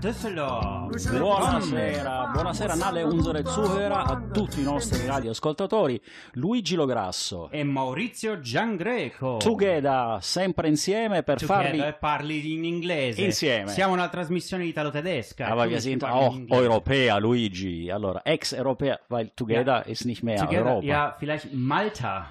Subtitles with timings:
[0.00, 1.10] Düsseldorf.
[1.10, 6.00] Buonasera, buonasera an alle unsere Zuhörer, a tutti i nostri radioascoltatori.
[6.32, 7.50] Luigi Lograsso.
[7.50, 9.36] E Maurizio Giangreco.
[9.36, 11.94] Together, sempre insieme per Together, farvi...
[11.98, 13.20] parli in inglese.
[13.20, 13.68] Insieme.
[13.68, 15.46] Siamo una trasmissione italo-tedesca.
[15.48, 16.34] Aber wir sind auch.
[16.48, 17.90] Europäer, Luigi.
[17.90, 20.86] Allora, ex-Europäer, weil Together ist nicht mehr Together, Europa.
[20.86, 22.30] ja, vielleicht Malta.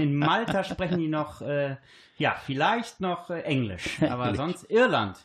[0.00, 1.76] In Malta sprechen die noch, äh,
[2.18, 5.16] ja, vielleicht noch äh, Englisch, aber sonst Irland.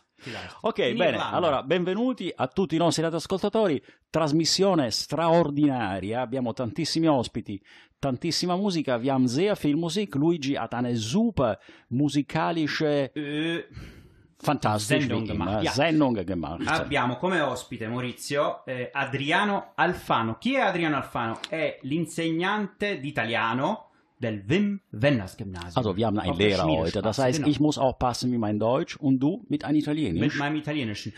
[0.62, 1.32] Ok, In bene, Irlanda.
[1.38, 3.82] allora benvenuti a tutti i nostri radioascoltatori.
[4.10, 7.62] Trasmissione straordinaria, abbiamo tantissimi ospiti,
[8.00, 8.98] tantissima musica.
[8.98, 10.16] Wir haben sehr viel Musik.
[10.16, 11.58] Luigi hat eine super
[11.90, 13.66] musikalische, Äh,
[14.78, 15.72] Sendung wie immer, gemacht, ja.
[15.72, 16.68] Sendung gemacht.
[16.68, 20.38] Abbiamo come ospite Maurizio eh, Adriano Alfano.
[20.40, 21.40] Chi è Adriano Alfano?
[21.50, 23.87] È l'insegnante di italiano
[24.20, 25.74] del Wim Wenders Gymnasium.
[25.76, 27.02] Also wir haben einen Auf Lehrer heute.
[27.02, 27.50] Das heißt, genau.
[27.50, 30.38] ich muss aufpassen mit meinem Deutsch und du mit einem mit Italienisch.
[30.38, 31.14] meinem italienischen.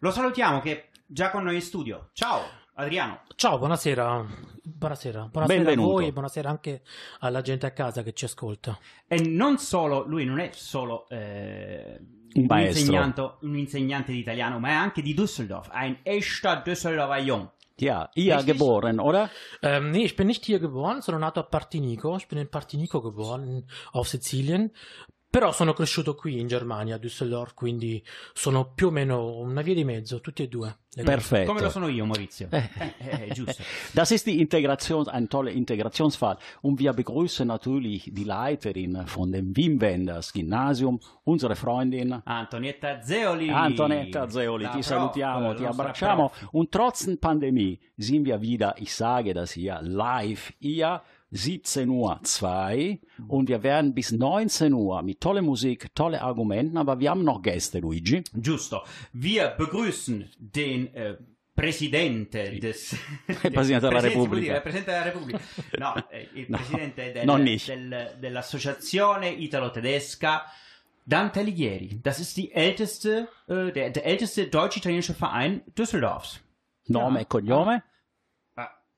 [0.00, 2.10] Lo salutiamo che è già con noi in studio.
[2.14, 2.40] Ciao
[2.74, 3.20] Adriano.
[3.36, 4.24] Ciao, buonasera.
[4.62, 5.28] Buonasera.
[5.30, 5.88] Buonasera Benvenuto.
[5.88, 6.82] a voi e buonasera anche
[7.18, 8.78] alla gente a casa che ci ascolta.
[9.06, 11.98] E non solo, lui non è solo eh,
[12.34, 12.80] Un maestro.
[12.80, 15.68] insegnante, un insegnante di italiano, ma è anche di Düsseldorf.
[15.72, 17.50] Ein echter Düsseldorfer Jung.
[17.80, 18.54] Ja, ihr Richtig?
[18.54, 19.30] geboren, oder?
[19.62, 22.16] Ähm, nee, ich bin nicht hier geboren, sono nato Partinico.
[22.16, 24.72] Ich bin in Partinico geboren, auf Sizilien.
[25.30, 29.74] Però sono cresciuto qui in Germania, a Düsseldorf, quindi sono più o meno una via
[29.74, 30.76] di mezzo, tutti e due.
[31.04, 31.46] Perfetto.
[31.46, 32.48] Come lo sono io, Maurizio.
[32.50, 32.68] Eh.
[32.98, 33.62] Eh, eh, giusto.
[33.94, 36.36] Das ist die Integration, ein toller Integrationsfall.
[36.62, 43.50] Und wir begrüßen natürlich die Leiterin von dem Wim Wenders Gymnasium, unsere Freundin Antonietta Zeoli.
[43.50, 44.64] Antonetta Zeoli.
[44.64, 46.30] La Ti prof, salutiamo, ti abbracciamo.
[46.30, 46.48] prof.
[46.52, 51.02] Und trotz der Pandemie sind wir wieder, ich sage das hier, live hier.
[51.32, 56.98] 17 Uhr 2 und wir werden bis 19 Uhr mit toller Musik, tolle Argumenten, aber
[56.98, 58.22] wir haben noch Gäste, Luigi.
[58.34, 58.82] Giusto.
[59.12, 61.16] Wir begrüßen den äh,
[61.54, 62.96] Presidente des
[63.26, 64.60] Presidente della Presidente, si può Repubblica.
[64.60, 65.40] Presidente della Repubblica.
[65.78, 67.26] No, eh, il No, Presidente del-
[67.66, 70.44] del- dell'Associazione Italo-Tedesca.
[71.02, 76.40] Dante Alighieri, das ist die älteste, äh, der, der älteste deutsch-italienische Verein Düsseldorfs.
[76.86, 77.22] Nome Ja.
[77.22, 77.82] e cognome?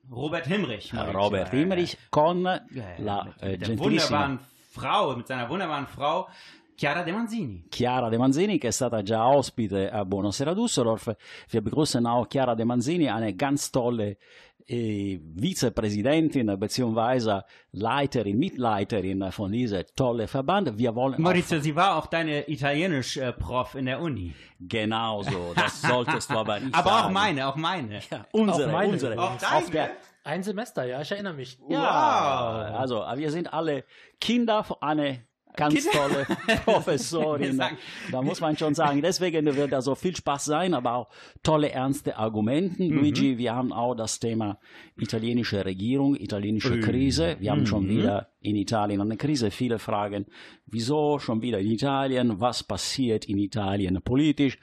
[0.09, 0.91] Robert Himrich.
[0.93, 1.19] Maurizio.
[1.19, 2.61] Robert Himmerich con eh,
[2.97, 4.39] la mit, mit der gentilissima wunderbaren
[4.71, 6.27] Frau, mit seiner wunderbaren Frau
[6.75, 7.63] Chiara De Manzini.
[7.69, 11.15] Chiara De Manzini, che è stata già ospite a Buonasera Düsseldorf.
[11.49, 14.17] Wir begrüßen auch Chiara De Manzini, eine ganz tolle äh,
[14.67, 17.41] Vizepräsidentin bzw.
[17.71, 20.77] Leiterin, Mitleiterin von diesem tollen Verband.
[20.77, 24.33] Wir wollen Maurizio, sie war auch deine Italienisch-Prof in der Uni.
[24.33, 27.13] auch genauso, das solltest du aber nicht Aber auch sagen.
[27.13, 27.99] meine, auch meine.
[28.09, 29.19] Ja, unsere, Auch meine unsere.
[29.19, 29.91] Auch Auf der, deine?
[30.25, 31.57] Ein Semester, ja, ich erinnere mich.
[31.69, 33.83] ja, also wir sind alle
[34.21, 35.15] Kinder von einer
[35.55, 36.25] ganz tolle
[36.65, 37.61] Professorin.
[38.11, 41.09] Da muss man schon sagen, deswegen wird da so viel Spaß sein, aber auch
[41.43, 42.89] tolle, ernste Argumenten.
[42.89, 44.59] Luigi, wir haben auch das Thema
[44.97, 47.37] italienische Regierung, italienische Krise.
[47.39, 49.51] Wir haben schon wieder in Italien eine Krise.
[49.51, 50.25] Viele fragen,
[50.65, 52.39] wieso schon wieder in Italien?
[52.39, 54.57] Was passiert in Italien politisch?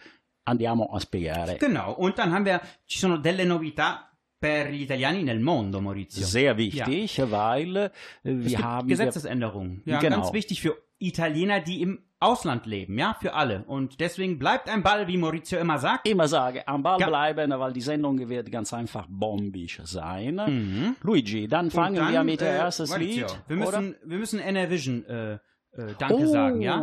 [0.44, 1.58] Andiamo a spiegare.
[1.58, 4.09] Genau, und dann haben wir, ci sono delle novità
[4.40, 6.24] per gli italiani nel mondo, Maurizio.
[6.26, 7.90] Sehr wichtig, weil äh, Es
[8.24, 9.82] wir gibt haben Gesetzesänderungen.
[9.84, 10.16] Ja, Genau.
[10.16, 13.64] ganz wichtig für Italiener, die im Ausland leben, ja, für alle.
[13.66, 16.06] Und deswegen bleibt ein Ball, wie Maurizio immer sagt.
[16.06, 17.08] immer sagen, am Ball Ja.
[17.08, 20.34] bleiben, weil die Sendung wird ganz einfach bombisch sein.
[20.34, 20.96] Mhm.
[21.02, 23.42] Luigi, dann fangen dann, wir mit äh, ersten Maurizio, Lied.
[23.48, 23.80] Wir oder?
[23.80, 25.38] müssen, wir müssen Enervision äh,
[25.72, 26.80] äh, Danke oh, sagen, ja?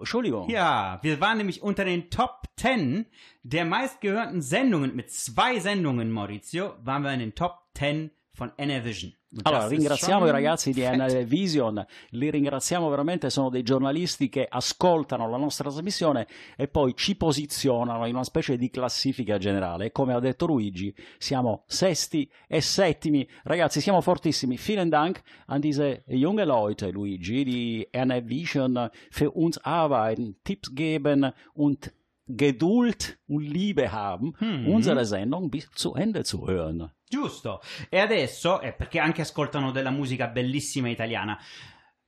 [0.00, 0.48] Entschuldigung.
[0.48, 3.06] Ja, wir waren nämlich unter den Top 10
[3.42, 9.12] der meistgehörten Sendungen mit zwei Sendungen, Maurizio, waren wir in den Top 10 von Enervision.
[9.42, 10.94] Allora, ringraziamo i ragazzi di fett.
[10.96, 16.26] NL Vision, li ringraziamo veramente, sono dei giornalisti che ascoltano la nostra trasmissione
[16.56, 19.90] e poi ci posizionano in una specie di classifica generale.
[19.92, 23.28] Come ha detto Luigi, siamo sesti e settimi.
[23.42, 24.56] Ragazzi, siamo fortissimi.
[24.56, 31.30] Vielen Dank an diese junge Leute, Luigi, die NL Vision für uns arbeiten, Tipps geben
[31.52, 31.92] und
[32.30, 34.68] Geduld und Liebe haben, Mhm.
[34.68, 36.90] unsere Sendung bis zu Ende zu hören.
[37.08, 37.60] Giusto.
[37.88, 41.38] E adesso, eh, perché anche ascoltano della musica bellissima italiana.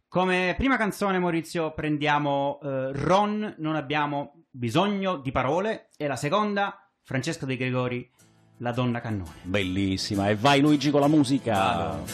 [0.09, 5.89] Come prima canzone, Maurizio, prendiamo eh, Ron, non abbiamo bisogno di parole.
[5.97, 8.11] E la seconda, Francesco De Gregori,
[8.59, 9.35] La donna cannone.
[9.43, 10.29] Bellissima.
[10.29, 11.55] E vai Luigi con la musica.
[11.55, 12.05] Vado.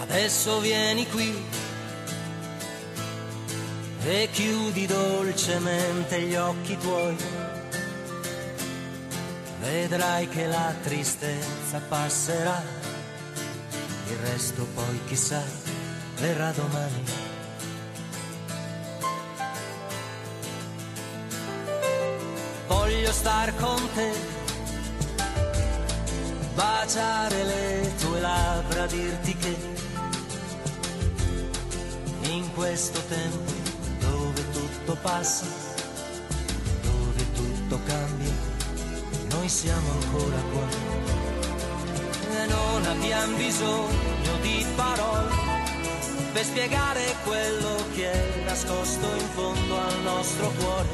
[0.00, 1.34] Adesso vieni qui
[4.06, 7.16] e chiudi dolcemente gli occhi tuoi.
[9.60, 12.62] Vedrai che la tristezza passerà,
[14.08, 15.42] il resto poi chissà
[16.16, 17.26] verrà domani.
[23.08, 24.12] voglio star con te,
[26.54, 29.56] baciare le tue labbra, dirti che
[32.22, 33.52] in questo tempo
[34.00, 35.44] dove tutto passa,
[36.82, 38.32] dove tutto cambia,
[39.48, 40.66] noi siamo ancora qua.
[42.30, 45.34] E non abbiamo bisogno di parole
[46.32, 50.88] per spiegare quello che è nascosto in fondo al nostro cuore.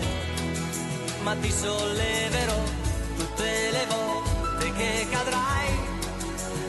[1.23, 2.63] Ma ti solleverò
[3.17, 5.71] tutte le volte che cadrai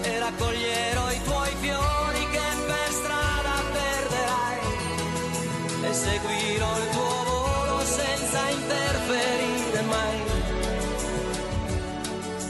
[0.02, 4.60] e raccoglierò i tuoi fiori che per strada perderai
[5.84, 6.95] e seguirò il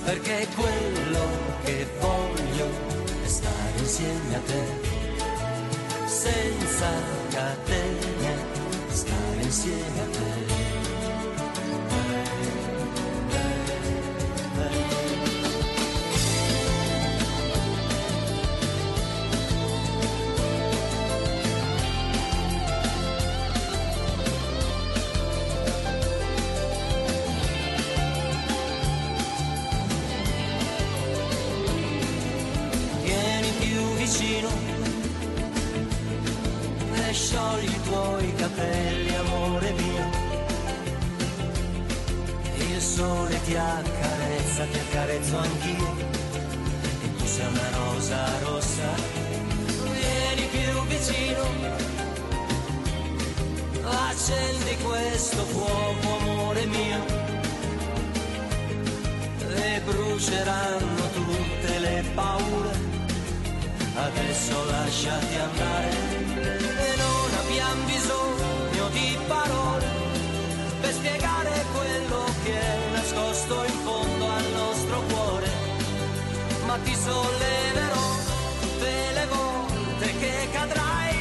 [0.06, 1.28] Perché quello
[1.64, 2.70] che voglio
[3.24, 4.96] è stare insieme a te
[6.06, 6.90] senza
[7.30, 8.36] catene,
[8.90, 10.55] stare insieme a te.
[38.26, 40.10] I capelli, amore mio.
[42.58, 45.94] Il sole ti accarezza, ti accarezzo anch'io.
[47.04, 48.90] E tu sei una rosa rossa.
[49.84, 51.44] Vieni più vicino,
[54.10, 57.24] accendi questo fuoco, amore mio.
[59.56, 62.96] E bruceranno tutte le paure
[63.96, 68.15] adesso lasciati andare e non abbiamo bisogno
[71.06, 75.50] spiegare quello che è nascosto in fondo al nostro cuore,
[76.66, 78.06] ma ti solleverò
[78.62, 81.18] tutte volte che cadrai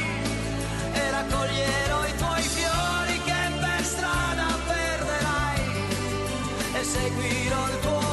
[0.91, 5.61] e raccoglierò i tuoi fiori che per strada perderai.
[6.79, 8.04] E seguirò il tuo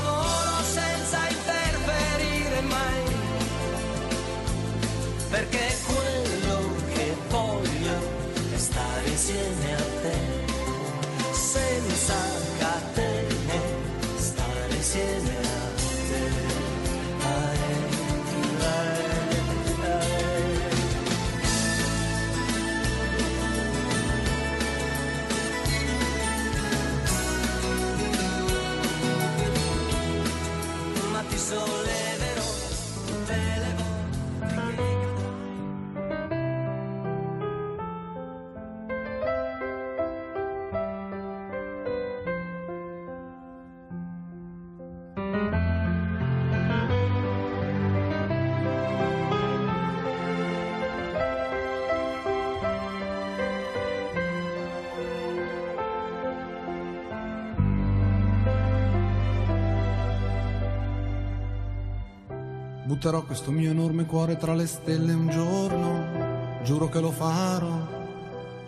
[63.03, 67.85] Butterò questo mio enorme cuore tra le stelle un giorno, giuro che lo farò.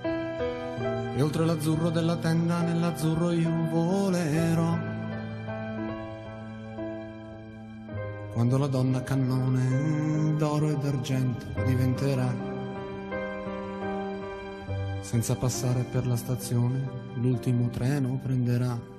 [0.02, 4.76] E oltre l'azzurro della tenda, nell'azzurro io volerò.
[8.32, 12.34] Quando la donna cannone d'oro ed argento diventerà.
[15.00, 16.88] Senza passare per la stazione,
[17.20, 18.93] l'ultimo treno prenderà.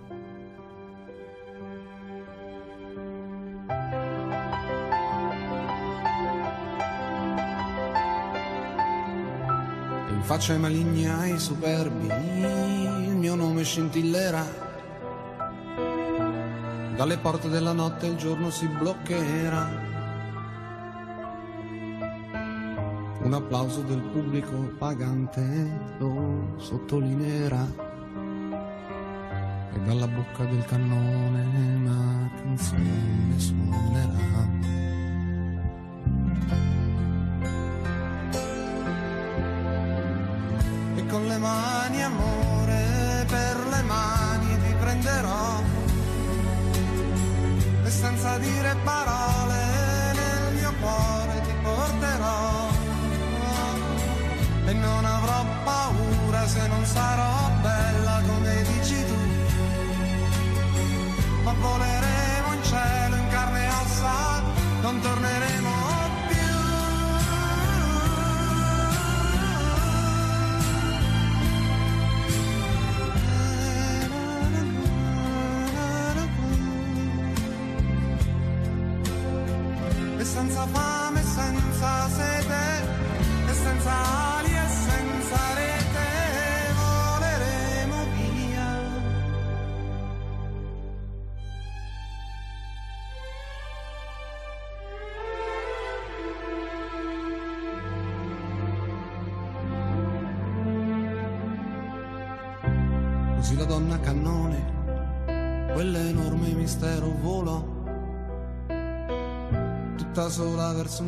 [10.25, 14.43] Faccia ai maligni ai superbi il mio nome scintillerà.
[16.95, 19.83] Dalle porte della notte il giorno si bloccherà.
[23.21, 27.67] Un applauso del pubblico pagante lo sottolineerà.
[29.73, 34.84] E dalla bocca del cannone una canzone suonerà.
[56.85, 57.34] outside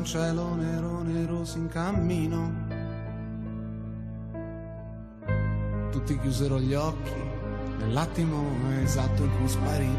[0.08, 2.66] cielo nero, nero in cammino.
[5.92, 7.12] Tutti chiusero gli occhi
[7.80, 8.42] nell'attimo
[8.82, 9.98] esatto in cui sparì.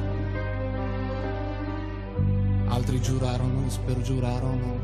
[2.69, 4.79] Altri giurarono spergiurarono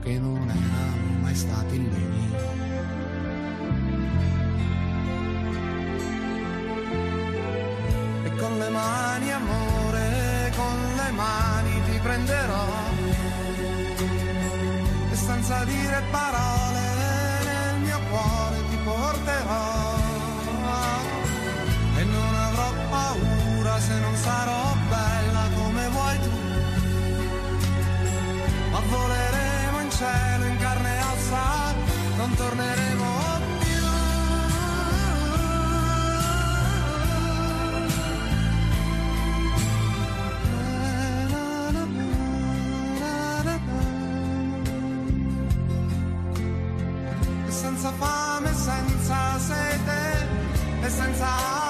[0.00, 2.30] che non erano mai stati lì.
[8.38, 13.01] Con le mani, amore, con le mani ti prenderò.
[15.52, 16.80] Senza dire parole
[17.44, 19.96] nel mio cuore ti porterò.
[21.98, 26.30] E non avrò paura se non sarò bella come vuoi tu.
[28.70, 30.31] Ma voleremo in cielo
[51.02, 51.61] e senza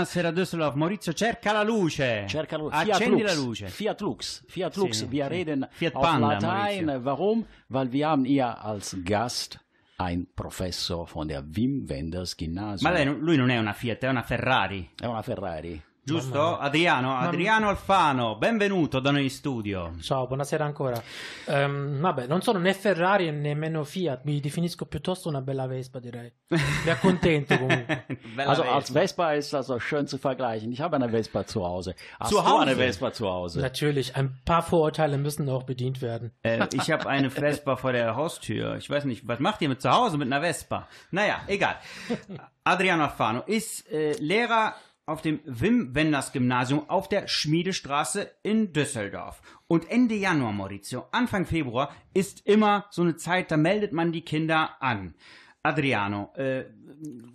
[0.00, 2.24] Buonasera Düsseldorf, Maurizio cerca la luce.
[2.26, 3.44] Cerca lu- Accendi Fiat la Lux.
[3.44, 3.68] luce.
[3.68, 4.42] Fiat Lux.
[4.48, 4.96] Fiat Lux.
[4.96, 5.28] Sì, wir sì.
[5.28, 6.84] reden Fiat auf Panda, Latein.
[6.86, 7.02] Maurizio.
[7.02, 7.46] Warum?
[7.68, 9.58] Weil wir haben hier als Gast
[9.98, 12.90] ein Professor von der Wim Wenders Gymnasium.
[12.90, 14.88] Ma lei, lui non è una Fiat, è una Ferrari.
[14.98, 15.82] È una Ferrari.
[16.10, 16.58] Giusto?
[16.58, 19.92] Adriano, Adriano Alfano, benvenuto da noi in studio.
[20.00, 21.00] Ciao, buonasera ancora.
[21.46, 26.00] Ehm, vabbè, non sono né Ferrari e nemmeno Fiat, mi definisco piuttosto una bella Vespa,
[26.00, 26.32] direi.
[26.48, 28.06] Mi accontento comunque.
[28.34, 28.74] Bella also Vespa.
[28.74, 30.72] als Vespa ist das auch schön zu vergleichen.
[30.72, 31.94] Ich habe eine Vespa zu Hause.
[32.18, 32.62] Hast Zu du Hause?
[32.62, 33.60] eine Vespa zu Hause?
[33.60, 36.32] Natürlich, ein paar Vorurteile müssen auch bedient werden.
[36.42, 38.76] Äh, ich habe eine Vespa vor der Haustür.
[38.78, 40.88] Ich weiß nicht, was macht ihr mit zu Hause mit einer Vespa?
[41.12, 41.76] Naja, egal.
[42.64, 44.74] Adriano Alfano ist äh, Lehrer
[45.10, 49.42] auf dem Wim Wenders Gymnasium auf der Schmiedestraße in Düsseldorf.
[49.66, 54.24] Und Ende Januar, Maurizio, Anfang Februar ist immer so eine Zeit, da meldet man die
[54.24, 55.14] Kinder an.
[55.62, 56.64] Adriano, äh,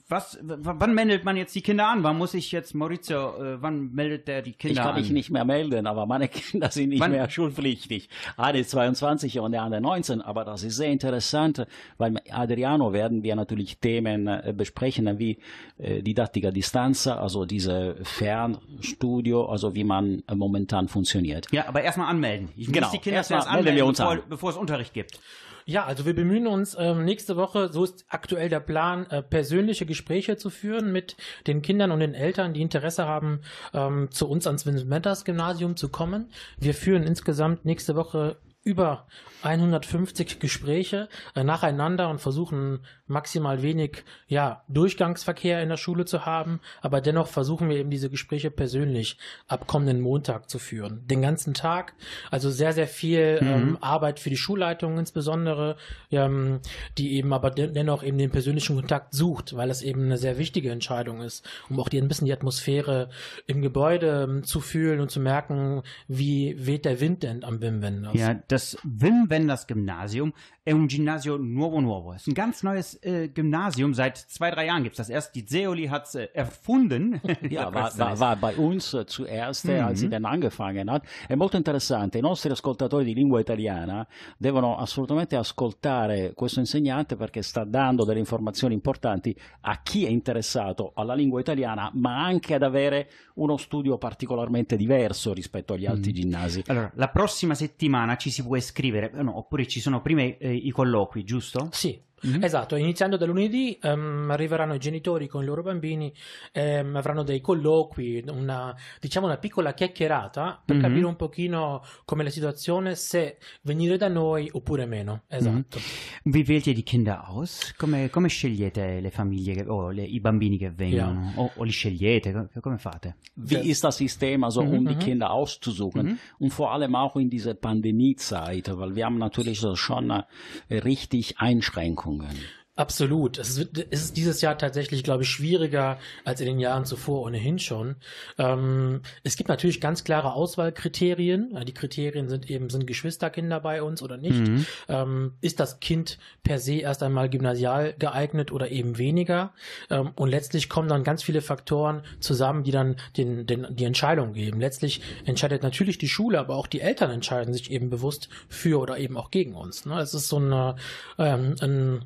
[0.09, 2.03] was, wann meldet man jetzt die Kinder an?
[2.03, 5.01] Wann muss ich jetzt, Maurizio, äh, wann meldet der die Ich Kinder kann an?
[5.01, 8.09] mich nicht mehr melden, aber meine Kinder sind nicht Wann- mehr schulpflichtig.
[8.35, 11.67] Eine ist 22 und der andere 19, aber das ist sehr interessant,
[11.99, 15.37] weil mit Adriano werden wir natürlich Themen äh, besprechen, wie
[15.77, 21.47] äh, Didaktik a Distanza, also diese Fernstudio, also wie man äh, momentan funktioniert.
[21.51, 22.49] Ja, aber erstmal anmelden.
[22.57, 24.93] Ich Genau, muss die Kinder erstmal zuerst melden anmelden, wir uns bevor, bevor es Unterricht
[24.95, 25.19] gibt.
[25.67, 29.87] Ja, also wir bemühen uns ähm, nächste Woche, so ist aktuell der Plan, äh, persönliche
[29.87, 31.17] Gespräche zu führen mit
[31.47, 33.41] den Kindern und den Eltern, die Interesse haben,
[33.73, 36.29] ähm, zu uns ans Vincent Gymnasium zu kommen.
[36.59, 39.05] Wir führen insgesamt nächste Woche über
[39.43, 46.59] 150 Gespräche äh, nacheinander und versuchen maximal wenig ja, Durchgangsverkehr in der Schule zu haben,
[46.81, 49.17] aber dennoch versuchen wir eben diese Gespräche persönlich
[49.47, 51.07] ab kommenden Montag zu führen.
[51.07, 51.93] Den ganzen Tag,
[52.31, 55.77] also sehr, sehr viel ähm, Arbeit für die Schulleitung insbesondere,
[56.11, 56.59] ähm,
[56.97, 60.39] die eben aber den- dennoch eben den persönlichen Kontakt sucht, weil es eben eine sehr
[60.39, 63.09] wichtige Entscheidung ist, um auch die, ein bisschen die Atmosphäre
[63.45, 67.83] im Gebäude ähm, zu fühlen und zu merken, wie weht der Wind denn am Wim
[67.83, 68.15] Wenders.
[68.15, 70.33] Ja, das Wim Wenders Gymnasium
[70.67, 72.13] è un ginnasio nuovo nuovo.
[72.13, 73.93] Es ist ein ganz neues äh, Gymnasium.
[73.93, 75.35] Seit zwei, drei Jahren gibt's das erst.
[75.35, 77.21] Die Zeoli hat's äh, erfunden.
[77.47, 81.03] Ja, war, war, war bei uns äh, zuerst, äh, als sie dann angefangen hat.
[81.27, 82.17] È molto interessante.
[82.17, 84.07] I nostri ascoltatori di lingua italiana
[84.39, 90.93] devono assolutamente ascoltare questo insegnante perché sta dando delle informazioni importanti a chi è interessato
[90.95, 96.63] alla lingua italiana, ma anche ad avere uno studio particolarmente diverso rispetto agli altri ginnasi.
[96.65, 100.71] Allora, la prossima settimana ci si può iscrivere, no, oppure ci sono prima eh, i
[100.71, 101.69] colloqui, giusto?
[101.71, 102.43] Sì, Mhm.
[102.43, 106.11] Esatto, iniziando da lunedì ehm, arriveranno i genitori con i loro bambini,
[106.51, 110.81] ehm, avranno dei colloqui, una, diciamo una piccola chiacchierata per Mhm.
[110.81, 115.23] capire un pochino com'è la situazione, se venire da noi oppure meno.
[115.27, 115.79] Esatto.
[116.23, 117.73] Wie wählt ihr die Kinder aus?
[117.77, 121.31] Come, come scegliete le famiglie che- o le- i bambini che vengono?
[121.35, 122.31] O, o li scegliete?
[122.31, 123.15] Co- Come fate?
[123.35, 124.99] Wie ist das System, also Mhm, um die mhm.
[124.99, 126.17] Kinder auszusuchen?
[126.39, 130.23] Und vor allem auch in dieser Pandemiezeit, weil wir haben natürlich schon äh,
[130.69, 132.14] richtig Einschränkungen.
[132.19, 133.37] 我 Absolut.
[133.37, 137.21] Es, wird, es ist dieses Jahr tatsächlich, glaube ich, schwieriger als in den Jahren zuvor
[137.21, 137.95] ohnehin schon.
[138.37, 141.57] Ähm, es gibt natürlich ganz klare Auswahlkriterien.
[141.65, 144.39] Die Kriterien sind eben, sind Geschwisterkinder bei uns oder nicht?
[144.39, 144.65] Mhm.
[144.89, 149.53] Ähm, ist das Kind per se erst einmal gymnasial geeignet oder eben weniger?
[149.89, 154.33] Ähm, und letztlich kommen dann ganz viele Faktoren zusammen, die dann den, den, die Entscheidung
[154.33, 154.59] geben.
[154.59, 158.97] Letztlich entscheidet natürlich die Schule, aber auch die Eltern entscheiden sich eben bewusst für oder
[158.97, 159.85] eben auch gegen uns.
[159.85, 159.97] Ne?
[160.01, 160.75] Es ist so eine,
[161.17, 162.01] ähm, ein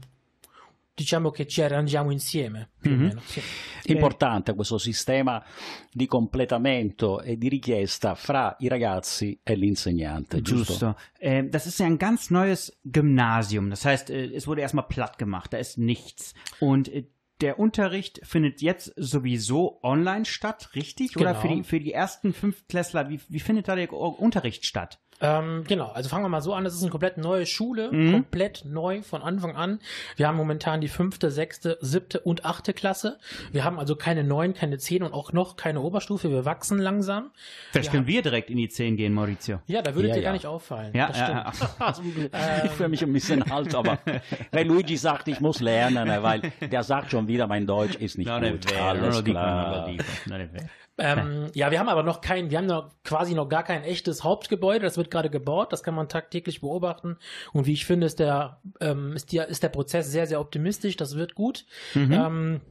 [0.99, 3.01] diciamo che ci arrangiamo insieme più o Mhm.
[3.01, 3.21] meno.
[3.25, 3.41] sì.
[3.85, 5.41] Importante questo sistema
[5.91, 10.65] di completamento e di richiesta fra i ragazzi e l'insegnante, giusto?
[10.73, 10.95] Giusto.
[11.19, 13.69] Ähm, das ist ja ein ganz neues Gymnasium.
[13.69, 15.53] Das heißt, äh, es wurde erstmal platt gemacht.
[15.53, 16.33] Da ist nichts.
[16.59, 17.05] Und äh,
[17.41, 21.15] der Unterricht findet jetzt sowieso online statt, richtig?
[21.15, 21.39] Oder Genau.
[21.41, 24.99] für die, für die ersten Fünftklässler, wie, wie findet da der Unterricht statt?
[25.21, 28.11] Ähm, genau, also fangen wir mal so an, das ist eine komplett neue Schule, Mhm.
[28.13, 29.79] komplett neu von Anfang an.
[30.15, 33.17] Wir haben momentan die fünfte, sechste, siebte und achte Klasse.
[33.51, 36.29] Wir haben also keine neun, keine zehn und auch noch keine Oberstufe.
[36.31, 37.31] Wir wachsen langsam.
[37.71, 37.91] Vielleicht Ja.
[37.91, 39.59] können wir direkt in die 10 gehen, Maurizio.
[39.67, 40.25] Ja, da würde Ja, dir ja.
[40.29, 40.93] gar nicht auffallen.
[40.95, 42.33] Ja, das ja, stimmt.
[42.33, 42.63] ja.
[42.65, 43.99] Ich fühle mich ein bisschen alt, aber
[44.51, 48.17] weil Luigi sagt, ich muss lernen, äh, weil der sagt schon wieder, mein Deutsch ist
[48.17, 48.73] nicht Non è gut.
[48.79, 49.89] Alles klar.
[50.99, 51.21] Vero.
[51.21, 54.23] Ähm, ja, wir haben aber noch kein, wir haben noch quasi noch gar kein echtes
[54.23, 54.85] Hauptgebäude.
[54.85, 55.73] Das wird gerade gebaut.
[55.73, 57.17] Das kann man tagtäglich beobachten.
[57.53, 60.97] Und wie ich finde, ist der, ähm, ist, die, ist der Prozess sehr, sehr optimistisch.
[60.97, 61.65] Das wird gut.
[62.13, 62.61] Ähm,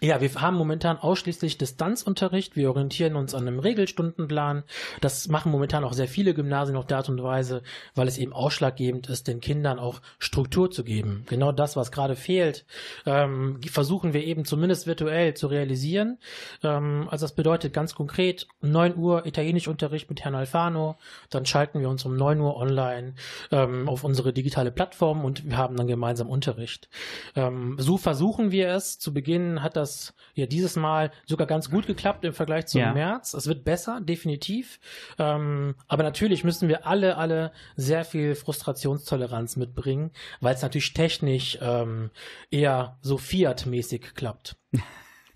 [0.00, 2.54] ja, wir haben momentan ausschließlich Distanzunterricht.
[2.54, 4.62] Wir orientieren uns an einem Regelstundenplan.
[5.00, 7.62] Das machen momentan auch sehr viele Gymnasien auf der Art und Weise,
[7.96, 11.24] weil es eben ausschlaggebend ist, den Kindern auch Struktur zu geben.
[11.26, 12.64] Genau das, was gerade fehlt,
[13.06, 16.18] ähm, versuchen wir eben zumindest virtuell zu realisieren.
[16.62, 20.96] Ähm, also das bedeutet ganz konkret 9 Uhr Italienischunterricht mit Herrn Alfano.
[21.28, 23.14] Dann schalten wir uns um 9 Uhr online
[23.50, 26.88] ähm, auf unsere digitale Plattform und wir haben dann gemeinsam Unterricht.
[27.34, 29.00] Ähm, so versuchen wir es.
[29.00, 29.87] Zu Beginn hat das
[30.34, 32.92] ja dieses Mal sogar ganz gut geklappt im Vergleich zum Ja.
[32.92, 33.34] März.
[33.34, 34.78] Es wird besser, definitiv.
[35.18, 41.58] Ähm, aber natürlich müssen wir alle, alle sehr viel Frustrationstoleranz mitbringen, weil es natürlich technisch
[41.60, 42.10] ähm,
[42.50, 44.56] eher so Fiat-mäßig klappt.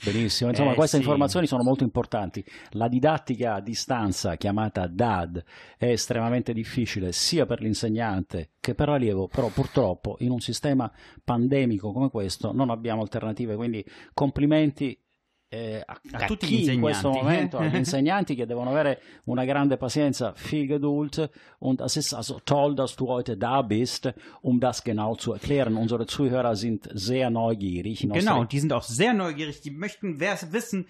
[0.05, 1.03] Benissimo, insomma Eh, queste sì.
[1.03, 2.45] informazioni sono molto importanti.
[2.71, 5.45] La didattica a distanza, chiamata DAD,
[5.79, 10.91] è estremamente difficile sia per l'insegnante che per l'allievo, però purtroppo in un sistema
[11.23, 14.99] pandemico come questo non abbiamo alternative, quindi complimenti
[15.53, 17.35] eh, a, A tutti gli in questo insegnanti.
[17.35, 22.41] momento, agli insegnanti che devono avere una grande Pazienza, viel Geduld und es ist also
[22.45, 25.77] toll, dass du heute da bist, um das genau zu erklären.
[25.77, 28.01] Unsere Zuhörer sind sehr neugierig.
[28.11, 29.61] Genau, die sind auch sehr neugierig.
[29.61, 30.87] Die möchten wissen,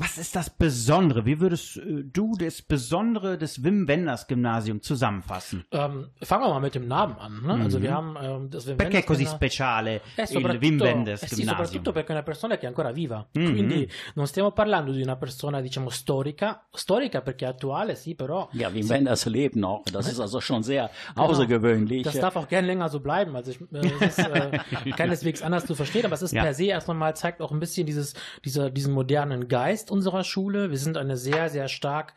[0.00, 1.26] was ist das Besondere?
[1.26, 5.64] Wie würdest äh, du das Besondere des Wim Wenders Gymnasium zusammenfassen?
[5.70, 7.42] Ähm, fangen wir mal mit dem Namen an.
[7.44, 7.52] Ne?
[7.64, 7.82] Also Mhm.
[7.82, 11.34] wir haben ähm, das Wim Perché Wenders così speciale Eh, il Wim Wenders eh sì,
[11.36, 11.56] Gymnasium?
[11.66, 13.26] soprattutto perché è una persona che è ancora viva.
[13.32, 13.50] Mhm.
[13.52, 16.64] Quindi non stiamo parlando di una persona, diciamo, storica.
[16.72, 19.82] Storica perché è attuale, sì, però Ja, Wim Wenders lebt noch.
[19.92, 22.02] Das ist also schon sehr außergewöhnlich.
[22.04, 23.36] das darf auch gern länger so bleiben.
[23.36, 26.42] Also ich, äh, es ist äh, keineswegs anders zu verstehen, aber es ist Ja.
[26.42, 30.70] per se erst einmal zeigt auch ein bisschen dieses, dieser, diesen modernen Geist unserer Schule.
[30.70, 32.14] Wir sind eine sehr, sehr stark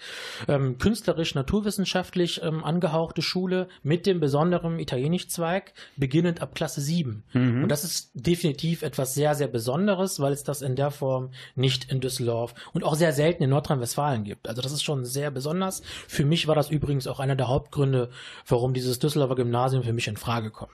[0.48, 7.24] ähm, künstlerisch, naturwissenschaftlich ähm, angehauchte Schule mit dem besonderen Italienischzweig, beginnend ab Klasse 7.
[7.34, 7.64] Mhm.
[7.64, 11.92] Und das ist definitiv etwas sehr, sehr Besonderes, weil es das in der Form nicht
[11.92, 14.48] in Düsseldorf und auch sehr selten in Nordrhein-Westfalen gibt.
[14.48, 15.82] Also das ist schon sehr besonders.
[16.08, 18.10] Für mich war das übrigens auch einer der Hauptgründe,
[18.48, 20.72] warum dieses Düsseldorfer Gymnasium für mich in Frage kommt.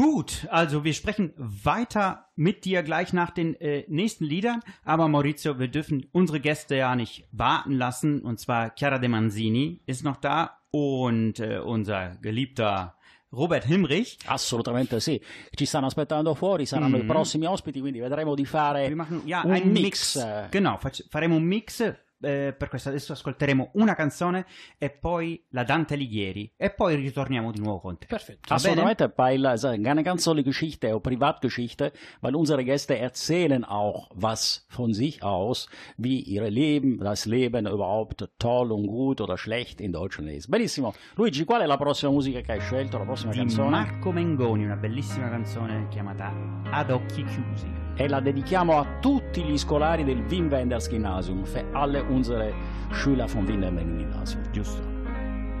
[0.00, 4.62] Gut, also wir sprechen weiter mit dir gleich nach den äh, nächsten Liedern.
[4.82, 8.22] Aber Maurizio, wir dürfen unsere Gäste ja nicht warten lassen.
[8.22, 12.94] Und zwar Chiara De Manzini ist noch da und äh, unser geliebter
[13.30, 14.16] Robert Himrich.
[14.26, 15.20] Assolutamente sì.
[15.54, 17.02] Ci stanno aspettando fuori, saranno Mhm.
[17.02, 20.16] i prossimi ospiti, quindi vedremo di fare Wir machen ja un einen mix.
[20.16, 20.48] Mix.
[20.50, 20.78] Genau,
[21.10, 21.82] faremo un mix
[22.20, 24.46] eh, per questo adesso ascolteremo una canzone
[24.78, 28.06] e poi la Dante Alighieri e poi ritorniamo di nuovo con te.
[28.06, 28.54] Perfetto.
[28.54, 29.12] Va bene?
[29.16, 34.92] Weil es eine ganz tolle Geschichte, auch Privatgeschichte, weil unsere Gäste erzählen auch was von
[34.92, 40.30] sich aus, wie ihre Leben, das Leben überhaupt toll und gut oder schlecht in Deutschland
[40.30, 40.50] ist.
[40.50, 40.94] Benissimo.
[41.16, 43.70] Luigi, qual è la prossima musica che hai scelto, la prossima Di canzone?
[43.70, 46.32] Marco Mengoni, una bellissima canzone chiamata
[46.70, 47.88] Ad occhi chiusi.
[47.96, 52.52] E la dedichiamo a tutti gli scolari del Wim Wenders Gymnasium, für alle unsere
[52.92, 54.42] Schüler vom Wim Wenders Gymnasium.
[54.52, 54.82] Giusto.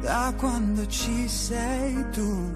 [0.00, 2.52] da quando ci sei tu.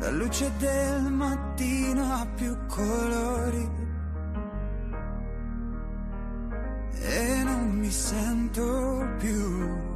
[0.00, 3.68] La luce del mattino ha più colori
[7.00, 9.86] e non mi sento più.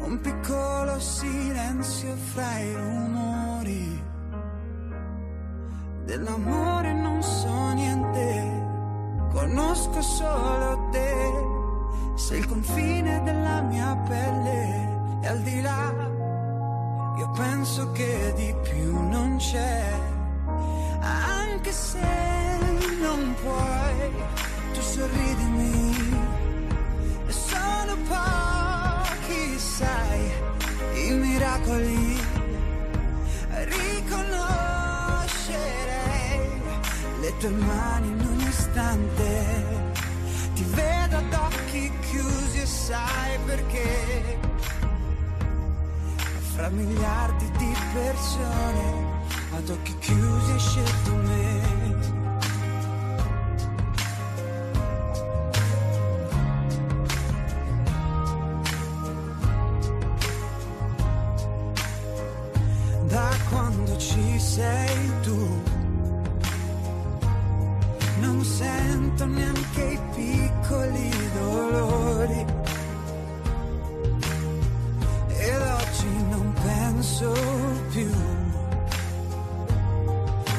[0.00, 4.07] Un piccolo silenzio fra i rumori.
[6.08, 8.66] Dell'amore non so niente,
[9.30, 11.32] conosco solo te.
[12.14, 15.92] Sei il confine della mia pelle e al di là
[17.18, 19.82] io penso che di più non c'è.
[21.00, 22.00] Anche se
[23.02, 24.10] non puoi,
[24.72, 25.94] tu sorridimi.
[27.26, 30.32] E sono pochi, sai,
[31.06, 32.18] i miracoli.
[33.50, 34.77] Riconoscerei
[37.28, 39.86] le tue mani in un istante.
[40.54, 44.38] Ti vedo ad occhi chiusi e sai perché
[46.54, 49.22] Fra miliardi di persone
[49.54, 51.96] ad occhi chiusi hai scelto me
[63.06, 65.86] Da quando ci sei tu
[68.38, 72.46] non sento neanche i piccoli dolori.
[75.26, 77.32] Ed oggi non penso
[77.90, 78.10] più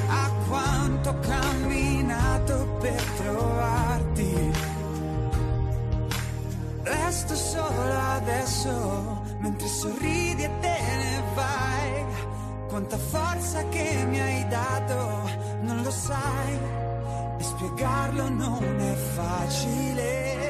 [0.09, 4.51] a quanto ho camminato per trovarti.
[6.83, 12.05] Resto solo adesso mentre sorridi e te ne vai.
[12.67, 15.29] Quanta forza che mi hai dato,
[15.61, 16.88] non lo sai.
[17.39, 20.48] Spiegarlo non è facile.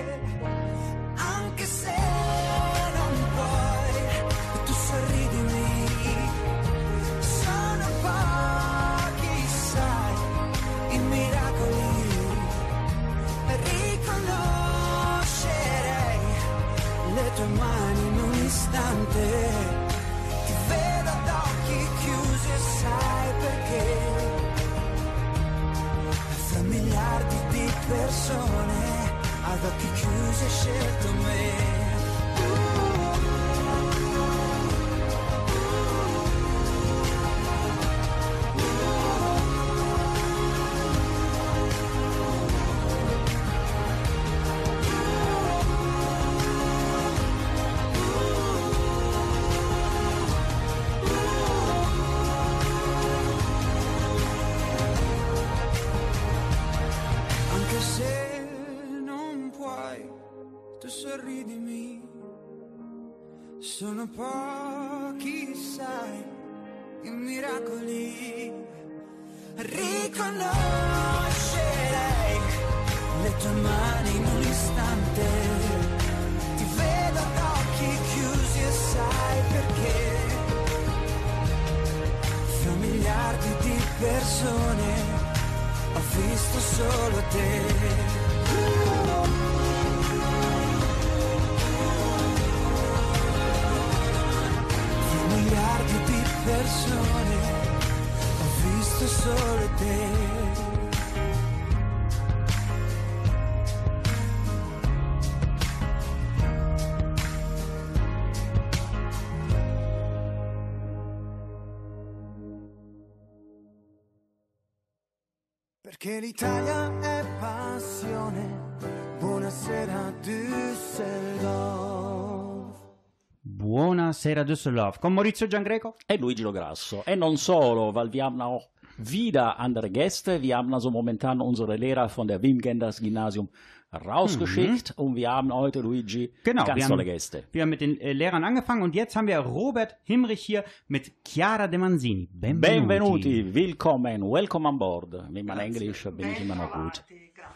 [124.19, 125.95] Buonasera Düsseldorf con Maurizio Giangreco.
[126.05, 127.03] E Luigi Lograsso.
[127.05, 130.41] E non solo, weil wir haben auch wieder andere Gäste.
[130.41, 133.47] Wir haben also momentan unsere Lehrer von der Wim Genders Gymnasium
[133.93, 136.43] rausgeschickt und wir haben heute, Luigi, Mhm.
[136.43, 137.43] Genau, ganz wir tolle haben, Gäste.
[137.53, 141.13] wir haben mit den äh, Lehrern angefangen und jetzt haben wir Robert Himmrich hier mit
[141.25, 142.27] Chiara De Manzini.
[142.29, 142.87] Benvenuti.
[142.87, 145.13] Benvenuti, willkommen, welcome on board.
[145.29, 147.05] Wie man Englisch bin ich immer noch gut.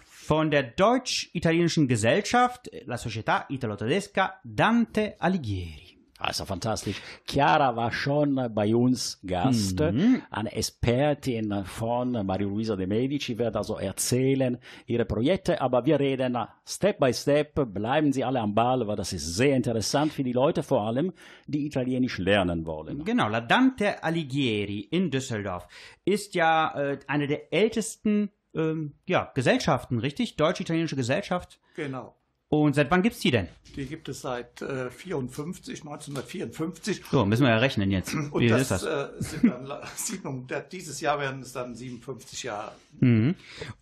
[0.06, 5.83] Von der deutsch-italienischen Gesellschaft, la Società Italo-Tedesca Dante Alighieri.
[6.26, 7.02] Also fantastisch.
[7.28, 10.22] Chiara war schon bei uns Gast, Mhm.
[10.32, 16.38] eine Expertin von Maria Luisa de Medici, wird also erzählen ihre Projekte, aber wir reden
[16.66, 20.32] Step by Step, bleiben Sie alle am Ball, weil das ist sehr interessant für die
[20.32, 21.12] Leute vor allem,
[21.46, 23.04] die Italienisch lernen wollen.
[23.04, 25.68] Genau, la Dante Alighieri in Düsseldorf
[26.06, 30.38] ist ja äh, eine der ältesten ähm, ja, Gesellschaften, richtig?
[30.38, 31.60] Deutsch-italienische Gesellschaft.
[31.76, 32.16] Genau.
[32.62, 33.48] Und seit wann gibt's die denn?
[33.76, 37.04] Die gibt es seit äh, 54, 1954.
[37.10, 38.14] So, müssen wir ja rechnen jetzt.
[38.14, 38.84] Und Wie das ist das?
[38.84, 42.74] Äh, sind dann, Siedlung, der- dieses Jahr werden es dann 57 Jahre.
[43.00, 43.34] Mhm.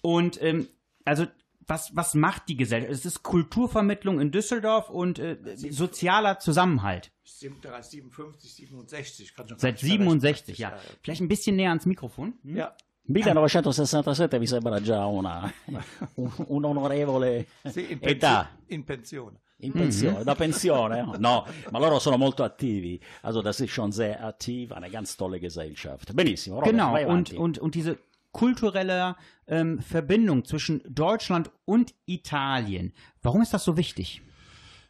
[0.02, 0.68] Und ähm,
[1.04, 1.26] also
[1.68, 2.92] was, was macht die Gesellschaft?
[2.94, 7.12] Es ist Kulturvermittlung in Düsseldorf und äh, sozialer Zusammenhalt.
[7.26, 9.36] 57, 67.
[9.36, 10.72] Kann schon Seit gar nicht mehr 67, rechnen.
[10.78, 10.80] ja.
[11.04, 12.34] Vielleicht ein bisschen näher ans Mikrofon.
[12.44, 12.56] Hm?
[12.56, 12.76] Ja.
[13.04, 15.52] 1967 mi sembra già una,
[16.16, 18.46] un, un'onorevole Sì, in, età.
[18.48, 19.40] Pensio- in pensione.
[19.64, 21.08] In pensione, da pensione?
[21.20, 23.00] No, ma loro sono molto attivi.
[23.22, 26.14] Also das ist schon sehr aktiv, eine ganz tolle Gesellschaft.
[26.14, 28.00] Benissimo, Robert, Genau, vai und, und, und diese
[28.32, 32.94] kulturelle ähm, Verbindung zwischen Deutschland und Italien.
[33.22, 34.24] Warum ist das so wichtig?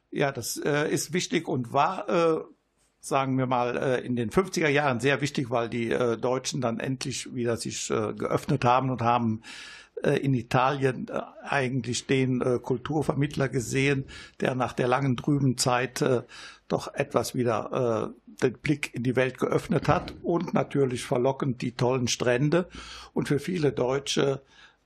[0.09, 2.39] Ja, das äh, ist wichtig und war, äh,
[3.01, 6.79] sagen wir mal, äh, in den 50er Jahren sehr wichtig, weil die äh, Deutschen dann
[6.79, 9.41] endlich wieder sich äh, geöffnet haben und haben
[10.03, 11.11] in Italien
[11.43, 14.05] eigentlich den Kulturvermittler gesehen,
[14.39, 16.03] der nach der langen trüben Zeit
[16.67, 18.11] doch etwas wieder
[18.41, 22.67] den Blick in die Welt geöffnet hat und natürlich verlockend die tollen Strände.
[23.13, 24.41] Und für viele Deutsche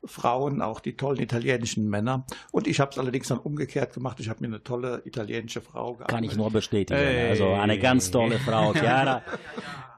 [0.07, 2.25] Frauen, auch die tollen italienischen Männer.
[2.51, 4.19] Und ich habe es allerdings dann umgekehrt gemacht.
[4.19, 6.07] Ich habe mir eine tolle italienische Frau gearbeitet.
[6.07, 6.99] Kann ich nur bestätigen.
[6.99, 7.29] Ey.
[7.29, 9.23] Also eine ganz tolle Frau, Chiara.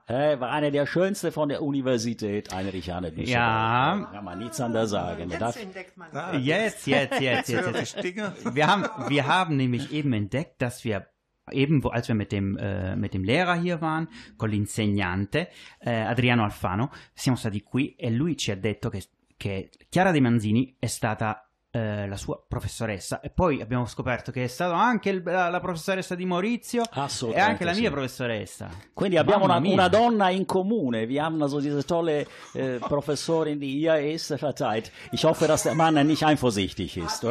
[0.08, 3.28] Äh, war eine der schönsten von der Universität Heinrich Düsseldorf.
[3.28, 4.10] Ja.
[4.10, 5.30] Kann man nichts anderes sagen.
[5.30, 8.06] Jetzt Darf, entdeckt man Ah, Jetzt, jetzt, jetzt, jetzt, jetzt.
[8.56, 11.08] Wir haben, wir haben nämlich eben entdeckt, dass wir
[11.52, 15.48] eben, wo, als wir mit dem, äh, mit dem Lehrer hier waren, con l'insegnante,
[15.80, 19.04] eh, Adriano Alfano, siamo stati qui e lui ci ha detto che,
[19.38, 21.47] che Chiara De Manzini è stata
[21.78, 25.60] eh, la sua professoressa e poi abbiamo scoperto che è stata anche il- la, la
[25.60, 27.82] professoressa di Maurizio e Assolutamente anche la sì.
[27.82, 28.70] mia professoressa.
[28.94, 31.06] Quindi abbiamo una, una donna in comune.
[31.06, 34.92] Wir haben also diese tolle äh, Professorin, die ihr ist, verteilt.
[35.12, 37.24] Ich hoffe, dass der Mann nicht eifersüchtig ist?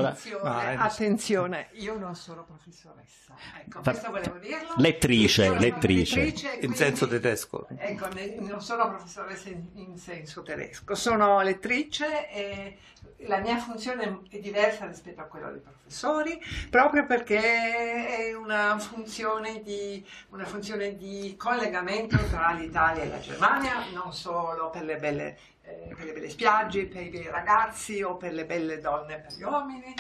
[0.77, 3.35] Attenzione, io non sono professoressa.
[3.65, 4.75] Ecco, Fa- questo volevo dirlo.
[4.77, 6.33] Lettrice, lettrice.
[6.61, 7.67] In senso tedesco.
[7.77, 8.09] Ecco,
[8.41, 12.79] non sono professoressa in, in senso tedesco, sono lettrice e
[13.27, 16.41] la mia funzione è diversa rispetto a quella dei professori,
[16.71, 23.85] proprio perché è una funzione di, una funzione di collegamento tra l'Italia e la Germania,
[23.93, 28.17] non solo per le belle, eh, per le belle spiagge, per i bei ragazzi o
[28.17, 29.95] per le belle donne, per gli uomini,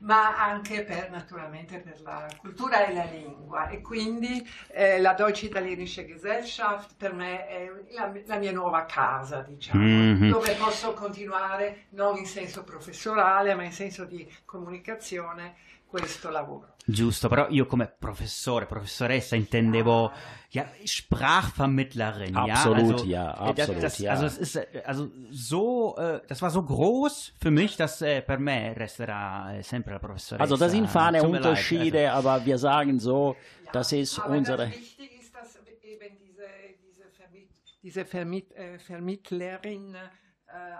[0.00, 5.46] ma anche per naturalmente per la cultura e la lingua e quindi eh, la Deutsche
[5.46, 10.28] Italienische Gesellschaft per me è la, la mia nuova casa, diciamo, Mhm.
[10.30, 15.54] dove posso continuare non in senso professorale ma in senso di comunicazione
[15.92, 16.74] questo lavoro.
[16.84, 20.10] Giusto, però io come professore, professoressa intendevo
[20.48, 22.34] ja, Sprachvermittlerin.
[22.34, 24.10] Absolut, ja, also, ja, äh, das- absolut, das, ja.
[24.10, 28.22] Also es ist äh, also so, äh, das war so groß für mich, dass äh,
[28.22, 30.42] per me resterà sempre la professoressa.
[30.42, 33.36] Also da sind feine Tut mir leid, Unterschiede, aber wir sagen so,
[33.72, 34.66] das ist Aber unsere...
[34.66, 36.48] das wichtig ist, dass eben diese,
[36.82, 37.48] diese, Vermitt,
[37.82, 40.21] diese Vermitt, äh, Vermittlerin äh,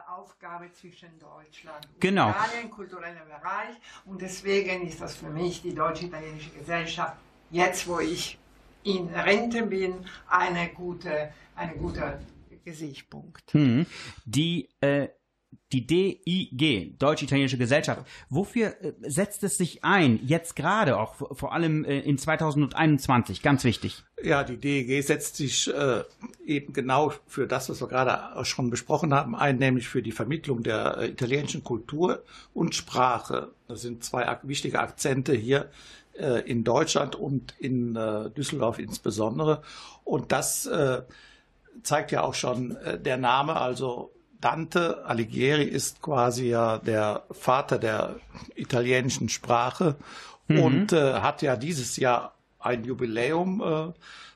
[0.09, 2.31] Aufgabe zwischen Deutschland und Genau.
[2.31, 7.17] Italien im kulturellen Bereich und deswegen ist das für mich die deutsch-italienische Gesellschaft
[7.51, 8.39] jetzt, wo ich
[8.85, 12.21] in Rente bin, eine gute, eine gute
[12.65, 13.55] Gesichtspunkt.
[13.55, 13.87] Mhm.
[14.25, 15.09] Die, äh,
[15.73, 21.85] die DIG, Deutsch-Italienische Gesellschaft, wofür äh, setzt es sich ein, jetzt gerade auch, vor allem
[21.85, 24.05] äh, in 2021, ganz wichtig.
[24.23, 26.05] Ja, die DEG setzt sich äh,
[26.47, 30.62] eben genau für das, was wir gerade schon besprochen haben, ein, nämlich für die Vermittlung
[30.62, 32.23] der äh, italienischen Kultur
[32.55, 33.51] und Sprache.
[33.67, 35.71] Das sind zwei ak wichtige Akzente hier
[36.12, 39.62] äh, in Deutschland und in äh, Düsseldorf insbesondere.
[40.05, 40.69] Und das
[41.85, 48.16] zeigt ja auch schon der Name, also Dante Alighieri ist quasi ja der Vater der
[48.55, 49.96] italienischen Sprache
[50.48, 53.92] und äh, hat ja dieses Jahr ein Jubiläum, äh,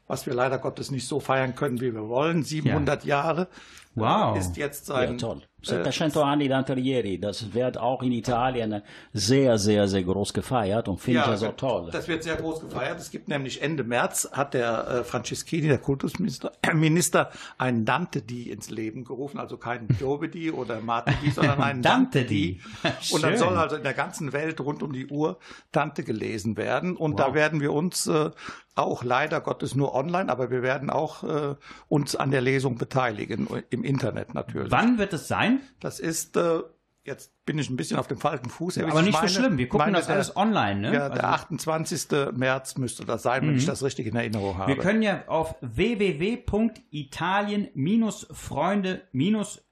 [0.06, 2.42] was wir leider Gottes nicht so feiern können, wie wir wollen.
[2.42, 3.48] 700 Jahre
[3.96, 4.36] Wow.
[4.36, 5.42] äh, ist jetzt Ja, sein toll.
[5.66, 10.98] 700 anni Dante Alighieri, das wird auch in Italien sehr, sehr, sehr groß gefeiert und
[11.00, 11.90] finde ich ja so toll.
[11.92, 12.98] Das wird sehr groß gefeiert.
[13.00, 18.50] Es gibt nämlich Ende März hat der äh, Franceschini, der Kultusminister, Minister, einen Dante die
[18.50, 22.60] ins Leben gerufen, also keinen Jobedi oder Martin die, sondern einen Dante die.
[23.12, 25.38] Und dann soll also in der ganzen Welt rund um die Uhr
[25.72, 26.96] Dante gelesen werden.
[26.96, 27.28] Und Wow.
[27.28, 28.30] da werden wir uns äh,
[28.74, 31.54] auch leider Gottes nur online, aber wir werden auch äh,
[31.88, 34.70] uns an der Lesung beteiligen, im Internet natürlich.
[34.70, 35.55] Wann wird es sein?
[35.80, 36.60] Das ist, äh,
[37.04, 38.76] jetzt bin ich ein bisschen auf dem falschen Fuß.
[38.78, 38.92] erwischt.
[38.92, 39.58] Aber nicht Ich meine- so schlimm.
[39.58, 40.92] Wir gucken meine, das der- alles online, ne?
[40.94, 42.32] Ja, der Also- 28.
[42.32, 44.74] März müsste das sein, wenn ich das richtig in Erinnerung habe.
[44.74, 45.54] Wir können ja auf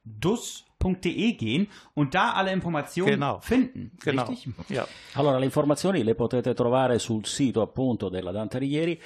[0.04, 3.38] www.italien-freunde-dus.de gehen und da alle Informationen Genau.
[3.40, 3.92] finden.
[4.02, 4.26] genau.
[4.26, 4.52] Richtig?
[4.68, 4.86] Ja.
[5.14, 9.00] Allora, le informazioni le potete trovare sul sito appunto della Dante Alighieri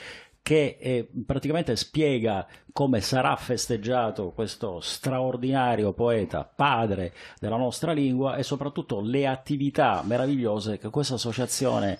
[0.49, 8.43] che eh, praticamente spiega come sarà festeggiato questo straordinario poeta, padre della nostra lingua e
[8.43, 11.99] soprattutto le attività meravigliose che questa associazione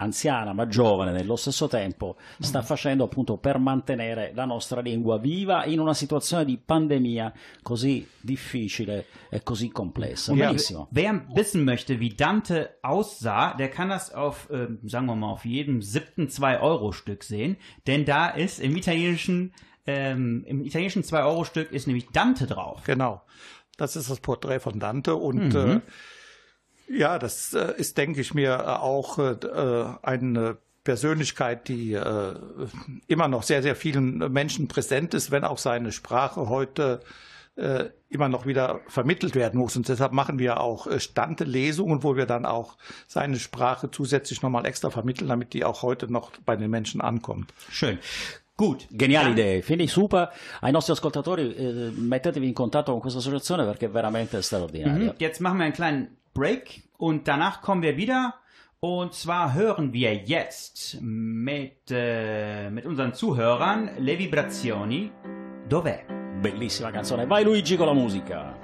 [0.00, 5.64] anziana ma giovane nello stesso tempo sta facendo appunto per mantenere la nostra lingua viva
[5.64, 7.32] in una situazione di pandemia
[7.62, 10.32] così difficile e così complessa.
[10.32, 10.88] Und wer, Benissimo.
[10.90, 15.44] wer wissen möchte, wie Dante aussah, der kann das auf, ähm, sagen wir mal, auf
[15.44, 17.56] jedem siebten 2-Euro-Stück sehen.
[17.86, 19.52] Denn da ist im italienischen,
[19.86, 22.82] ähm, im italienischen 2-Euro-Stück ist nämlich Dante drauf.
[22.84, 23.22] Genau.
[23.76, 25.80] Das ist das Porträt von Dante und äh,
[26.90, 29.36] ja, das äh, ist, denke ich mir, äh, auch äh,
[30.02, 32.34] eine Persönlichkeit, die äh,
[33.06, 37.00] immer noch sehr, sehr vielen Menschen präsent ist, wenn auch seine Sprache heute
[37.56, 39.76] äh, immer noch wieder vermittelt werden muss.
[39.76, 42.76] Und deshalb machen wir auch äh, Stante-Lesungen, wo wir dann auch
[43.06, 47.52] seine Sprache zusätzlich nochmal extra vermitteln, damit die auch heute noch bei den Menschen ankommt.
[47.70, 47.98] Schön.
[48.56, 48.86] Gut.
[48.90, 50.32] Geniali Dann- idee, quindi super.
[50.60, 55.12] Ai nostri ascoltatori eh, mettetevi in contatto con questa associazione perché è veramente straordinaria.
[55.12, 55.14] Mhm.
[55.18, 58.34] Jetzt machen wir einen kleinen Break und danach kommen wir wieder.
[58.80, 65.12] Und zwar hören wir jetzt mit, äh, mit unseren Zuhörern Le Vibrazioni
[65.70, 66.04] Dov'è?
[66.40, 67.26] Bellissima canzone.
[67.26, 68.58] Vai Luigi con la musica.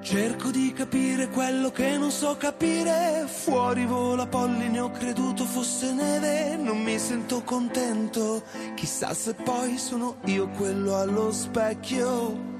[0.00, 3.24] Cerco di capire quello che non so capire.
[3.26, 6.56] Fuori vola polline, ho creduto fosse neve.
[6.56, 8.42] Non mi sento contento.
[8.74, 12.57] Chissà se poi sono io quello allo specchio.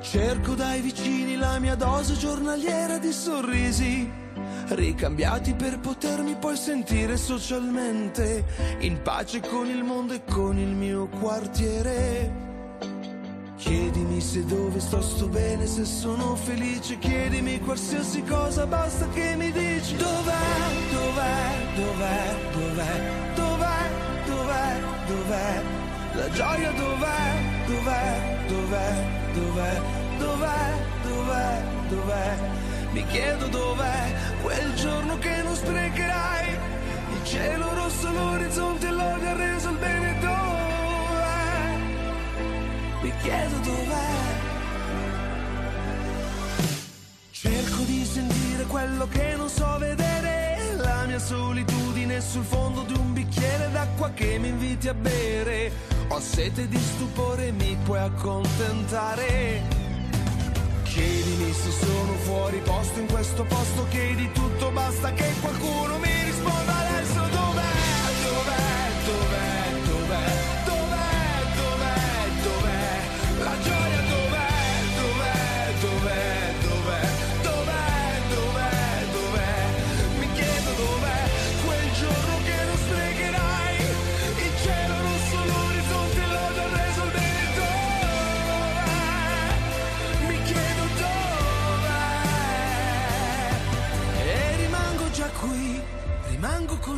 [0.00, 4.10] Cerco dai vicini la mia dose giornaliera di sorrisi.
[4.68, 8.44] Ricambiati per potermi poi sentire socialmente
[8.80, 12.48] in pace con il mondo e con il mio quartiere.
[13.56, 19.52] Chiedimi se dove sto sto bene, se sono felice, chiedimi qualsiasi cosa, basta che mi
[19.52, 20.32] dici dov'è,
[20.92, 23.02] dov'è, dov'è, dov'è,
[23.34, 23.90] dov'è,
[24.24, 25.62] dov'è, dov'è,
[26.14, 29.80] la gioia dov'è, dov'è, dov'è, dov'è,
[30.18, 32.38] dov'è, dov'è, dov'è,
[32.92, 36.48] mi chiedo dov'è quel giorno che non sprecherai,
[37.12, 41.78] il cielo rosso, l'orizzonte, l'odio ha reso il bene dov'è.
[43.02, 44.48] Mi chiedo dov'è.
[47.30, 50.74] Cerco di sentire quello che non so vedere.
[50.76, 55.72] La mia solitudine sul fondo di un bicchiere d'acqua che mi inviti a bere.
[56.12, 59.62] Ho sete di stupore, mi puoi accontentare.
[60.82, 66.79] Chiedimi se sono fuori posto in questo posto, chiedi tutto, basta che qualcuno mi risponda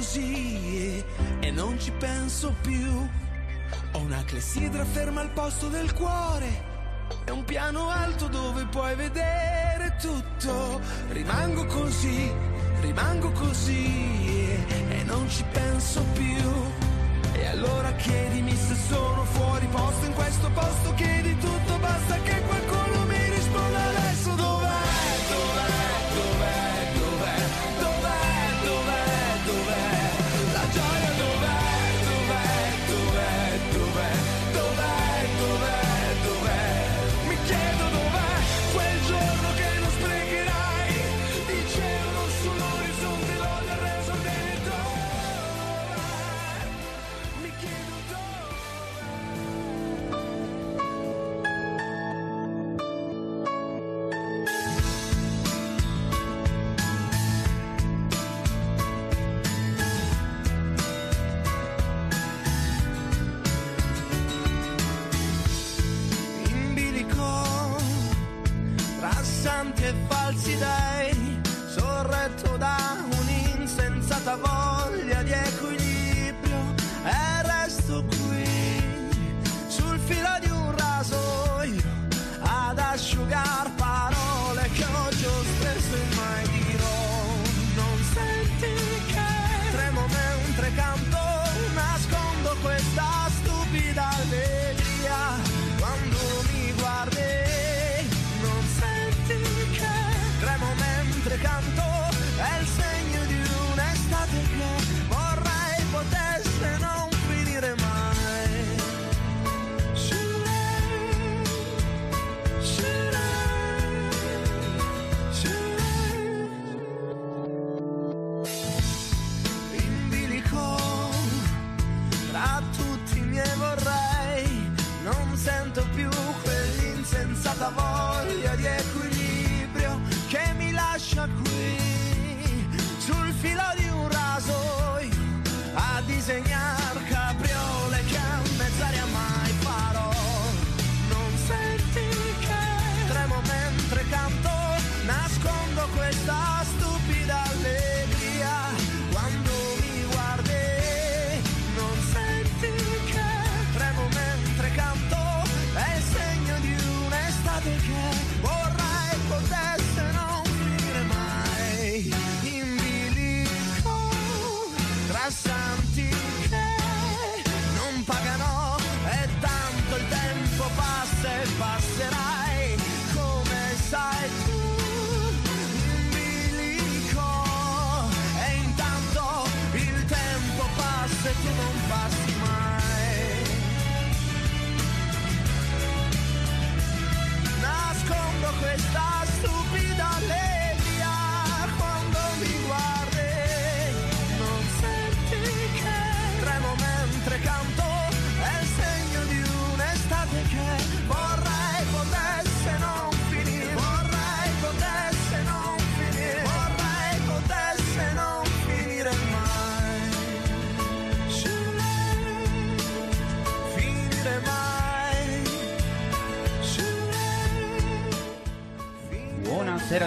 [0.02, 1.04] così
[1.38, 3.08] e, non ci penso più.
[3.92, 6.70] Ho una clessidra ferma al posto del cuore.
[7.24, 10.80] È un piano alto dove puoi vedere tutto.
[11.10, 12.32] Rimango così,
[12.80, 14.56] rimango così
[14.88, 16.50] e non ci penso più.
[17.34, 22.91] E allora chiedimi se sono fuori posto in questo posto, chiedi tutto, basta che qualcuno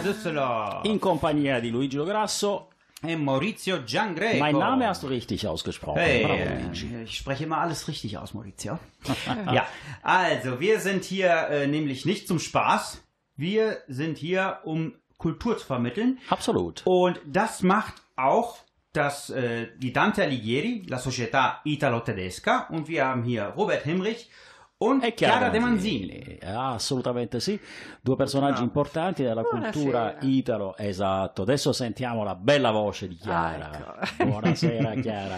[0.05, 0.85] Düsseldorf.
[0.85, 2.69] In compagnia di Luigi Lograsso.
[3.01, 4.37] E Maurizio Giangreco.
[4.37, 5.99] Mein Name hast du richtig ausgesprochen.
[5.99, 6.69] Hey,
[7.03, 8.79] ich spreche immer alles richtig aus, Maurizio.
[9.51, 9.67] ja,
[10.01, 13.01] also wir sind hier äh, nämlich nicht zum Spaß.
[13.35, 16.19] Wir sind hier, um Kultur zu vermitteln.
[16.29, 16.83] Absolut.
[16.85, 18.59] Und das macht auch
[18.93, 22.67] das, äh, die Dante Alighieri, la Società Italo-Tedesca.
[22.69, 24.29] Und wir haben hier Robert Himrich
[24.77, 26.07] und E Chiara De Manzini.
[26.17, 26.39] Manzini.
[26.43, 27.59] Ah, assolutamente sì.
[28.01, 30.17] Due personaggi importanti della cultura Buonasera.
[30.21, 30.77] italo.
[30.77, 31.41] Esatto.
[31.43, 33.69] Adesso sentiamo la bella voce di Chiara.
[33.69, 34.25] Ah, ecco.
[34.25, 35.37] Buonasera, Chiara.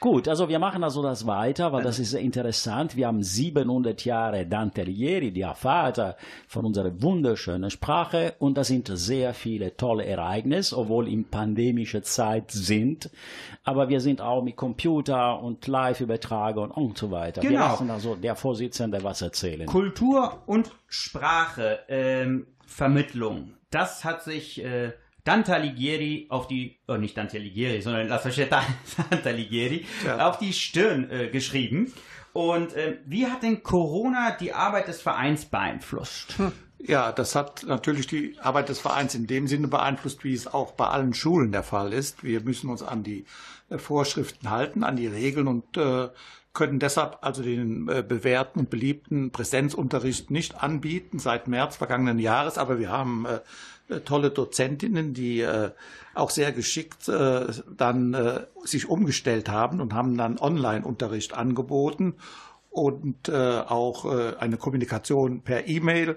[0.00, 2.94] Gut, also wir machen also das weiter, weil das ist sehr interessant.
[2.94, 8.88] Wir haben 700 Jahre Dante Alighieri, der Vater von unserer wunderschönen Sprache, und da sind
[8.96, 13.10] sehr viele tolle Ereignisse, obwohl in pandemischer Zeit sind.
[13.64, 17.42] Aber wir sind auch mit Computer und Live-Übertragung und so weiter.
[17.42, 17.62] Wir Genau.
[17.66, 19.66] lassen also der Vorsitzende was erzählen.
[19.66, 23.54] Kultur und Sprache, ähm, Vermittlung.
[23.70, 24.92] Das hat sich äh,
[25.28, 28.62] Dante Alighieri auf die, oh nicht Dante Alighieri, sondern La Società
[29.10, 30.28] Dante Alighieri Ja.
[30.30, 31.92] auf die Stirn äh, geschrieben.
[32.32, 36.36] Und äh, wie hat denn Corona die Arbeit des Vereins beeinflusst?
[36.78, 40.72] Ja, das hat natürlich die Arbeit des Vereins in dem Sinne beeinflusst, wie es auch
[40.72, 42.22] bei allen Schulen der Fall ist.
[42.24, 43.24] Wir müssen uns an die
[43.68, 46.08] äh, Vorschriften halten, an die Regeln und äh,
[46.54, 52.56] können deshalb also den äh, bewährten und beliebten Präsenzunterricht nicht anbieten seit März vergangenen Jahres.
[52.58, 53.40] Aber wir haben äh,
[54.04, 55.70] tolle Dozentinnen, die äh,
[56.14, 62.14] auch sehr geschickt äh, dann äh, sich umgestellt haben und haben dann Online-Unterricht angeboten
[62.70, 66.16] und äh, auch äh, eine Kommunikation per E-Mail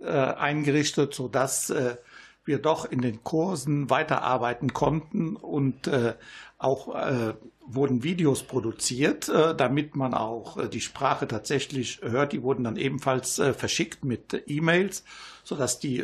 [0.00, 1.96] äh, eingerichtet, so dass äh,
[2.44, 6.14] wir doch in den Kursen weiterarbeiten konnten und äh,
[6.58, 7.34] auch äh,
[7.64, 12.32] wurden Videos produziert, äh, damit man auch äh, die Sprache tatsächlich hört.
[12.32, 15.04] Die wurden dann ebenfalls äh, verschickt mit E-Mails,
[15.44, 16.02] so dass die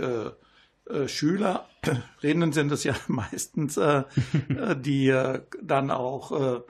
[0.88, 4.02] äh, äh, Schülerinnen sind es ja meistens, äh,
[4.48, 5.14] äh, die
[5.62, 6.62] dann auch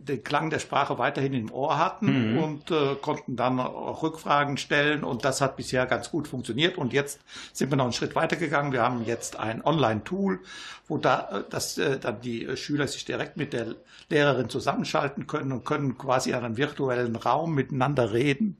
[0.00, 5.04] den Klang der Sprache weiterhin im Ohr hatten und äh, konnten dann auch Rückfragen stellen
[5.04, 7.20] und das hat bisher ganz gut funktioniert und jetzt
[7.52, 8.72] sind wir noch einen Schritt weiter gegangen.
[8.72, 10.40] Wir haben jetzt ein Online-Tool,
[10.88, 13.76] wo da dass äh, dann die Schüler sich direkt mit der
[14.10, 18.56] Lehrerin zusammenschalten können und können quasi in einem virtuellen Raum miteinander reden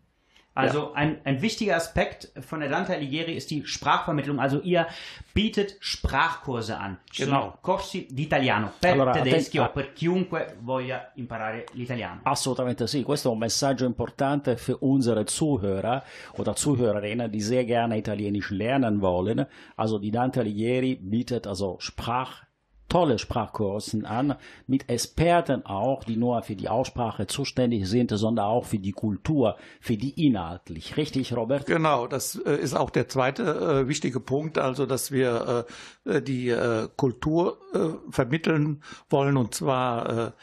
[0.57, 4.41] Also ein, ein wichtiger Aspekt von Dante Alighieri ist die Sprachvermittlung.
[4.41, 4.87] Also ihr
[5.35, 6.97] bietet Sprachkurse an.
[7.15, 7.59] Genau.
[7.61, 12.21] corsi di italiano per Allora, tedeschi o per chiunque voglia imparare l'italiano.
[12.23, 16.03] Assolutamente sì, questo è un messaggio importante für unsere Zuhörer
[16.39, 19.47] oder Zuhörerinnen, die sehr gerne Italienisch lernen wollen.
[19.75, 22.46] Also die Dante Alighieri bietet also Sprach
[22.89, 28.65] tolle Sprachkursen an, mit Experten auch, die nur für die Aussprache zuständig sind, sondern auch
[28.65, 30.97] für die Kultur, für die inhaltlich.
[30.97, 31.67] Richtig, Robert?
[31.67, 35.67] Genau, das äh, ist auch der zweite äh, wichtige Punkt, also dass wir
[36.07, 40.35] äh, äh, die äh, Kultur äh, vermitteln wollen und zwar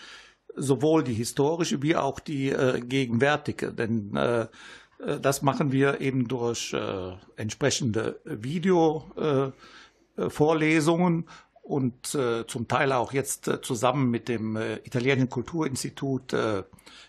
[0.55, 2.53] sowohl die historische wie auch die
[2.87, 4.17] gegenwärtige, denn
[5.21, 6.75] das machen wir eben durch
[7.35, 9.51] entsprechende Video äh,
[10.17, 11.25] äh, Vorlesungen
[11.63, 16.63] und äh, zum Teil auch jetzt äh, zusammen mit dem äh, Italienischen Kulturinstitut äh,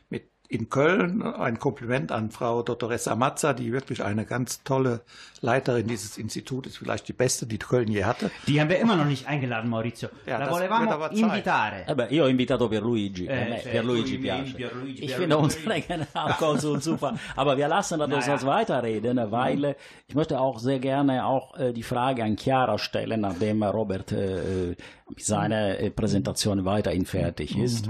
[0.09, 1.23] mit in Köln.
[1.23, 5.01] Ein Kompliment an Frau Dottoressa Mazza, die wirklich eine ganz tolle
[5.41, 8.31] Leiterin dieses Instituts ist, vielleicht die beste, die Köln je hatte.
[8.47, 10.09] Die haben wir immer noch nicht eingeladen, Maurizio.
[10.27, 11.85] Ja, La volevamo aber invitare.
[11.87, 14.55] Eh beh, io ho invitato Pierluigi, Eh, cioè, Pierluigi piace.
[14.55, 17.15] Pierluigi, ich finde unsere Generalkonsul super.
[17.37, 18.33] Aber wir lassen das Naja.
[18.35, 19.75] uns weiterreden, weil äh,
[20.07, 24.77] ich möchte auch sehr gerne auch äh, die Frage an Chiara stellen, nachdem Robert äh,
[25.19, 27.89] seine äh, Präsentation weiterhin fertig ist.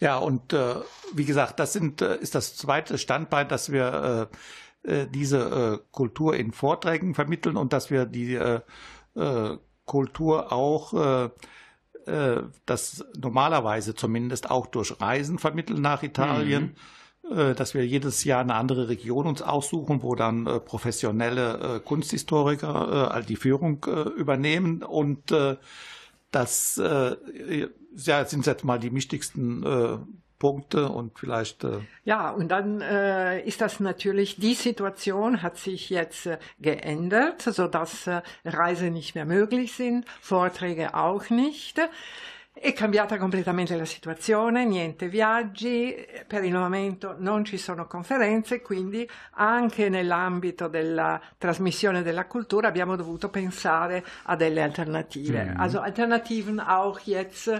[0.00, 0.76] Ja, und äh,
[1.14, 4.30] wie gesagt, das sind, äh, ist das zweite Standbein, dass wir
[4.84, 8.60] äh, äh, diese äh, Kultur in Vorträgen vermitteln und dass wir die äh,
[9.84, 11.30] Kultur auch äh,
[12.06, 16.76] äh, das normalerweise zumindest auch durch Reisen vermitteln nach Italien,
[17.30, 23.24] äh, dass wir jedes Jahr eine andere Region uns aussuchen, wo dann professionelle Kunsthistoriker äh,
[23.24, 25.56] die Führung äh, übernehmen und äh,
[26.36, 27.16] das äh,
[27.96, 29.98] ja, sind jetzt mal die wichtigsten äh,
[30.38, 35.88] Punkte und vielleicht äh, Ja, und dann äh, ist das natürlich, die Situation hat sich
[35.88, 41.80] jetzt äh, geändert, sodass äh, Reisen nicht mehr möglich sind, Vorträge auch nicht.
[42.58, 45.94] È cambiata completamente la situazione, niente viaggi,
[46.26, 52.96] per il momento non ci sono conferenze, quindi anche nell'ambito della trasmissione della cultura abbiamo
[52.96, 55.52] dovuto pensare a delle alternative.
[55.54, 57.52] Also Alternativen auch jetzt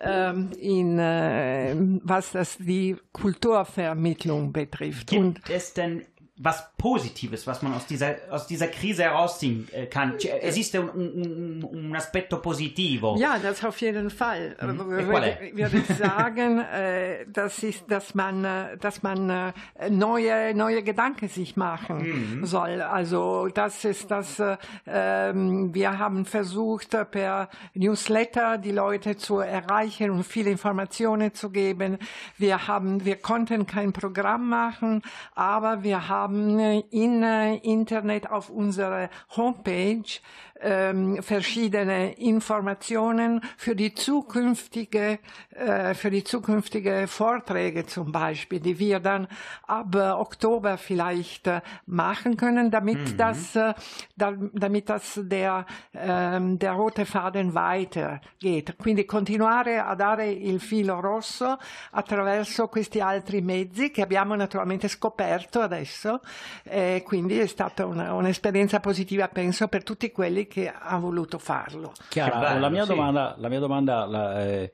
[0.00, 1.74] ähm, in äh,
[2.04, 5.12] was das die Kulturvermittlung betrifft.
[5.12, 6.06] Und Gibt es denn
[6.40, 10.18] was Positives, was man aus dieser, aus dieser Krise herausziehen äh, kann?
[10.18, 13.16] Cioè, Esiste un, un, un- aspetto positivo?
[13.18, 14.54] Ja, das auf jeden Fall.
[14.60, 14.68] Mhm.
[14.86, 14.98] Mhm.
[14.98, 15.52] E qual è?
[15.54, 19.52] Würde ich sagen, äh, das ist, dass man, äh, dass man äh,
[19.90, 21.98] neue, neue Gedanken sich machen
[22.38, 22.44] Mhm.
[22.46, 22.82] soll.
[22.82, 24.38] Also das ist das.
[24.38, 31.34] Äh, ähm, wir haben versucht äh, per Newsletter die Leute zu erreichen und viele Informationen
[31.34, 31.98] zu geben.
[32.36, 35.02] Wir haben, wir konnten kein Programm machen,
[35.34, 40.20] aber wir haben äh, in äh, Internet auf unserer Homepage
[40.60, 45.18] ähm, verschiedene Informationen für die zukünftige,
[45.50, 49.28] äh, für die zukünftige Vorträge zum Beispiel, die wir dann
[49.66, 53.74] ab äh, Oktober vielleicht äh, machen können, damit das, äh,
[54.16, 58.76] da, damit das der, ähm, der rote Faden weitergeht.
[58.78, 61.58] Quindi continuare a dare il filo rosso
[61.92, 66.20] attraverso questi altri mezzi che abbiamo naturalmente scoperto adesso,
[66.64, 71.92] e quindi è stata un'esperienza positiva, penso, per tutti quelli che hanno voluto farlo.
[72.08, 72.88] Chiara, bello, la mia sì.
[72.88, 74.72] domanda, la mia domanda la, eh,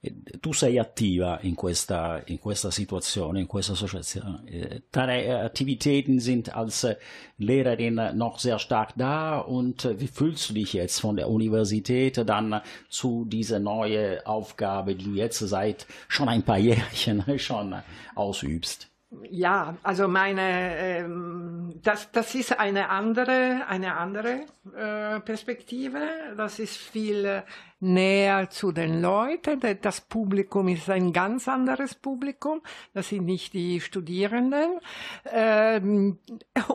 [0.00, 4.42] eh, tu sei attiva in questa, in questa situazione, in questa associazione.
[4.46, 6.86] Eh, Deine äh, Aktivitäten sind als
[7.36, 12.62] Lehrerin noch sehr stark da und wie fühlst du dich jetzt von der Universität dann
[12.88, 17.74] zu dieser neuen Aufgabe, die du jetzt seit schon ein paar Jährchen schon
[18.14, 18.88] ausübst?
[19.30, 26.00] Ja, also meine, ähm, das, das ist eine andere, eine andere äh, Perspektive.
[26.36, 27.42] Das ist viel äh,
[27.80, 29.60] näher zu den Leuten.
[29.60, 32.60] Da- Das Publikum ist ein ganz anderes Publikum.
[32.94, 34.80] Das sind nicht die Studierenden.
[35.30, 36.18] Ähm,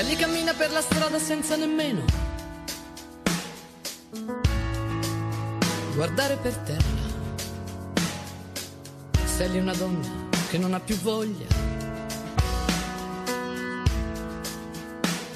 [0.08, 2.06] Sally cammina per la strada senza nemmeno
[5.96, 7.06] guardare per terra.
[9.26, 10.08] Sally è una donna
[10.50, 11.48] che non ha più voglia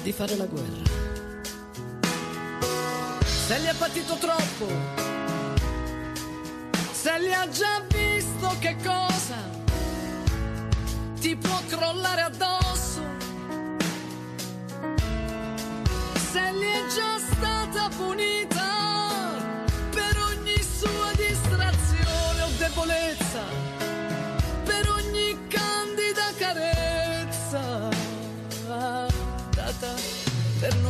[0.02, 0.90] di fare la guerra.
[3.26, 4.68] Sally ha patito troppo.
[6.92, 9.36] Sally ha già visto che cosa
[11.20, 12.51] ti può crollare addosso.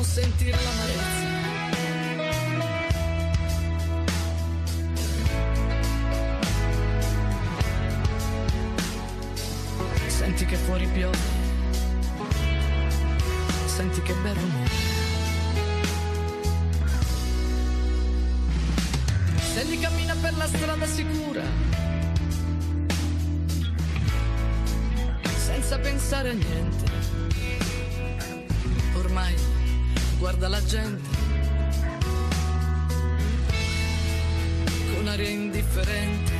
[0.02, 1.30] Non sentire l'amarezza.
[10.08, 11.16] Senti che fuori piove,
[13.66, 14.70] senti che bel rumore.
[19.54, 21.42] Sally cammina per la strada sicura,
[25.36, 27.01] senza pensare a niente.
[30.32, 31.02] Guarda la gente
[34.94, 36.31] con aria indifferente.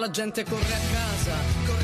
[0.00, 1.36] La gente corre a casa,
[1.66, 1.79] corre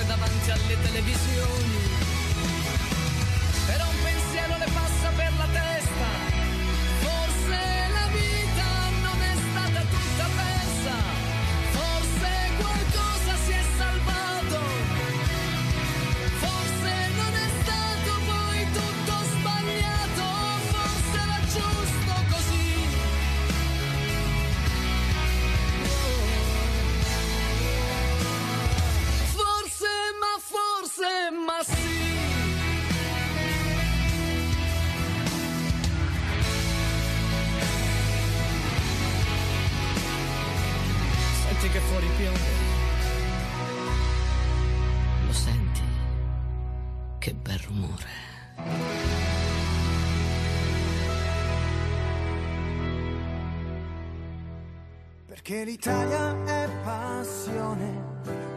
[55.57, 58.05] Perché l'Italia è passione.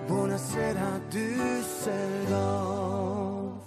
[0.05, 1.87] Buonasera Düsseldorf.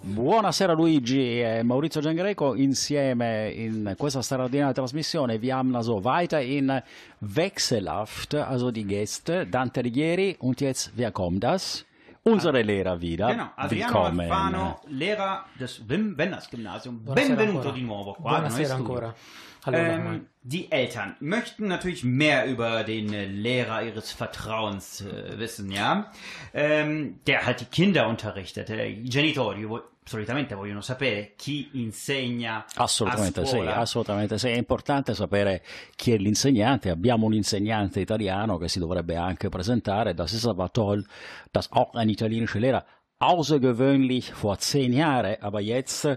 [0.02, 5.38] Buonasera Luigi e Maurizio Giangreco insieme in questa straordinaria trasmissione.
[5.38, 6.82] Wir haben also weiterhin
[7.20, 11.86] wechselhaft, also die Gäste, Dante Righieri und jetzt, wer kommt das?
[12.24, 13.28] Unsere Lehrer wieder.
[13.28, 14.30] Genau, Adriano Willkommen.
[14.30, 17.02] Alfano, Lehrer des Wim Wenders Gymnasium.
[17.02, 17.74] Buonasera Benvenuto ancora.
[17.74, 18.32] di nuovo qua.
[18.32, 19.08] Buonasera ancora.
[19.08, 19.51] studio.
[19.64, 19.78] Hallo.
[19.78, 26.10] Ähm, die Eltern möchten natürlich mehr über den äh, Lehrer ihres Vertrauens äh, wissen, ja?
[26.52, 28.70] Ähm, der halt die Kinder unterrichtet.
[28.70, 29.66] Äh, I genitori
[30.04, 34.48] solitamente vogliono sapere chi insegna Assolutamente sì, assolutamente sì.
[34.48, 35.62] È importante sapere
[35.94, 36.90] chi è l'insegnante.
[36.90, 40.14] Abbiamo un insegnante italiano che si dovrebbe anche presentare.
[40.14, 41.06] Das ist aber toll,
[41.52, 42.84] dass auch ein italienischer Lehrer
[43.20, 46.08] außergewöhnlich vor zehn Jahren, aber jetzt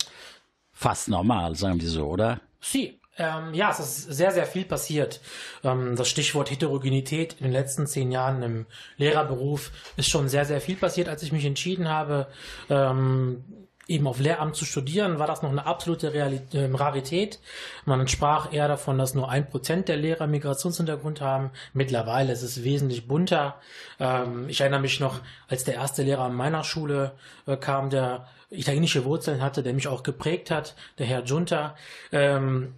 [0.71, 2.41] fast normal, sagen wir so, oder?
[2.59, 5.21] Sie, ähm, ja, es ist sehr, sehr viel passiert.
[5.63, 8.65] Ähm, das Stichwort Heterogenität in den letzten zehn Jahren im
[8.97, 11.07] Lehrerberuf ist schon sehr, sehr viel passiert.
[11.07, 12.27] Als ich mich entschieden habe,
[12.69, 13.43] ähm,
[13.87, 17.39] eben auf Lehramt zu studieren, war das noch eine absolute Reali ähm, Rarität.
[17.85, 21.51] Man sprach eher davon, dass nur ein Prozent der Lehrer Migrationshintergrund haben.
[21.73, 23.59] Mittlerweile ist es wesentlich bunter.
[23.99, 27.13] Ähm, ich erinnere mich noch, als der erste Lehrer an meiner Schule
[27.45, 31.75] äh, kam, der italienische Wurzeln hatte, der mich auch geprägt hat, der Herr Junta.
[32.11, 32.73] Ähm,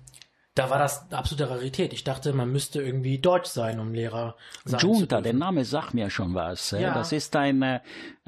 [0.58, 1.94] da war das eine absolute Rarität.
[1.94, 4.36] Ich dachte, man müsste irgendwie deutsch sein, um Lehrer
[4.66, 5.34] sein zu Giunta, der.
[5.34, 6.72] Name sagt mir schon was.
[6.72, 6.94] Ja.
[6.96, 7.80] Das ist ein, äh,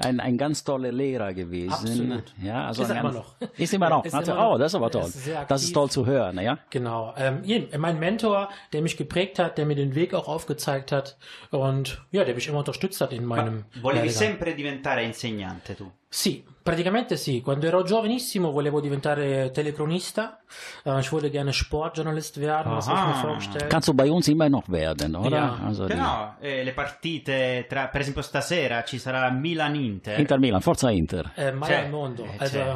[0.04, 1.72] ein, ein ganz toller Lehrer gewesen.
[1.72, 2.32] Absolut.
[2.42, 3.34] Ja, also Ist er ein immer noch.
[3.56, 4.04] Ist immer noch.
[4.04, 4.54] Ist er- immer noch.
[4.54, 5.02] oh, das ist aber Er toll.
[5.04, 6.58] ist das ist toll zu hören, ja.
[6.70, 7.14] Genau.
[7.16, 7.42] Ähm,
[7.78, 11.16] mein Mentor, der mich geprägt hat, der mir den Weg auch aufgezeigt hat
[11.50, 14.10] und ja, der mich immer unterstützt hat in meinem Volevi Werdegang.
[14.28, 15.90] sempre diventare insegnante tu.
[16.12, 17.40] Sì, praticamente sì.
[17.40, 20.40] Quando ero giovanissimo volevo diventare telecronista.
[20.84, 23.20] Äh, ich wollte gerne Sportjournalist werden, das habe ich mir Aha.
[23.28, 23.70] vorgestellt.
[23.70, 25.36] Kannst du bei uns immer noch werden, oder?
[25.36, 25.60] Ja.
[25.64, 29.89] Also die- Genau, eh, le partite tra, per esempio stasera ci sarà Milan-Inter.
[30.18, 31.32] Inter Milan, Forza Inter.
[31.36, 32.26] Äh, Mailand Cioè, Mondo.
[32.38, 32.74] eh, cioè.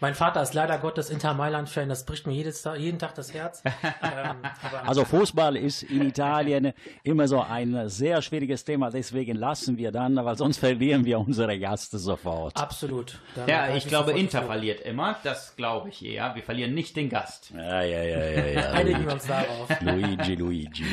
[0.00, 3.62] Mein Vater ist leider Gottes Inter Mailand-Fan, das bricht mir jedes, jeden Tag das Herz.
[4.02, 6.72] ähm, aber Also Fußball ist in Italien
[7.02, 11.58] immer so ein sehr schwieriges Thema, deswegen lassen wir dann, weil sonst verlieren wir unsere
[11.58, 12.56] Gäste sofort.
[12.56, 13.18] absolut.
[13.34, 15.16] Da Ja, ich glaube, Inter verliert immer.
[15.22, 16.34] Das glaube ich eher.
[16.34, 17.52] Wir verlieren nicht den Gast.
[17.54, 18.70] Ja, ja, ja, ja, ja.
[18.72, 19.68] Einigen wir uns darauf.
[19.80, 20.84] Luigi, Luigi.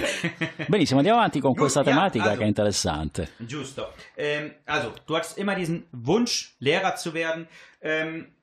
[0.67, 2.37] Benissimo, andiamo avanti con questa ja, tematica also.
[2.37, 3.29] che è interessante.
[3.39, 3.93] Giusto.
[4.15, 7.47] Ähm, also, du hattest immer diesen Wunsch, Lehrer zu werden.
[7.81, 8.36] Ähm,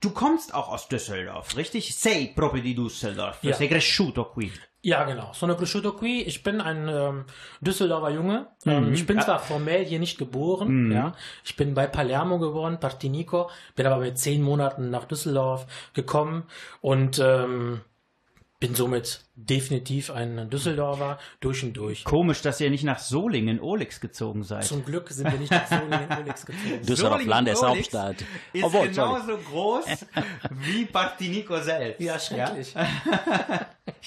[0.00, 1.94] du kommst auch aus Düsseldorf, richtig?
[1.96, 3.38] Sei proprio di Düsseldorf.
[3.42, 3.54] Ja.
[3.54, 4.52] Sei cresciuto qui.
[4.82, 5.32] Ja, genau.
[5.32, 6.22] Sono cresciuto qui.
[6.22, 7.24] Ich bin ein ähm,
[7.62, 8.48] Düsseldorfer Junge.
[8.66, 9.24] Ähm, ich bin Ja.
[9.24, 11.14] zwar formell hier nicht geboren, ja.
[11.42, 16.44] Ich bin bei Palermo geboren, Partinico, bin aber mit zehn Monaten nach Düsseldorf gekommen
[16.82, 17.80] und ähm,
[18.64, 22.04] bin somit definitiv ein Düsseldorfer durch und durch.
[22.04, 24.64] Komisch, dass ihr nicht nach Solingen, Olix gezogen seid.
[24.64, 26.80] Zum Glück sind wir nicht nach Solingen Olix gezogen.
[26.86, 28.24] Düsseldorf, Landeshauptstadt.
[28.54, 29.20] Ist Obwohl, sorry.
[29.20, 29.84] genauso groß
[30.50, 32.00] wie Partinico selbst.
[32.00, 32.74] Ja, schrecklich.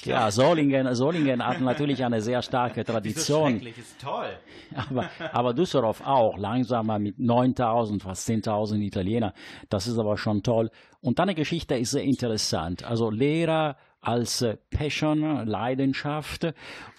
[0.04, 3.52] Ja, Solingen, Solingen hat natürlich eine sehr starke Tradition.
[3.54, 4.30] schrecklich, ist toll.
[4.74, 9.34] Aber, aber Düsseldorf auch, langsam mal mit 9000, fast 10.000 Italiener.
[9.68, 10.70] Das ist aber schon toll.
[11.00, 12.84] Und deine Geschichte ist sehr interessant.
[12.84, 16.46] Also Lehrer als äh, Passion, Leidenschaft.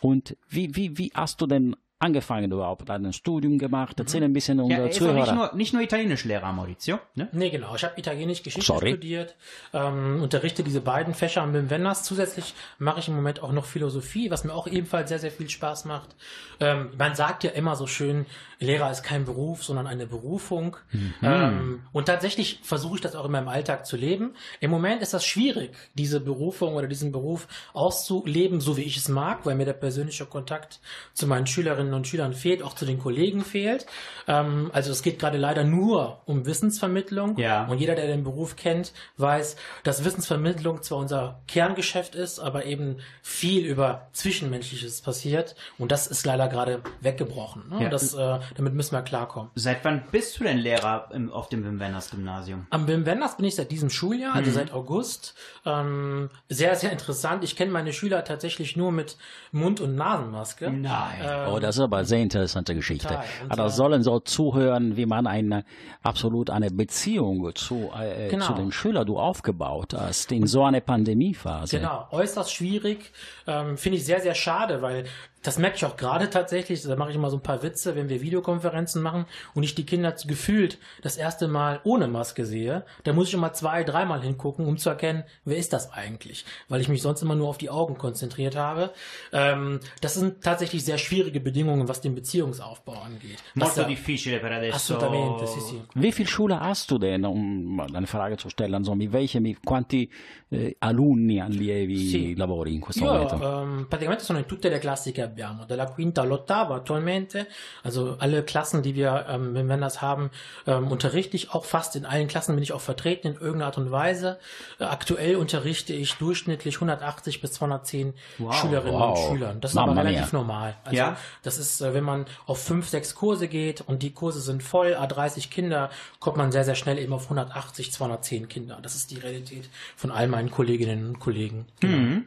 [0.01, 2.87] Und wie, wie, wie hast du denn angefangen überhaupt?
[2.87, 3.99] Dein Studium gemacht?
[3.99, 5.35] Erzähl ein bisschen Ja, unsere er ist auch nicht Zuhörer.
[5.35, 6.99] nur, nicht nur Italienischlehrer, Maurizio.
[7.15, 7.27] Ne?
[7.33, 7.75] Nee, genau.
[7.75, 8.91] Ich habe Italienisch Geschichte Sorry.
[8.91, 9.35] studiert,
[9.73, 12.03] ähm, unterrichte diese beiden Fächer am Wim Wenders.
[12.03, 15.49] Zusätzlich mache ich im Moment auch noch Philosophie, was mir auch ebenfalls sehr, sehr viel
[15.49, 16.15] Spaß macht.
[16.61, 18.25] Ähm, man sagt ja immer so schön,
[18.59, 20.75] Lehrer ist kein Beruf, sondern eine Berufung.
[21.23, 24.35] Ähm, und tatsächlich versuche ich das auch in meinem Alltag zu leben.
[24.59, 29.07] Im Moment ist das schwierig, diese Berufung oder diesen Beruf auszuleben, so wie ich es
[29.07, 30.81] mag, weil mir der persönliche Kontakt
[31.13, 33.85] zu meinen Schülerinnen und Schülern fehlt, auch zu den Kollegen fehlt.
[34.27, 37.37] Ähm, also es geht gerade leider nur um Wissensvermittlung.
[37.37, 37.65] Ja.
[37.67, 42.97] Und jeder, der den Beruf kennt, weiß, dass Wissensvermittlung zwar unser Kerngeschäft ist, aber eben
[43.21, 45.55] viel über Zwischenmenschliches passiert.
[45.77, 47.69] Und das ist leider gerade weggebrochen.
[47.69, 47.83] Ne?
[47.83, 47.89] Ja.
[47.89, 49.49] Das, äh, damit müssen wir klarkommen.
[49.55, 52.67] Seit wann bist du denn Lehrer im, auf dem Wim Wenders Gymnasium?
[52.69, 54.37] Am Wim Wenders bin ich seit diesem Schuljahr, Mhm.
[54.37, 55.35] also seit August.
[55.65, 57.43] Ähm, sehr, sehr interessant.
[57.43, 59.17] Ich kenne meine Schüler tatsächlich nur mit
[59.51, 60.69] Mund- und Nasenmaske.
[60.71, 61.19] Nein.
[61.21, 63.07] Ähm, Oh, das ist aber eine sehr interessante Geschichte.
[63.07, 63.23] total.
[63.43, 65.63] Und, Aber äh, das sollen so zuhören, wie man eine
[66.03, 68.45] absolut eine Beziehung zu, äh, Genau.
[68.47, 71.77] zu den Schülern du aufgebaut hast in so einer Pandemiephase.
[71.77, 73.11] Genau, äußerst schwierig.
[73.47, 75.05] Ähm, Finde ich sehr, sehr schade, weil
[75.41, 76.81] Das merke ich auch gerade tatsächlich.
[76.81, 79.85] Da mache ich immer so ein paar Witze, wenn wir Videokonferenzen machen und ich die
[79.85, 82.83] Kinder gefühlt das erste Mal ohne Maske sehe.
[83.05, 86.45] Da muss ich immer zwei, dreimal hingucken, um zu erkennen, wer ist das eigentlich?
[86.67, 88.91] Weil ich mich sonst immer nur auf die Augen konzentriert habe.
[89.31, 93.37] Ähm, das sind tatsächlich sehr schwierige Bedingungen, was den Beziehungsaufbau angeht.
[93.55, 94.75] Molto da- difficile per adesso.
[94.75, 95.81] Assolutamente, sì, sì.
[95.93, 98.75] Wie viel Schule hast du denn, um mal eine Frage zu stellen?
[98.75, 100.09] Also, mit welchen, mit quanti
[100.51, 102.35] eh, alunni, allievi Sì.
[102.35, 103.35] lavori in questo Io momento?
[103.41, 107.47] ehm, praticamente sono in tutte le classi che abbiamo, dalla quinta all'ottava attualmente,
[107.83, 110.29] also alle Klassen, die wir ähm, wenn wir das haben,
[110.67, 113.77] ähm, unterrichte ich auch fast in allen Klassen bin ich auch vertreten in irgendeiner Art
[113.77, 114.39] und Weise.
[114.79, 118.53] Äh, aktuell unterrichte ich durchschnittlich 180 bis 210 Wow.
[118.55, 119.17] Schülerinnen Wow.
[119.19, 119.61] und Schülern.
[119.61, 120.11] Das ist Mamma aber mia.
[120.11, 120.75] relativ normal.
[120.83, 121.17] Also Ja.
[121.43, 124.95] das ist, äh, wenn man auf fünf, sechs Kurse geht und die Kurse sind voll,
[124.95, 128.79] A30 Kinder, kommt man sehr, sehr schnell eben auf 180, 210 Kinder.
[128.81, 131.65] Das ist die Realität von all meinen Kolleginnen und Kollegen.
[131.79, 132.21] Genau.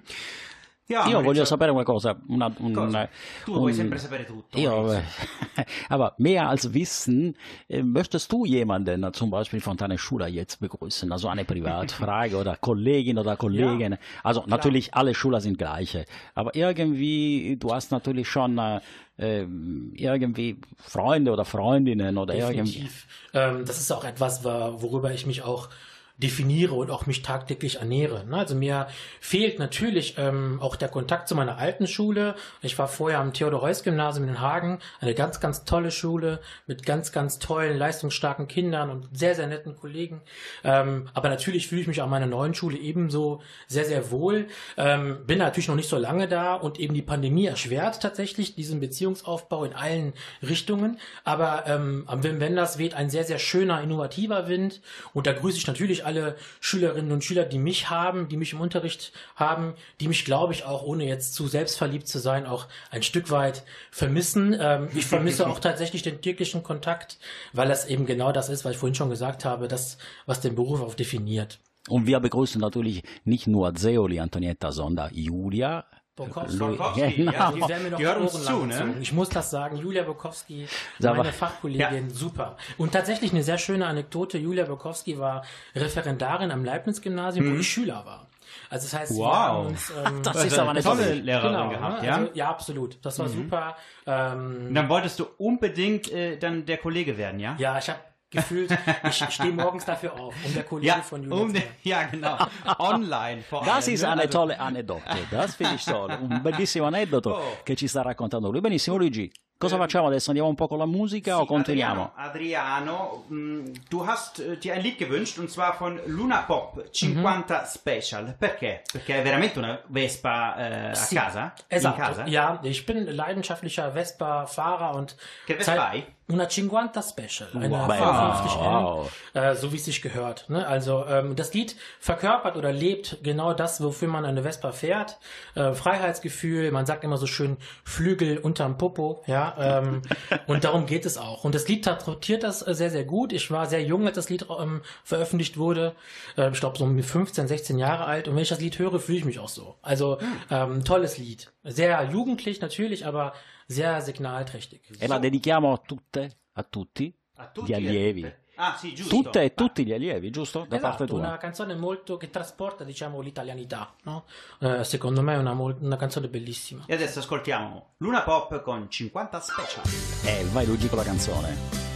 [0.89, 2.21] Ja, Io voglio sapere una cosa.
[2.27, 3.09] Una, un, Cosa?
[3.45, 4.59] Tu un- vuoi sempre sapere tutto.
[4.59, 4.93] Io,
[5.89, 7.35] aber mehr als Wissen,
[7.69, 11.11] äh, möchtest du jemanden zum Beispiel von deiner Schule jetzt begrüßen?
[11.13, 13.97] Also eine Privatfrage oder Kollegin oder Kollegen?
[14.25, 16.05] Also natürlich alle Schüler sind gleiche,
[16.35, 18.81] aber irgendwie, du hast natürlich schon äh,
[19.19, 19.47] äh,
[19.95, 22.73] irgendwie Freunde oder Freundinnen oder irgendwie.
[22.73, 23.07] Definitiv.
[23.33, 25.69] Ähm, das ist auch etwas, wa- worüber ich mich auch
[26.17, 28.25] definiere und auch mich tagtäglich ernähre.
[28.27, 28.37] ne?
[28.37, 28.87] Also mir
[29.21, 32.35] fehlt natürlich ähm, auch der Kontakt zu meiner alten Schule.
[32.61, 37.39] Ich war vorher am Theodor-Heuss-Gymnasium in Hagen, eine ganz, ganz tolle Schule mit ganz, ganz
[37.39, 40.21] tollen, leistungsstarken Kindern und sehr, sehr netten Kollegen.
[40.65, 44.47] Ähm, aber natürlich fühle ich mich an meiner neuen Schule ebenso sehr, sehr wohl.
[44.77, 48.81] Ähm, bin natürlich noch nicht so lange da und eben die Pandemie erschwert tatsächlich diesen
[48.81, 50.99] Beziehungsaufbau in allen Richtungen.
[51.25, 54.81] Aber ähm, am Wim Wenders weht ein sehr, sehr schöner, innovativer Wind.
[55.15, 56.12] Und da grüße ich natürlich alle
[56.61, 60.65] Schülerinnen und Schüler, die mich haben, die mich im Unterricht haben, die mich, glaube ich,
[60.65, 64.57] auch ohne jetzt zu selbstverliebt zu sein, auch ein Stück weit vermissen.
[64.59, 67.19] Ähm, ich vermisse auch tatsächlich den täglichen Kontakt,
[67.53, 70.55] weil das eben genau das ist, was ich vorhin schon gesagt habe, das, was den
[70.55, 71.59] Beruf auch definiert.
[71.89, 75.85] Und wir begrüßen natürlich nicht nur Zeoli Antonietta, sondern Julia.
[76.15, 77.33] Bokowski, genau.
[77.33, 78.95] ja, Die werden mir noch Die hören die uns Ohren zu, ne?
[79.01, 79.77] Ich muss das sagen.
[79.79, 80.67] Julia Bokowski,
[80.99, 81.33] Sag meine.
[81.33, 82.57] Fachkollegin, super.
[82.77, 84.37] Und tatsächlich eine sehr schöne Anekdote.
[84.37, 85.43] Julia Bokowski war
[85.75, 88.27] Referendarin am Leibniz-Gymnasium, wo ich Schüler war.
[88.69, 89.29] Also das heißt, wir Mhm.
[89.31, 89.35] Wow.
[89.35, 89.91] haben uns...
[90.05, 92.09] Ähm, Das ist aber eine tolle tolle Lehrerin genau, gehabt, ne?
[92.09, 92.15] ja?
[92.17, 92.99] Also, ja, absolut.
[93.03, 93.77] Das war super.
[94.07, 97.57] Ähm, Und dann wolltest du unbedingt äh, dann der Kollege werden, ja?
[97.59, 97.99] ja, ich habe
[98.33, 98.77] gefühlt,
[99.09, 101.55] ich stehe morgens dafür auf, um der Kollege Ja, von Julia um,
[101.85, 102.37] ja genau.
[102.79, 104.09] Online vor Das allem, ist ne?
[104.09, 107.57] eine Also- tolle aneddote, das finde ich toll, un bellissimo aneddoto Oh.
[107.65, 108.61] che ci sta raccontando lui.
[108.61, 110.31] Benissimo Luigi, cosa Eh, facciamo adesso?
[110.31, 112.13] Andiamo un po' con la musica o Sì, continuiamo?
[112.17, 116.83] Adriano, Adriano mh, du hast äh, dir ein Lied gewünscht und zwar von Luna Pop
[116.91, 118.35] 50 Special.
[118.39, 118.83] Perché?
[118.91, 120.55] Perché hai veramente una Vespa
[120.91, 121.53] a Sì, casa?
[121.69, 122.27] Esatto, In casa?
[122.27, 125.15] ja, ich bin leidenschaftlicher Vespa-Fahrer und
[125.47, 126.07] Che Vespa Zeit- hai?
[126.29, 127.87] Una 50 Special, eine Wow.
[127.87, 129.13] 55 Wow.
[129.35, 130.49] äh, so wie es sich gehört.
[130.49, 130.67] Ne?
[130.67, 135.19] Also ähm, das Lied verkörpert oder lebt genau das, wofür man eine Vespa fährt.
[135.55, 139.55] Äh, Freiheitsgefühl, man sagt immer so schön Flügel unterm Popo, ja.
[139.59, 140.03] Ähm,
[140.47, 141.45] und darum geht es auch.
[141.45, 143.33] Und das Lied transportiert das äh, sehr, sehr gut.
[143.33, 145.95] Ich war sehr jung, als das Lied ähm, veröffentlicht wurde.
[146.37, 148.29] Äh, ich glaube so um 15, 16 Jahre alt.
[148.29, 149.75] Und wenn ich das Lied höre, fühle ich mich auch so.
[149.83, 150.19] Also
[150.51, 151.51] ähm, tolles Lied.
[151.65, 153.35] Sehr jugendlich natürlich, aber
[153.73, 154.81] sehr signalträchtig.
[154.99, 158.21] E la dedichiamo a tutte, a tutti, A tutti gli e allievi.
[158.21, 158.41] tutte.
[158.57, 159.17] Ah sì, giusto.
[159.17, 160.67] Tutte e tutti gli allievi, giusto?
[160.69, 161.37] Da parte Esatto, una tua.
[161.39, 164.27] canzone molto che trasporta, diciamo, l'italianità, no?
[164.61, 166.85] Eh, secondo me è una, una canzone bellissima.
[166.87, 169.85] E adesso ascoltiamo Luna Pop con 50 Special.
[170.27, 171.92] Eh, vai Luigi con la canzone.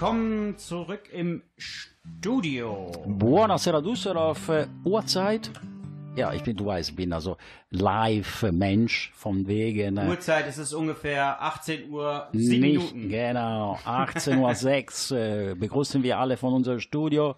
[0.00, 2.92] Willkommen zurück im Studio.
[3.04, 5.50] Buonasera Düsseldorf, äh, Uhrzeit.
[6.14, 7.36] Ja, ich bin, du weißt, ich bin also
[7.70, 9.96] Live-Mensch von wegen.
[9.96, 13.08] äh, Uhrzeit ist es ungefähr 18 Uhr, 7 Nicht, Minuten.
[13.08, 13.76] genau.
[13.84, 15.18] 18.06 Uhr
[15.50, 17.34] äh, begrüßen wir alle von unserem Studio,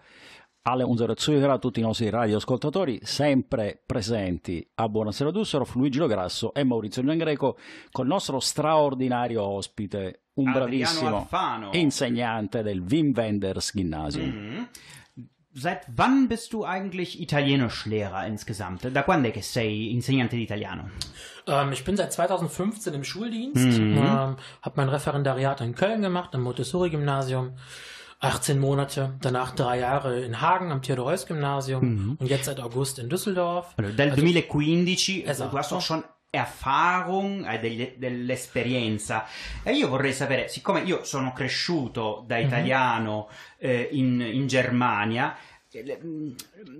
[0.64, 6.62] alle unsere Zuhörer, tutti i nostri radioascoltatori, sempre presenti a Buonasera Düsseldorf, Luigi Lograsso e
[6.64, 7.56] Maurizio Giangreco,
[7.90, 11.70] con il nostro straordinario ospite, un bravissimo Alfano.
[11.72, 14.28] insegnante del Wim Wenders Gymnasium.
[14.30, 14.68] Mhm.
[15.52, 18.86] Seit wann bist du eigentlich Italienischlehrer insgesamt?
[18.88, 20.90] Da quando è che sei insegnante di italiano?
[21.48, 23.96] Ähm, ich bin seit 2015 im Schuldienst, Mhm.
[23.98, 27.54] ähm, habe mein Referendariat in Köln gemacht, am Montessori-Gymnasium.
[28.20, 32.16] 18 Monate, danach drei Jahre in Hagen am Theodor-Heuss-Gymnasium Mhm.
[32.20, 33.74] und jetzt seit August in Düsseldorf.
[33.78, 35.50] Allora, dal Also- 2015 Esatto.
[35.50, 39.26] du hast auch schon Erfahrung, degli- dell'esperienza.
[39.62, 43.28] E io vorrei sapere, siccome io sono cresciuto da italiano
[43.58, 45.36] eh, in, in Germania,
[45.72, 45.98] äh, le-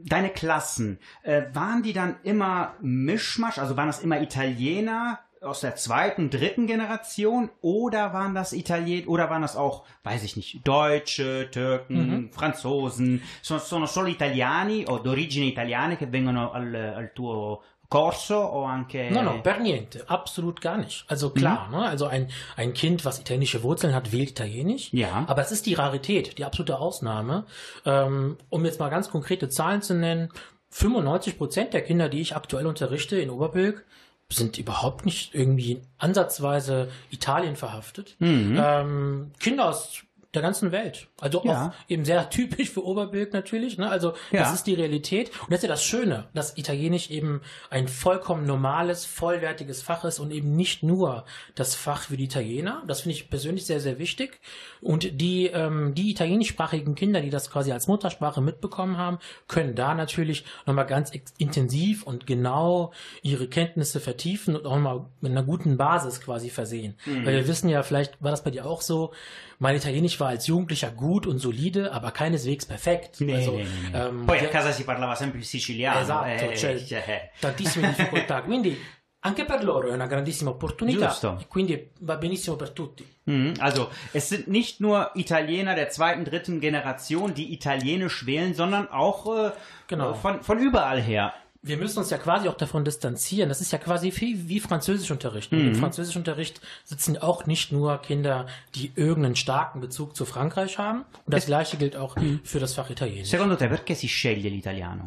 [0.03, 5.75] deine Klassen, äh, waren die dann immer Mischmasch, also waren das immer Italiener aus der
[5.75, 11.49] zweiten, dritten Generation oder waren das Italien oder waren das auch, weiß ich nicht, Deutsche,
[11.51, 18.39] Türken, Franzosen, sono, sono solo italiani o d'origine italiane che vengono al, al tuo corso
[18.39, 21.05] o anche No, no, per niente, absolut gar nicht.
[21.09, 21.77] Also klar, Mhm.
[21.77, 21.87] ne?
[21.89, 24.91] also ein, ein Kind, was italienische Wurzeln hat, wählt Italienisch.
[24.93, 25.25] Ja.
[25.27, 27.45] Aber es ist die Rarität, die absolute Ausnahme.
[27.85, 30.31] Ähm, um jetzt mal ganz konkrete Zahlen zu nennen,
[30.71, 33.85] 95 Prozent der Kinder, die ich aktuell unterrichte in Oberbilk,
[34.33, 38.15] sind überhaupt nicht irgendwie ansatzweise Italien verhaftet.
[38.21, 40.03] Ähm, Kinder aus
[40.35, 41.09] der ganzen Welt.
[41.21, 41.67] Also Ja.
[41.69, 43.79] auch eben sehr typisch für Oberbilk natürlich.
[43.79, 43.91] Ne?
[43.91, 44.41] Also Ja.
[44.41, 45.31] das ist die Realität.
[45.41, 50.21] Und das ist ja das Schöne, dass Italienisch eben ein vollkommen normales, vollwertiges Fach ist
[50.21, 51.25] und eben nicht nur
[51.57, 52.83] das Fach für die Italiener.
[52.87, 54.41] Das finde ich persönlich sehr, sehr wichtig.
[54.81, 59.19] Und die, ähm, die italienischsprachigen Kinder, die das quasi als Muttersprache mitbekommen haben,
[59.49, 65.33] können da natürlich nochmal ganz intensiv und genau ihre Kenntnisse vertiefen und auch mal mit
[65.33, 66.95] einer guten Basis quasi versehen.
[67.25, 69.13] Weil wir wissen ja, vielleicht war das bei dir auch so,
[69.61, 73.21] mein Italienisch war als Jugendlicher gut und solide, aber keineswegs perfekt.
[73.21, 76.01] Nee, also, nee, nee, ähm, Poi a casa si parlava sempre il siciliano.
[76.01, 78.41] Esatto, eh, cioè, cioè, tantissime difficoltà.
[78.49, 78.77] Quindi
[79.23, 81.37] anche per loro è una grandissima opportunità Giusto.
[81.43, 83.07] e quindi va benissimo per tutti.
[83.25, 88.89] Mhm, Also, es sind nicht nur Italiener der zweiten, dritten Generation, die Italienisch wählen, sondern
[88.89, 89.51] auch äh,
[89.89, 90.13] Genau.
[90.13, 91.35] äh, von, von überall her.
[91.63, 93.51] Wir müssen uns ja quasi auch davon distanzieren.
[93.51, 95.53] Das ist ja quasi wie, wie Französischunterricht.
[95.53, 101.05] Und Im Französischunterricht sitzen auch nicht nur Kinder, die irgendeinen starken Bezug zu Frankreich haben.
[101.27, 103.29] Und das gleiche gilt auch für das Fach Italienisch.
[103.29, 105.05] Secondo te perché si sceglie l'italiano?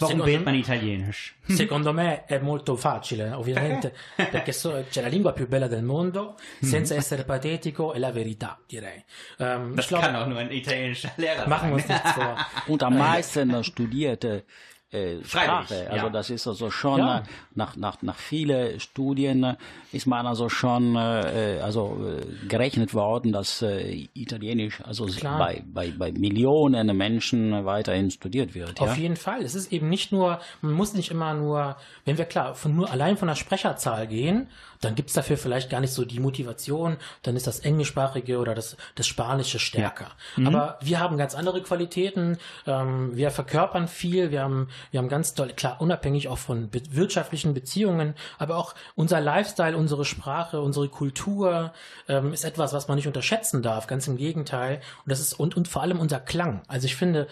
[0.00, 1.34] Warum Secondo wählt me- man Italienisch?
[1.48, 6.36] Secondo me è molto facile, ovviamente, perché so- c'è la lingua più bella del mondo,
[6.60, 9.04] senza essere patetico, è la verità, direi.
[9.40, 11.90] Ähm, Das ich glaube, kann auch nur ein italienischer Lehrer machen wir sein.
[11.96, 12.36] uns nichts vor.
[12.68, 14.44] Und am meisten studierte
[14.90, 15.90] äh, Sprache.
[15.90, 16.10] Also ja.
[16.10, 17.18] das ist also schon Ja.
[17.18, 17.22] äh,
[17.54, 19.56] nach, nach, nach vielen Studien äh,
[19.92, 25.38] ist man also schon äh, also äh, gerechnet worden, dass äh, Italienisch also Klar.
[25.38, 28.80] bei, bei, bei Millionen Menschen weiterhin studiert wird.
[28.80, 29.02] Auf ja?
[29.02, 29.42] jeden Fall.
[29.42, 32.90] Es ist eben nicht nur, man muss nicht immer nur, wenn wir klar, von nur
[32.90, 34.48] allein von der Sprecherzahl gehen,
[34.80, 38.76] dann gibt's dafür vielleicht gar nicht so die Motivation, dann ist das Englischsprachige oder das,
[38.94, 40.12] das Spanische stärker.
[40.46, 45.34] Aber wir haben ganz andere Qualitäten, ähm, wir verkörpern viel, wir haben, wir haben ganz
[45.34, 50.88] toll, klar, unabhängig auch von be wirtschaftlichen Beziehungen, aber auch unser Lifestyle, unsere Sprache, unsere
[50.88, 51.72] Kultur
[52.08, 54.80] ähm, ist etwas, was man nicht unterschätzen darf, ganz im Gegenteil.
[55.04, 56.62] Und das ist, und, und vor allem unser Klang.
[56.68, 57.26] Also ich finde,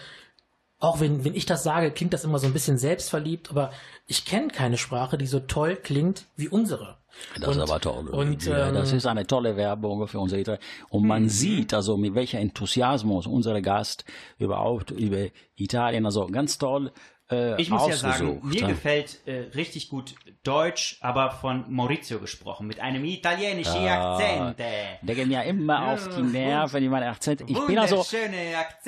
[0.79, 3.71] auch wenn, wenn ich das sage, klingt das immer so ein bisschen selbstverliebt, aber
[4.07, 6.97] ich kenne keine Sprache, die so toll klingt wie unsere.
[7.39, 8.07] Das ist aber toll.
[8.07, 10.63] Und, ja, das ähm, ist eine tolle Werbung für unsere Italiener.
[10.89, 14.05] Und man sieht also, mit welcher Enthusiasmus unser Gast
[14.39, 16.91] überhaupt über Italien, also ganz toll
[17.31, 18.17] äh, Ich muss ja ausgesucht.
[18.17, 18.67] sagen, mir ja.
[18.67, 24.59] gefällt äh, richtig gut Deutsch, aber von Maurizio gesprochen, mit einem italienischen Ah, Akzent.
[24.59, 27.41] Der geht mir immer auf die Nerven, in meinen Akzent.
[27.47, 28.05] Ich bin also,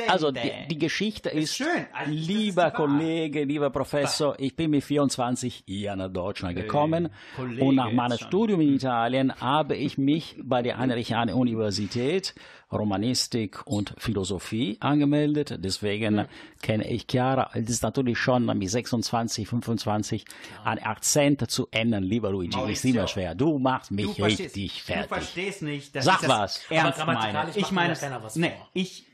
[0.08, 1.86] also die, die Geschichte ist, schön.
[1.94, 2.72] Also, ist lieber.
[2.72, 8.18] Kollege, lieber Professor, ich bin mit 24 hier nach Deutschland gekommen Kollege und nach meinem.
[8.20, 12.36] Studium in Italien habe ich mich bei der Heinrich-Heine Universität
[12.72, 15.56] Romanistik und Philosophie angemeldet.
[15.60, 16.28] Deswegen
[16.62, 17.50] kenne ich Chiara.
[17.54, 20.26] Es ist natürlich schon mit 26, 25
[20.64, 22.56] ein Akzent zu ändern, lieber Luigi.
[22.56, 23.36] Maurizio, ist immer schwer.
[23.36, 25.08] Du machst mich du richtig Du fertig.
[25.08, 26.62] verstehst nicht, dass Sag das was.
[26.70, 27.12] ernst meine.
[27.14, 29.06] grammatikalisch Ich meine was nee, ich,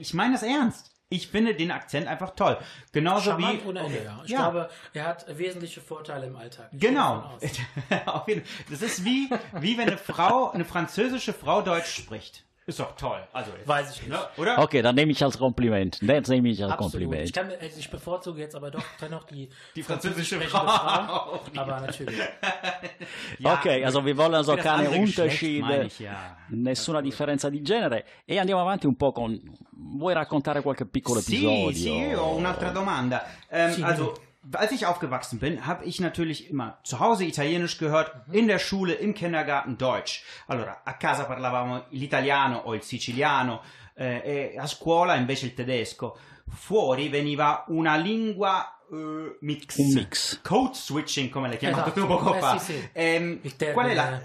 [0.00, 0.90] ich meine das ernst.
[1.08, 2.56] Ich finde den Akzent einfach toll.
[2.92, 4.22] Genauso Charmant wie ohne Ende, ja.
[4.24, 4.38] Ich Ja.
[4.50, 6.70] glaube, er hat wesentliche Vorteile im Alltag.
[6.72, 7.16] Ich Genau.
[7.16, 8.06] davon aus.
[8.06, 8.64] Auf jeden Fall.
[8.70, 9.28] Das ist wie,
[9.60, 12.44] wie wenn eine Frau, eine französische Frau Deutsch spricht.
[12.64, 13.20] Ist doch toll.
[13.32, 14.10] Also, jetzt- Weiß ich nicht.
[14.12, 14.58] ne, oder?
[14.60, 15.98] Okay, dann nehme ich als Kompliment.
[16.00, 16.94] Das nehme ich als Absolut.
[16.94, 17.32] Ich, Kompliment.
[17.34, 20.60] kann, also ich bevorzuge jetzt aber doch dennoch die, Die französische Frau.
[20.66, 21.40] Frau.
[21.56, 22.16] Aber natürlich.
[23.38, 26.36] Ja, ok, also wir wollen also keine Unterschiede, ich, ja.
[26.48, 28.04] nessuna differenza di genere.
[28.24, 29.40] E andiamo avanti un po' con...
[29.70, 31.72] Vuoi raccontare qualche piccolo Sì, episodio?
[31.72, 33.24] sì, io ho un'altra domanda.
[33.50, 33.82] Ähm, Sì.
[33.82, 34.14] also,
[34.52, 38.94] als ich aufgewachsen bin, habe ich natürlich immer zu Hause Italienisch gehört, in der Schule,
[38.94, 40.24] im Kindergarten Deutsch.
[40.48, 43.60] Allora, a casa parlavamo l'italiano o il siciliano,
[43.94, 46.16] eh, e a scuola invece il tedesco.
[46.48, 49.78] Fuori veniva una lingua eh, mix.
[49.78, 50.40] Un mix.
[50.42, 52.00] Code switching, come l'hai chiamato Esatto.
[52.00, 52.58] tu poco Eh, fa.
[52.58, 52.88] sì, sì.
[52.92, 53.40] Ehm,
[53.72, 54.20] qual è la...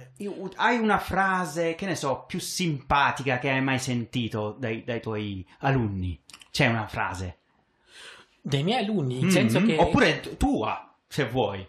[0.56, 5.48] Hai una frase, che ne so, più simpatica che hai mai sentito dai, dai tuoi
[5.60, 6.20] alunni?
[6.52, 7.38] C'è una frase?
[8.48, 9.66] Dei miei alunni, in senso Mhm.
[9.66, 9.78] che...
[9.78, 11.68] Oppure tua, se vuoi.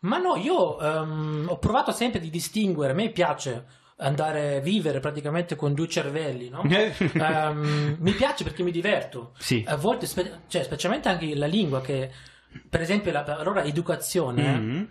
[0.00, 3.64] Ma no, io ehm, ho provato sempre di distinguere, a me piace
[3.96, 6.62] andare a vivere praticamente con due cervelli, no?
[6.70, 9.32] Ehm, mi piace perché mi diverto.
[9.38, 9.64] Sì.
[9.66, 12.08] A volte, spe- cioè, specialmente anche la lingua che,
[12.70, 14.88] per esempio, la parola educazione Mhm.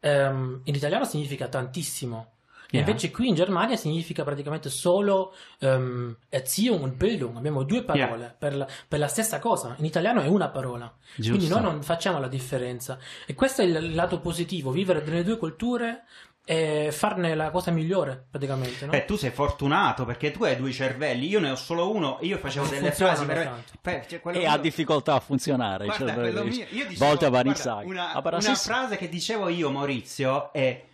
[0.00, 2.33] ehm, in italiano significa tantissimo.
[2.74, 2.86] E Ja.
[2.86, 7.36] Invece qui in Germania significa praticamente solo ehm, Erziehung und Bildung.
[7.36, 9.74] Abbiamo due parole per, la, per la stessa cosa.
[9.78, 10.92] In italiano è una parola.
[11.14, 11.54] Quindi Giusto.
[11.54, 12.98] noi non facciamo la differenza.
[13.26, 16.02] E questo è il lato positivo, vivere nelle due culture
[16.46, 18.84] e farne la cosa migliore praticamente.
[18.84, 18.90] No?
[18.90, 22.26] Beh, tu sei fortunato perché tu hai due cervelli, io ne ho solo uno e
[22.26, 23.62] io facevo delle frasi per...
[23.80, 25.86] per- cioè, E ha mio- difficoltà a funzionare.
[25.86, 30.84] Guarda, cioè, quello mio, io dicevo, guarda, una, una frase che dicevo io, Maurizio, è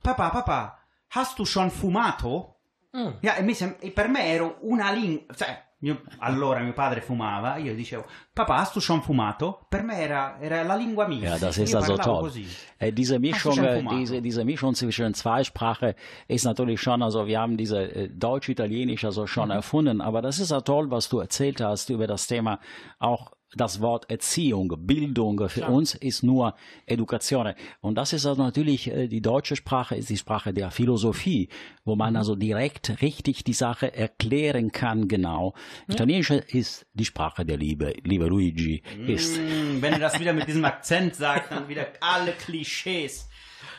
[0.00, 0.77] Papà, papà,
[1.10, 2.56] hast du schon fumato?
[2.96, 3.18] Mm.
[3.20, 7.00] Ja, e mi sem- e per me ero una lingua, cioè, mio- allora mio padre
[7.02, 9.66] fumava, io dicevo, papà, hast du schon fumato?
[9.68, 11.28] Per me era, era la lingua mia.
[11.34, 12.30] Ja, das io ist also parlavo toll.
[12.30, 12.46] così.
[12.78, 13.96] Äh, diese Mischung, schon äh, Fumato?
[13.98, 15.94] diese, diese Mischung zwischen Zweisprache
[16.28, 20.50] ist natürlich schon, also wir haben diese äh, Deutsch-Italienisch also schon erfunden, aber das ist
[20.50, 22.58] ja toll, was du erzählt hast über das Thema
[22.98, 26.54] auch das Wort Erziehung, Bildung für uns ist nur
[26.86, 27.54] Education.
[27.80, 31.48] Und das ist also natürlich, äh, die deutsche Sprache ist die Sprache der Philosophie,
[31.84, 35.54] wo man also direkt richtig die Sache erklären kann, genau.
[35.88, 39.38] Italienische ist die Sprache der Liebe, lieber Luigi, ist.
[39.38, 43.28] Mm, wenn du das wieder mit diesem Akzent sagst, dann wieder alle Klischees.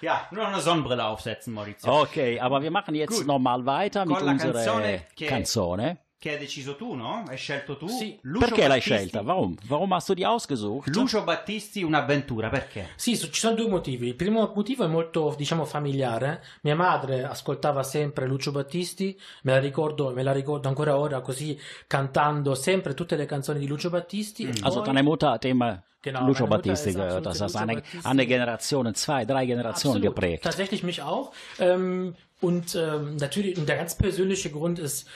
[0.01, 2.01] Ja, nur noch eine Sonnenbrille aufsetzen, Maurizio.
[2.01, 5.97] Okay, aber wir machen jetzt nochmal weiter mit Con la unserer canzone che- Canzone.
[6.21, 7.23] Che hai deciso tu, no?
[7.29, 7.87] Hai scelto tu?
[7.87, 8.19] Sì.
[8.23, 9.21] Lucio Perché l'hai Battisti- scelta?
[9.21, 9.55] Warum?
[9.69, 10.93] Warum hast du die ausgesucht?
[10.93, 12.89] Lucio Battisti, un'avventura, perché?
[12.97, 14.07] Sì, ci sono due motivi.
[14.07, 16.43] Il primo motivo è molto, diciamo, familiare.
[16.63, 21.57] Mia madre ascoltava sempre Lucio Battisti, me la ricordo, me la ricordo ancora ora così
[21.87, 24.43] cantando sempre tutte le canzoni di Lucio Battisti.
[24.43, 27.27] E Also poi- deine Mutter hat immer Genau, Lucio Battisti ist gehört.
[27.27, 30.15] absolute Das heißt, eine, eine Generation, zwei, drei Generationen Absolut.
[30.15, 30.43] geprägt.
[30.43, 31.31] Tatsächlich mich auch.
[31.59, 35.07] Ähm, und ähm, natürlich, und der ganz persönliche Grund ist,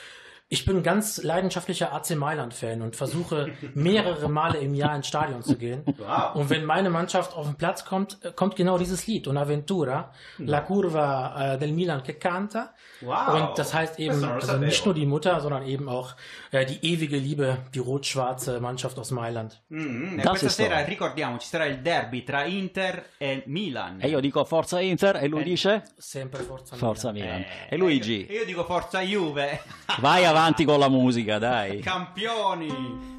[0.54, 5.56] Ich bin ganz leidenschaftlicher AC Mailand-Fan und versuche mehrere Male im Jahr ins Stadion zu
[5.56, 5.82] gehen.
[5.98, 6.36] Wow.
[6.36, 10.60] Und wenn meine Mannschaft auf den Platz kommt, äh, kommt genau dieses Lied, Un'Aventura, La
[10.60, 12.72] Curva äh, del Milan che canta.
[13.00, 13.34] Wow.
[13.34, 16.14] Und das heißt eben, lo also nicht nur die Mutter, sondern eben auch
[16.52, 19.60] äh, die ewige Liebe, die rot-schwarze Mannschaft aus Mailand.
[19.70, 20.86] Mm, e Das questa ist sera so.
[20.86, 23.98] ricordiamo ci sarà il derby tra Inter e Milan.
[24.00, 25.44] E io dico Forza Inter e lui Eh.
[25.44, 27.38] dice Sempre Forza, Forza Milan.
[27.38, 27.40] Milan.
[27.68, 29.60] Eh, E Luigi, Io, io dico forza Juve.
[29.98, 31.78] vai avanti con la musica, dai.
[31.80, 33.13] Campioni.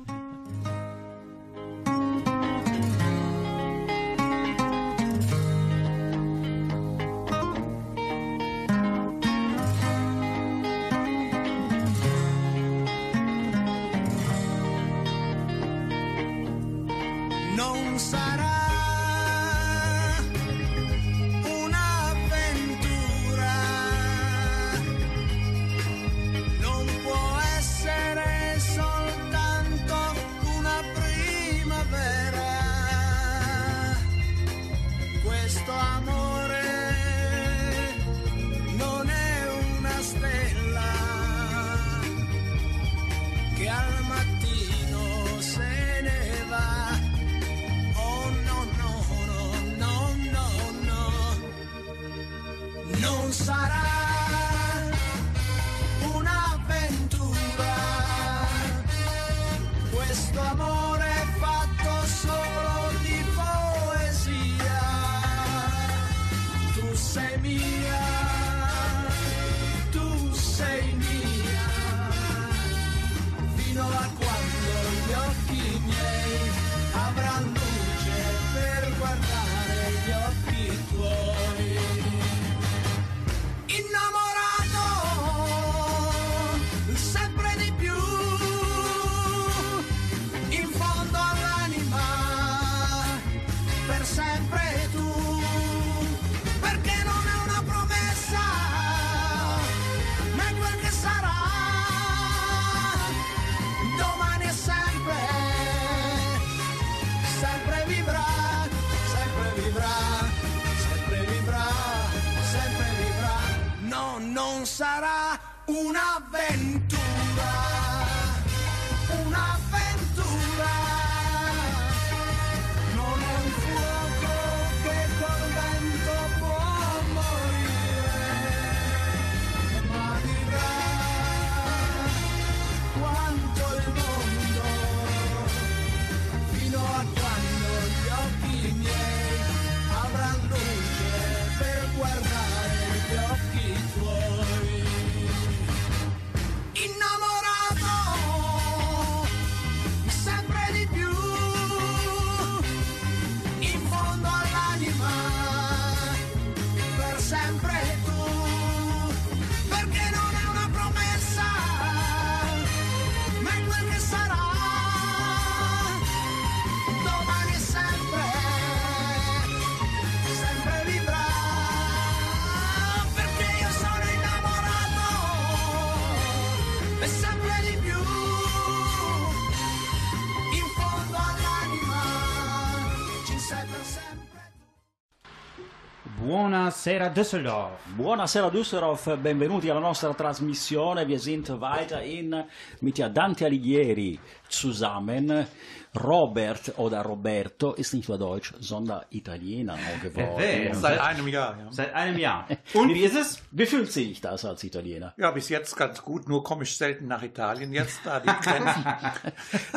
[186.85, 187.71] Buonasera Düsseldorf.
[187.97, 191.07] Buonasera Düsseldorf, benvenuti alla nostra trasmissione.
[191.07, 192.45] Wir sind weiterhin
[192.81, 195.47] mit der Dante Alighieri zusammen.
[195.95, 200.37] Robert oder Roberto ist nicht nur Deutsch, sondern Italiener geworden.
[200.37, 200.75] vero.
[200.75, 201.71] Seit einem Jahr, ja.
[201.71, 202.47] Seit einem Jahr.
[202.75, 203.41] Und wie ist es?
[203.49, 205.15] Wie fühlt sich das als Italiener?
[205.17, 208.85] Ja, bis jetzt ganz gut, nur komme ich selten nach Italien jetzt, da die Grenzen.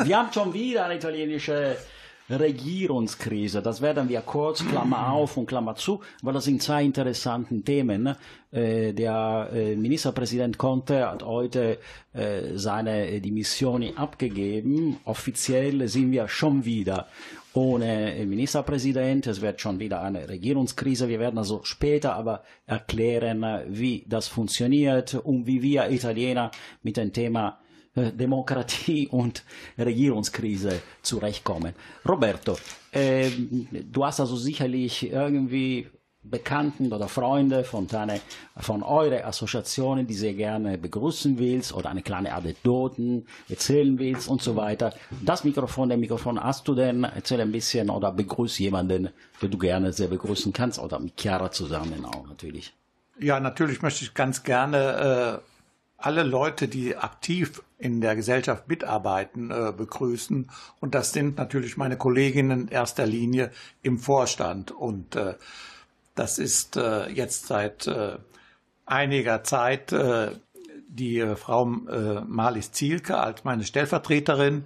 [0.03, 1.75] Wir haben schon wieder eine italienische
[2.29, 3.61] Regierungskrise.
[3.61, 8.15] Das werden wir kurz, Klammer auf und Klammer zu, weil das sind zwei interessante Themen.
[8.51, 11.77] Äh, der äh, Ministerpräsident Conte hat heute
[12.13, 14.97] äh, seine Dimissioni abgegeben.
[15.05, 17.07] Offiziell sind wir schon wieder
[17.53, 19.27] ohne Ministerpräsident.
[19.27, 21.09] Es wird schon wieder eine Regierungskrise.
[21.09, 26.51] Wir werden also später aber erklären, wie das funktioniert und wie wir Italiener
[26.83, 27.59] mit dem Thema
[28.11, 29.43] Demokratie und
[29.77, 31.73] Regierungskrise zurechtkommen.
[32.07, 32.57] Roberto,
[32.91, 35.87] ähm, du hast also sicherlich irgendwie
[36.21, 38.19] Bekannten oder Freunde von, deine,
[38.57, 44.41] von eurer Assoziationen, die sehr gerne begrüßen willst oder eine kleine Anekdoten erzählen willst und
[44.41, 44.93] so weiter.
[45.23, 47.05] Das Mikrofon, der Mikrofon hast du denn?
[47.05, 49.09] Erzähl ein bisschen oder begrüß jemanden,
[49.41, 52.73] den du gerne sehr begrüßen kannst oder mit Chiara zusammen auch natürlich.
[53.17, 55.41] Ja, natürlich möchte ich ganz gerne
[55.97, 60.51] alle Leute, die aktiv in der Gesellschaft mitarbeiten, äh, begrüßen.
[60.81, 63.51] Und das sind natürlich meine Kolleginnen in erster Linie
[63.81, 64.71] im Vorstand.
[64.71, 65.35] Und äh,
[66.13, 68.17] das ist äh, jetzt seit äh,
[68.85, 70.31] einiger Zeit äh,
[70.89, 74.65] die äh, Frau Marlies Zielke als meine Stellvertreterin.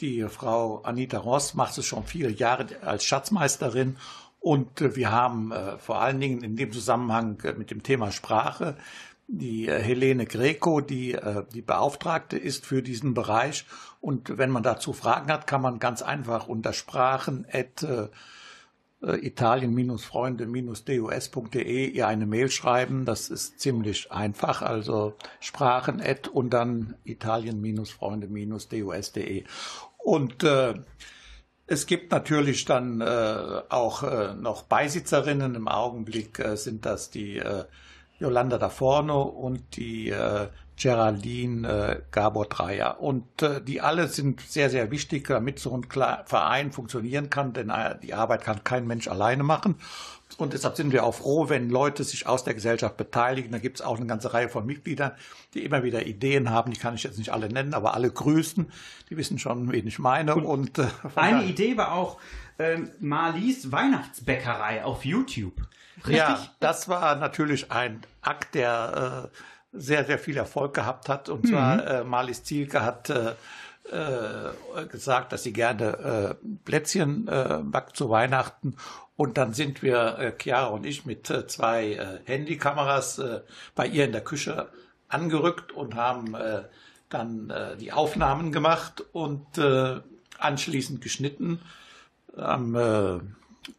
[0.00, 3.98] Die Frau Anita Ross macht es schon viele Jahre als Schatzmeisterin.
[4.40, 8.76] Und wir haben vor allen Dingen in dem Zusammenhang mit dem Thema Sprache
[9.26, 13.64] die äh, Helene Greco, die äh, die Beauftragte ist für diesen Bereich.
[14.00, 17.46] Und wenn man dazu Fragen hat, kann man ganz einfach unter Sprachen
[19.04, 23.04] äh, italien-freunde-dus.de ihr eine Mail schreiben.
[23.04, 24.62] Das ist ziemlich einfach.
[24.62, 26.02] Also Sprachen
[26.32, 29.44] und dann italien-freunde-dus.de.
[29.98, 30.74] Und äh,
[31.66, 35.54] es gibt natürlich dann äh, auch äh, noch Beisitzerinnen.
[35.54, 37.40] Im Augenblick sind das die
[38.18, 43.00] Yolanda da Forno und die äh, Geraldine äh, Gabor Dreyer.
[43.00, 47.52] Und äh, die alle sind sehr, sehr wichtig, damit so ein Kle Verein funktionieren kann,
[47.52, 49.76] denn äh, die Arbeit kann kein Mensch alleine machen.
[50.36, 53.52] Und deshalb sind wir auch froh, wenn Leute sich aus der Gesellschaft beteiligen.
[53.52, 55.12] Da gibt es auch eine ganze Reihe von Mitgliedern,
[55.52, 56.72] die immer wieder Ideen haben.
[56.72, 58.66] Die kann ich jetzt nicht alle nennen, aber alle grüßen.
[59.10, 60.34] Die wissen schon, wen ich meine.
[60.34, 61.44] Und, und äh, eine.
[61.44, 62.18] Idee war auch
[62.58, 65.54] ähm, Marlies Weihnachtsbäckerei auf YouTube.
[65.98, 66.16] Richtig?
[66.16, 69.36] Ja, das war natürlich ein Akt, der äh,
[69.72, 71.28] sehr, sehr viel Erfolg gehabt hat.
[71.28, 71.80] Und zwar mhm.
[71.80, 73.34] äh, Marlies Zielke hat äh,
[73.90, 78.76] äh, gesagt, dass sie gerne äh, Plätzchen äh, backt zu Weihnachten.
[79.16, 83.40] Und dann sind wir, äh, Chiara und ich, mit äh, zwei äh, Handykameras äh,
[83.74, 84.68] bei ihr in der Küche
[85.08, 86.62] angerückt und haben äh,
[87.08, 90.00] dann äh, die Aufnahmen gemacht und äh,
[90.38, 91.60] anschließend geschnitten
[92.36, 93.20] am äh,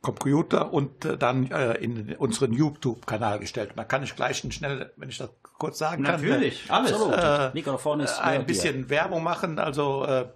[0.02, 3.72] Computer und äh, dann äh, in unseren YouTube-Kanal gestellt.
[3.72, 6.92] Und da kann ich gleich schnell, wenn ich das kurz sagen Natürlich, kann, alles.
[6.92, 8.90] Äh, Mikrofon ist ein bisschen dir.
[8.90, 9.60] Werbung machen.
[9.60, 10.28] Also äh,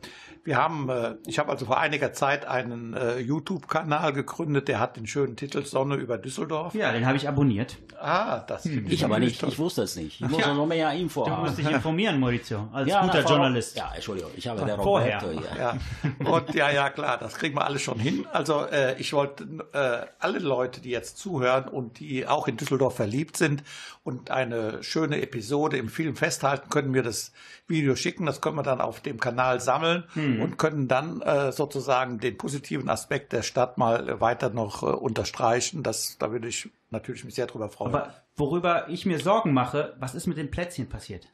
[0.44, 4.98] wir haben, äh, ich habe also vor einiger Zeit einen äh, YouTube-Kanal gegründet, der hat
[4.98, 6.74] den schönen Titel Sonne über Düsseldorf.
[6.74, 7.78] Ja, den habe ich abonniert.
[8.00, 8.86] Ah, das hm.
[8.90, 10.22] Ich aber nicht, ich wusste es nicht.
[10.22, 10.54] Ich muss ja.
[10.54, 11.44] noch mehr Info du haben.
[11.44, 13.78] Du musst dich informieren, Maurizio, als ja, guter na, Journalist.
[13.78, 15.42] Ja, Entschuldigung, ich habe der Roberto Vorher.
[15.54, 15.58] hier.
[15.58, 16.32] Ja.
[16.32, 18.26] Und ja, ja, klar, das kriegen wir alles schon hin.
[18.32, 19.44] Also äh, ich wollte
[19.74, 23.64] äh, alle Leute, die jetzt zuhören und die auch in Düsseldorf verliebt sind
[24.04, 27.34] und eine schöne Episode im Film festhalten, können mir das
[27.68, 28.26] Video schicken.
[28.26, 30.29] Das können wir dann auf dem Kanal sammeln hm.
[30.38, 35.84] Und können dann äh, sozusagen den positiven Aspekt der Stadt mal weiter noch äh, unterstreichen.
[35.84, 37.94] Das, da würde ich natürlich mich sehr drüber freuen.
[37.96, 41.28] Aber worüber ich mir Sorgen mache, was ist mit den Plätzchen passiert?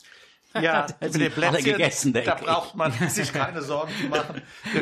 [0.62, 4.42] Ja, mit den Plätzchen, gegessen, da braucht man sich keine Sorgen zu machen.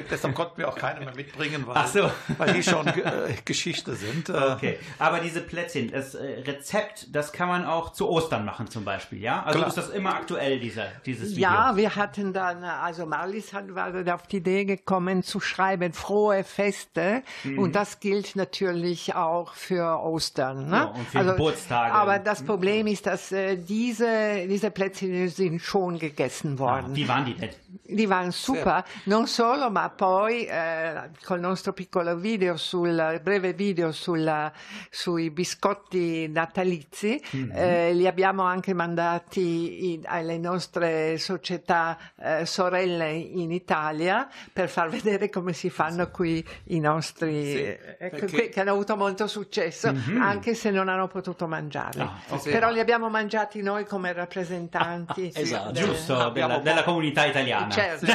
[0.09, 2.11] Deshalb konnten wir auch keine mehr mitbringen, weil, so.
[2.37, 4.29] weil die schon äh, Geschichte sind.
[4.29, 4.33] Äh.
[4.33, 8.85] Okay, aber diese Plätzchen, das äh, Rezept, das kann man auch zu Ostern machen zum
[8.85, 9.43] Beispiel, ja?
[9.43, 9.69] Also Klar.
[9.69, 11.43] ist das immer aktuell, dieser, dieses Video?
[11.43, 16.43] Ja, wir hatten dann, also Marlies hat, war auf die Idee gekommen zu schreiben, frohe
[16.43, 17.59] Feste mhm.
[17.59, 20.69] und das gilt natürlich auch für Ostern.
[20.69, 20.75] Ne?
[20.75, 21.93] Ja, und für also, Geburtstage.
[21.93, 26.91] Aber das Problem ist, dass äh, diese, diese Plätzchen sind schon gegessen worden.
[26.91, 27.49] Ah, wie waren die denn?
[27.81, 29.09] Di van super, sì.
[29.09, 34.51] non solo, ma poi eh, col nostro piccolo video, sul breve video sulla,
[34.91, 37.51] sui biscotti natalizi, mm-hmm.
[37.51, 44.89] eh, li abbiamo anche mandati in, alle nostre società eh, sorelle in Italia per far
[44.89, 48.49] vedere come si fanno qui i nostri, sì, eh, perché...
[48.49, 50.21] che hanno avuto molto successo, mm-hmm.
[50.21, 52.01] anche se non hanno potuto mangiarli.
[52.01, 52.51] Ah, okay.
[52.51, 55.31] Però li abbiamo mangiati noi come rappresentanti.
[55.33, 55.71] Ah, esatto.
[55.71, 57.61] Giusto, della, della comunità italiana.
[57.69, 58.05] Certo.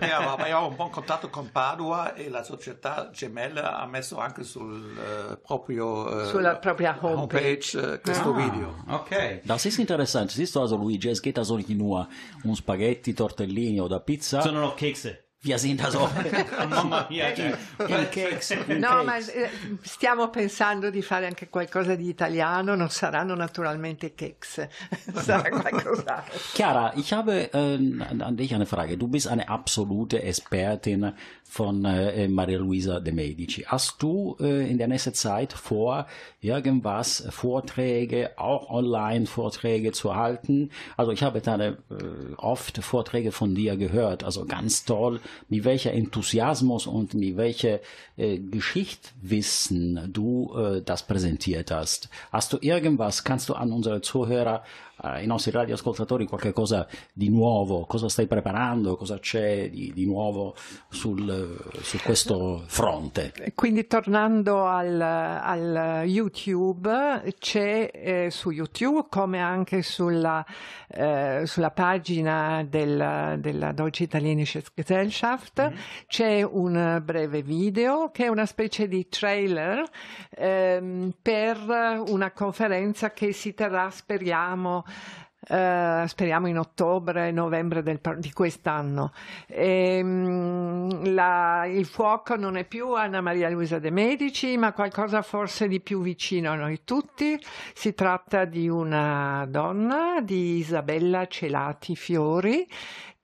[0.00, 5.38] abbiamo un buon contatto con Padua e la società gemella ha messo anche sul uh,
[5.40, 8.84] proprio uh, sulla propria homepage, homepage uh, questo ah, video.
[8.88, 9.40] Ok.
[9.44, 10.30] Das ist interessant.
[10.30, 12.08] Siehst du also, Luigi, es geht also nicht nur
[12.44, 14.42] um Spaghetti, Tortellini oder Pizza.
[14.42, 15.23] Sondern auch Kekse.
[15.44, 16.08] Wir sind also
[16.70, 17.54] Mamma mia, il,
[17.86, 19.50] il cakes, il no, ma eh,
[19.82, 24.66] stiamo pensando di fare anche qualcosa di italiano, non saranno naturalmente cakes,
[25.12, 26.38] sarà qualcos'altro.
[26.54, 27.78] Chiara, ich habe äh,
[28.20, 28.96] an dich eine Frage.
[28.96, 31.12] Du bist eine absolute Expertin
[31.44, 33.64] von äh, Maria Luisa de Medici.
[33.66, 36.06] Hast du äh, in der nächsten Zeit vor,
[36.40, 40.70] irgendwas, Vorträge, auch Online-Vorträge zu halten?
[40.96, 41.74] Also ich habe äh,
[42.38, 47.80] oft Vorträge von dir gehört, also ganz toll mit welcher Enthusiasmus und mit welcher
[48.16, 52.08] äh, Geschichtswissen du äh, das präsentiert hast.
[52.32, 54.62] Hast du irgendwas, kannst du an unsere Zuhörer,
[55.02, 60.06] eh, ai nostri radioascoltatori qualche cosa di nuovo, cosa stai preparando, cosa c'è di, di
[60.06, 60.54] nuovo
[60.88, 63.32] sul, su questo fronte?
[63.54, 70.44] Quindi tornando al, al YouTube, c'è eh, su YouTube come anche sulla,
[70.88, 75.76] eh, sulla pagina del, della Deutsche Italienische Gesellschaft, Mm-hmm.
[76.06, 79.82] c'è un breve video che è una specie di trailer
[80.30, 81.58] ehm, per
[82.08, 84.84] una conferenza che si terrà, speriamo,
[85.48, 89.12] eh, speriamo in ottobre, novembre del di quest'anno.
[89.46, 95.68] Ehm, la- il fuoco non è più Anna Maria Luisa de Medici, ma qualcosa forse
[95.68, 97.38] di più vicino a noi tutti.
[97.74, 102.66] Si tratta di una donna, di Isabella Celati Fiori,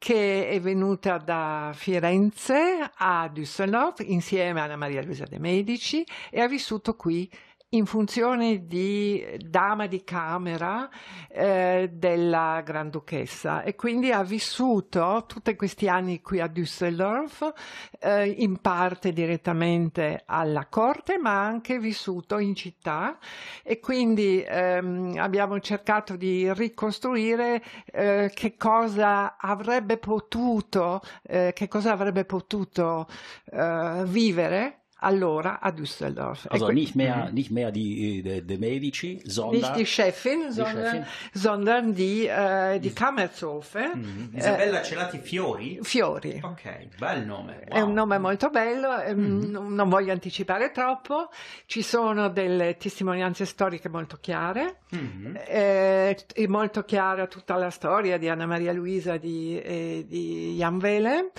[0.01, 6.49] che è venuta da Firenze a Düsseldorf insieme a Maria Luisa de Medici e ha
[6.49, 7.31] vissuto qui
[7.73, 10.89] in funzione di dama di camera
[11.29, 13.63] eh, della Granduchessa.
[13.63, 17.53] E quindi ha vissuto tutti questi anni qui a Düsseldorf,
[18.01, 23.19] eh, in parte direttamente alla corte, ma anche vissuto in città.
[23.63, 31.93] E quindi ehm, abbiamo cercato di ricostruire eh, che cosa avrebbe potuto, eh, che cosa
[31.93, 33.07] avrebbe potuto
[33.53, 36.45] eh, vivere allora a Düsseldorf.
[36.47, 40.53] E Also que- nicht mehr, nicht mehr die, die, die Medici, sondern nicht die Chefin,
[40.53, 41.05] sondern, Chefin.
[41.33, 44.37] sondern die, äh, die Kammerzofe Mm.
[44.37, 45.79] Isabella Celati Fiori?
[45.83, 46.41] Fiori.
[46.43, 47.61] Ok, bel nome.
[47.65, 47.95] È un wow.
[47.95, 51.31] nome molto bello, ehm, non- non voglio anticipare troppo,
[51.67, 55.39] ci sono delle testimonianze storiche molto chiare, Mhm.
[55.47, 60.79] eh, è molto chiara tutta la storia di Anna Maria Luisa di, e di Jan
[60.81, 61.31] Wele.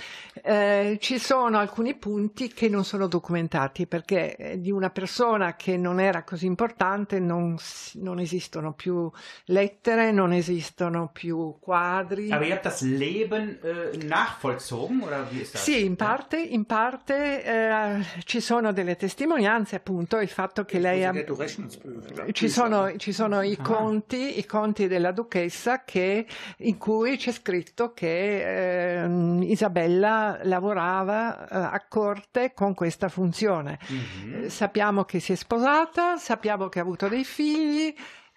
[0.41, 3.49] Eh, ci sono alcuni punti che non sono documentati
[3.87, 7.57] perché eh, di una persona che non era così importante non,
[7.95, 9.11] non esistono più
[9.45, 12.31] lettere, non esistono più quadri.
[12.31, 15.63] Aber ihr habt das Leben äh, nachvollzogen oder wie ist das?
[15.63, 21.03] Sì, in parte, in parte eh, ci sono delle testimonianze, appunto, il fatto che lei
[21.03, 21.13] ha...
[22.31, 26.25] Ci sono, ci sono i, conti, i conti della duchessa che-
[26.57, 33.39] in cui c'è scritto che ehm, Isabella lavorava eh, a corte con questa funzione.
[33.47, 34.43] Mhm.
[34.45, 37.93] Eh, sappiamo che si è sposata, sappiamo che ha avuto dei figli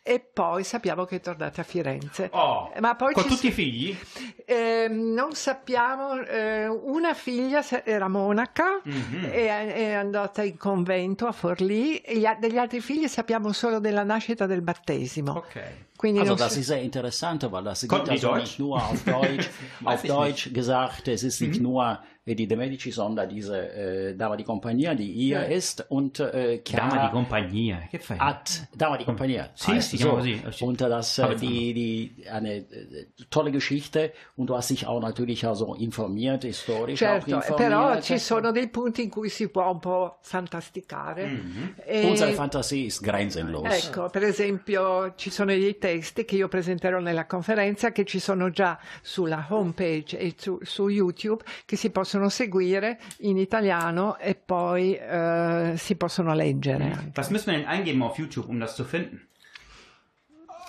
[0.06, 2.28] e poi sappiamo che è tornata a Firenze.
[2.32, 3.96] Oh, Ma poi con tutti i figli?
[4.44, 9.24] eh, non sappiamo, eh, una figlia era monaca Mhm.
[9.32, 14.02] e è andata in convento a Forlì e gli degli altri figli sappiamo solo della
[14.02, 15.32] nascita del battesimo.
[15.36, 15.62] Ok.
[15.96, 18.40] Quindi Also non das si- ist sehr interessant, weil das geht also Deutsch?
[18.42, 19.48] nicht nur auf Deutsch,
[19.84, 21.48] auf Deutsch gesagt, es ist Mhm.
[21.48, 25.42] nicht nur äh, die De Medici, sondern diese äh, Dama di Compagnia, die hier Ja.
[25.42, 28.16] ist und äh, Dama Chiara di compagnia, che fai?
[28.18, 29.50] hat Dama di Compagnia.
[29.54, 30.16] Sì, heißt si chiama so.
[30.18, 30.40] così.
[30.52, 30.64] Sì.
[30.64, 35.00] Und das äh, ich die, die eine äh, tolle Geschichte und du hast dich auch
[35.00, 37.56] natürlich also informiert, historisch Certo, auch eh, informiert.
[37.56, 41.26] però ci sono dei punti in cui si può un po' fantasticare.
[41.26, 41.74] Mhm.
[41.84, 43.64] E- Unsere Fantasie ist grenzenlos.
[43.86, 48.50] Ecco, per esempio ci sono dei testi che io presenterò nella conferenza che ci sono
[48.50, 54.94] già sulla homepage e su, su YouTube che si possono seguire in italiano e poi
[54.94, 57.12] eh, si possono leggere.
[57.14, 59.26] Was müssen wir denn eingeben auf YouTube, um das zu finden?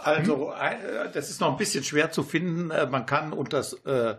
[0.04, 2.70] Also, äh, das ist noch ein bisschen schwer zu finden.
[2.72, 4.16] Äh, Man kann unter äh,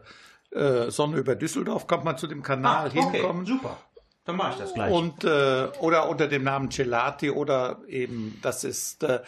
[0.58, 3.46] äh, Sonne über Düsseldorf kommt man zu dem Kanal Ah, okay, hinkommen.
[3.46, 3.78] super.
[4.24, 4.92] Dann mache ich das gleich.
[4.92, 9.20] Und äh, oder unter dem Namen Celati oder eben, das ist, äh,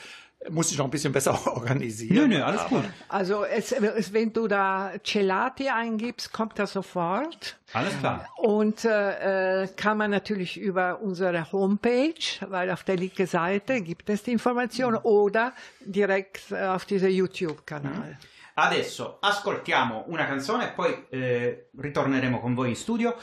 [0.51, 2.29] muss ich noch ein bisschen besser organisieren.
[2.29, 2.85] nö, nö, alles gut.
[3.09, 7.59] Also es, es, wenn du da Celati eingibst, kommt das sofort.
[7.73, 8.27] Alles klar.
[8.37, 12.15] Und äh, äh, kann man natürlich über unsere Homepage,
[12.49, 18.19] weil auf der linken Seite gibt es die Informationen, oder direkt äh, auf diesem YouTube-Kanal.
[18.55, 23.15] Adesso ascoltiamo una canzone e poi eh, ritorneremo con voi in studio.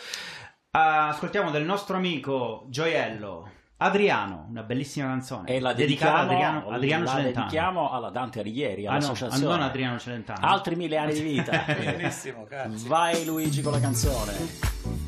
[0.72, 5.50] Ascoltiamo del nostro amico Gioiello Adriano, una bellissima canzone.
[5.50, 7.46] E la dedicata ad Adriano, Adriano la Celentano.
[7.46, 9.46] dedichiamo alla Dante Alighieri, Ah no, all'associazione.
[9.54, 10.48] non Adriano Celentano.
[10.48, 11.66] Altri mille anni di vita.
[11.68, 12.88] Benissimo, grazie.
[12.88, 15.05] Vai Luigi con la canzone.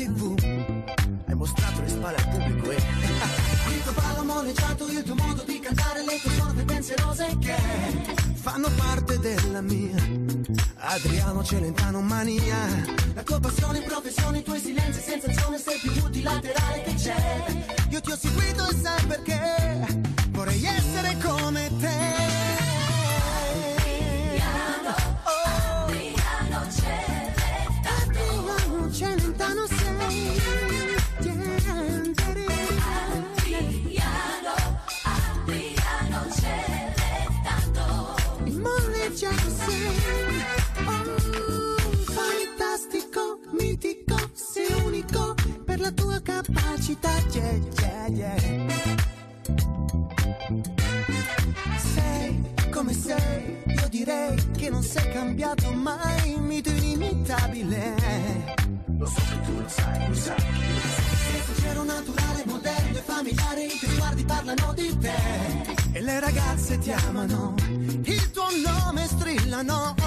[0.00, 0.34] Tv.
[1.26, 2.76] Hai mostrato le spalle al pubblico e
[3.76, 7.56] il tuo ballo moleggiato, il tuo modo di cantare, le tue sorte pensierose che
[8.34, 9.96] fanno parte della mia.
[10.76, 12.56] Adriano Celentano mania,
[13.14, 17.44] la tua passione, professione, i tuoi silenzi, sensazione, sei più multilaterale che c'è.
[17.90, 19.79] Io ti ho seguito e sai perché
[66.70, 67.54] ragazze ti amano,
[68.04, 69.94] il tuo nome strillano.
[70.00, 70.06] Oh,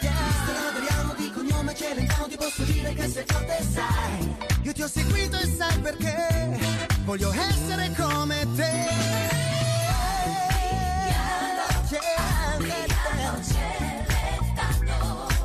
[0.00, 0.12] yeah.
[0.26, 4.36] Mister Adriano di cognome Celentano, ti posso dire che sei forte e sai.
[4.62, 6.58] Io ti ho seguito e sai perché,
[7.04, 8.90] voglio essere come te.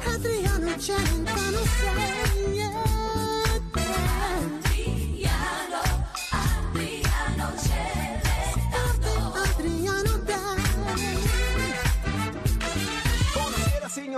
[0.06, 2.17] Adriano Celentano sei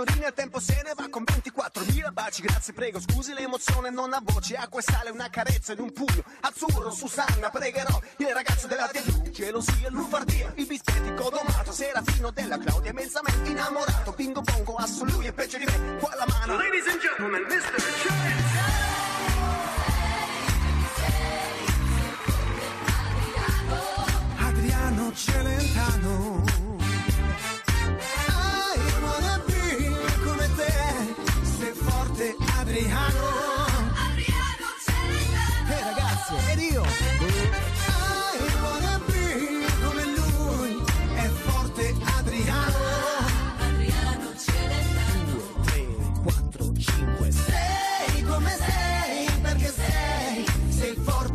[0.00, 2.42] signorina, il tempo se ne va con 24.000 baci.
[2.42, 6.24] Grazie, prego, scusi l'emozione non ha voce Acqua e sale, una carezza in un pugno
[6.40, 12.90] Azzurro, Susanna, pregherò Il ragazzo della tv, gelosia, lufardia Il bispettico domato, Serafino della Claudia
[12.90, 16.56] Immensamente innamorato, bingo bongo Asso è peggio di me, qua la mano.
[16.56, 17.74] Ladies and gentlemen, Mr.
[18.02, 18.39] Chance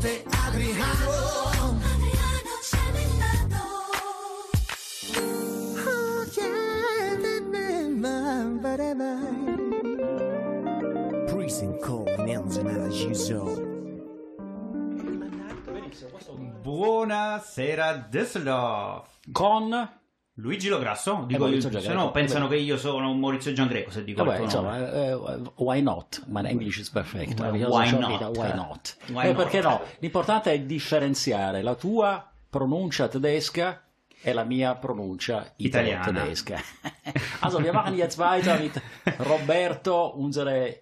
[0.05, 1.09] Sei forte Adriano
[5.83, 7.17] Oh, yeah,
[11.25, 13.63] Prison call Nelson Giso.
[16.61, 19.09] Buonasera Düsseldorf.
[19.31, 19.89] Con
[20.37, 24.03] Luigi Lograsso, dico Maurizio io, se no pensano che io sono un Maurizio Giangreco se
[24.03, 25.13] dico Vabbè, insomma, eh,
[25.55, 26.23] why not?
[26.27, 27.39] Mein Englisch ist perfekt.
[27.39, 28.09] Well, why not?
[28.09, 28.97] wieder, Why not?
[29.07, 29.35] Why Eh, not?
[29.35, 29.81] Perché no?
[29.99, 33.81] L'importante è differenziare la tua pronuncia tedesca
[34.21, 36.01] e la mia pronuncia Italiana.
[36.03, 36.59] italo-tedesca.
[37.39, 38.81] Also, wir machen jetzt weiter mit
[39.17, 40.81] Roberto, unsere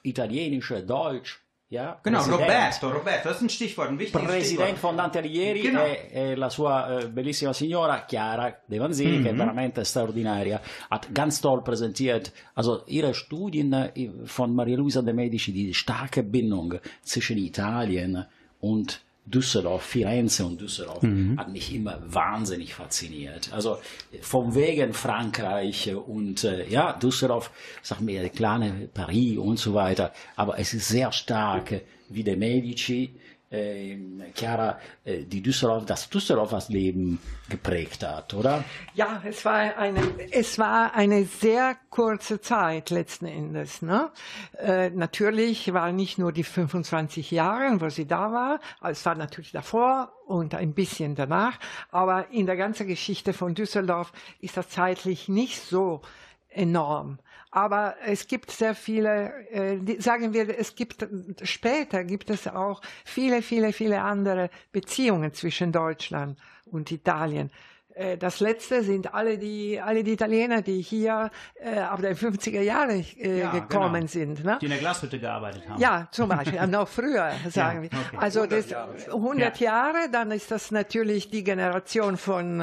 [0.00, 1.38] italienische Deutsch.
[1.70, 2.40] Ja, Genau, Präsident.
[2.40, 4.78] Roberto, Roberto, das ist ein Stichwort, ein wichtiges Presidente Stichwort.
[4.78, 5.84] fondante Alighieri Genau.
[5.84, 9.36] e, e la sua eh, bellissima signora Chiara De Vanzini, che è Mhm.
[9.36, 15.52] veramente straordinaria, hat ganz toll präsentiert, also ihre Studien äh, von Maria Luisa de Medici,
[15.52, 18.26] die starke Bindung zwischen Italien
[18.60, 21.38] und Düsseldorf, Firenze und Düsseldorf, Mhm.
[21.38, 23.52] hat mich immer wahnsinnig fasziniert.
[23.52, 23.78] Also
[24.20, 27.50] vom Wegen Frankreich und äh, ja, Düsseldorf,
[27.82, 31.80] sag mir, kleine Paris und so weiter, aber es ist sehr stark äh,
[32.10, 33.10] wie der Medici,
[33.50, 33.96] äh,
[34.34, 37.18] Chiara, äh, die Düsseldorf, das Düsseldorfers Leben
[37.48, 38.64] geprägt hat, oder?
[38.94, 40.00] Ja, es war eine,
[40.30, 43.80] es war eine sehr kurze Zeit letzten Endes.
[43.82, 44.10] Ne?
[44.58, 49.52] Äh, natürlich war nicht nur die 25 Jahre, wo sie da war, es war natürlich
[49.52, 51.58] davor und ein bisschen danach,
[51.90, 56.02] aber in der ganzen Geschichte von Düsseldorf ist das zeitlich nicht so
[56.50, 57.18] enorm.
[57.50, 61.06] Aber es gibt sehr viele, äh, sagen wir, es gibt
[61.42, 67.50] später gibt es auch viele, viele, viele andere Beziehungen zwischen Deutschland und Italien.
[67.98, 71.30] Äh, Das letzte sind alle die, alle die Italiener, die hier
[71.60, 74.06] äh, ab den 50er Jahren äh, Ja, gekommen genau.
[74.06, 74.44] sind.
[74.44, 74.58] Ne?
[74.60, 75.80] Die in der Glashütte gearbeitet haben.
[75.80, 77.90] Ja, zum Beispiel, noch früher, sagen wir.
[77.92, 78.16] okay.
[78.18, 82.60] Also das 100 Jahre, dann ist das natürlich die Generation von,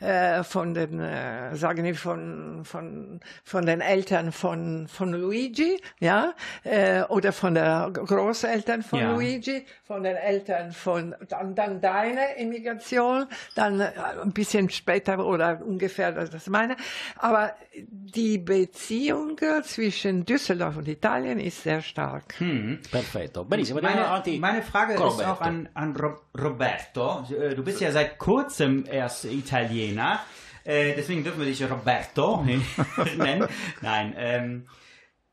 [0.00, 6.34] äh, von den, äh, sagen wir, von, von, von den Eltern von, von Luigi, ja,
[6.64, 9.12] äh, oder von der Großeltern von Ja.
[9.12, 13.90] Luigi, von den Eltern von, dann, dann deine Immigration, dann äh,
[14.22, 16.76] ein bisschen bisschen später oder ungefähr das meine.
[17.16, 22.34] Aber die Beziehung zwischen Düsseldorf und Italien ist sehr stark.
[22.38, 22.78] Hm.
[22.90, 23.44] Perfetto.
[23.44, 25.30] Benissimo, Meine, meine Frage con ist Roberto.
[25.32, 27.24] auch an, an Ro- Roberto.
[27.32, 30.20] Äh, Du bist ja seit kurzem erst Italiener.
[30.64, 32.44] Äh, deswegen dürfen wir dich Roberto
[33.16, 33.46] nennen.
[33.80, 34.14] Nein.
[34.16, 34.66] Ähm,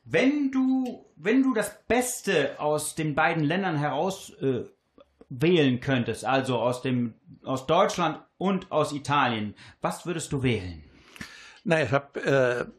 [0.06, 4.66] wenn du, wenn du das Beste aus den beiden Ländern heraus äh,
[5.30, 10.84] wählen könntest, also aus dem aus Deutschland und aus Italien, was würdest du wählen?
[11.64, 12.22] Na, ich habe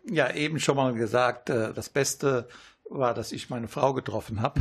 [0.09, 2.47] äh, ja eben schon mal gesagt, äh, das Beste
[2.89, 4.61] war, dass ich meine Frau getroffen habe,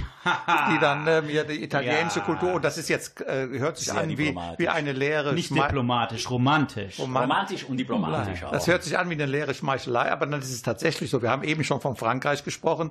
[0.74, 2.26] die dann äh, mir die italienische Ja.
[2.26, 5.52] Kultur, und das ist jetzt, äh, hört sich Sehr an wie, wie eine leere Nicht
[5.52, 6.98] Schmei- diplomatisch, romantisch.
[6.98, 8.52] Roman- Romantisch und diplomatisch auch.
[8.52, 11.22] Das hört sich an wie eine leere Schmeichelei, aber dann ist es tatsächlich so.
[11.22, 12.90] Wir haben eben schon von Frankreich gesprochen.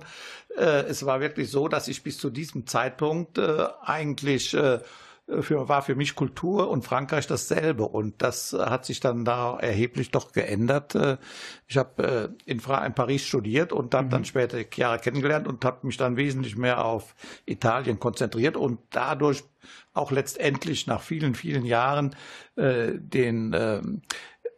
[0.56, 4.78] Äh, es war wirklich so, dass ich bis zu diesem Zeitpunkt äh, eigentlich äh,
[5.40, 7.84] für, war für mich Kultur und Frankreich dasselbe.
[7.84, 10.94] Und das äh, hat sich dann da erheblich doch geändert.
[10.94, 11.16] Äh,
[11.66, 15.86] ich habe äh, in, in Paris studiert und habe dann später Chiara kennengelernt und habe
[15.86, 17.14] mich dann wesentlich mehr auf
[17.46, 19.44] Italien konzentriert und dadurch
[19.94, 22.14] auch letztendlich nach vielen, vielen Jahren
[22.56, 24.02] den ähm,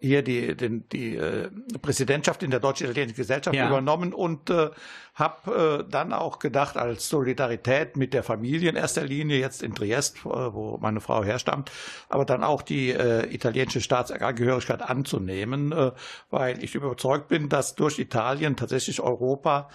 [0.01, 1.49] hier die, den, die äh,
[1.81, 3.69] Präsidentschaft in der Deutsch-Italienischen Gesellschaft Ja.
[3.69, 4.71] übernommen und äh,
[5.15, 9.75] habe äh, dann auch gedacht, als Solidarität mit der Familie in erster Linie, jetzt in
[9.75, 11.71] Triest, äh, wo meine Frau herstammt,
[12.11, 15.93] aber dann auch die äh, italienische Staatsangehörigkeit anzunehmen, äh,
[16.31, 19.71] weil ich überzeugt bin, dass durch Italien tatsächlich Europa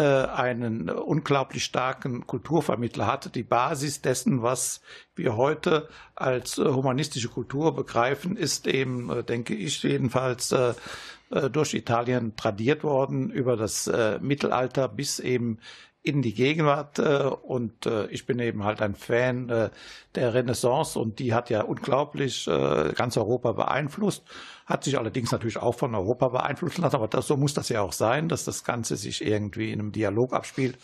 [0.00, 4.80] einen unglaublich starken Kulturvermittler hatte, die Basis dessen, was
[5.14, 10.74] wir heute als äh, humanistische Kultur begreifen, ist eben, äh, denke ich jedenfalls, äh,
[11.30, 15.58] äh, durch Italien tradiert worden über das äh, Mittelalter bis eben
[16.04, 19.70] in die Gegenwart äh, und äh, ich bin eben halt ein Fan äh,
[20.14, 24.22] der Renaissance und die hat ja unglaublich äh, ganz Europa beeinflusst,
[24.66, 27.80] hat sich allerdings natürlich auch von Europa beeinflussen lassen, aber das, so muss das ja
[27.80, 30.78] auch sein, dass das Ganze sich irgendwie in einem Dialog abspielt.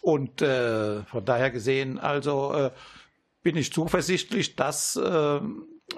[0.00, 2.70] Und äh, von daher gesehen, also äh,
[3.42, 5.40] bin ich zuversichtlich, dass äh,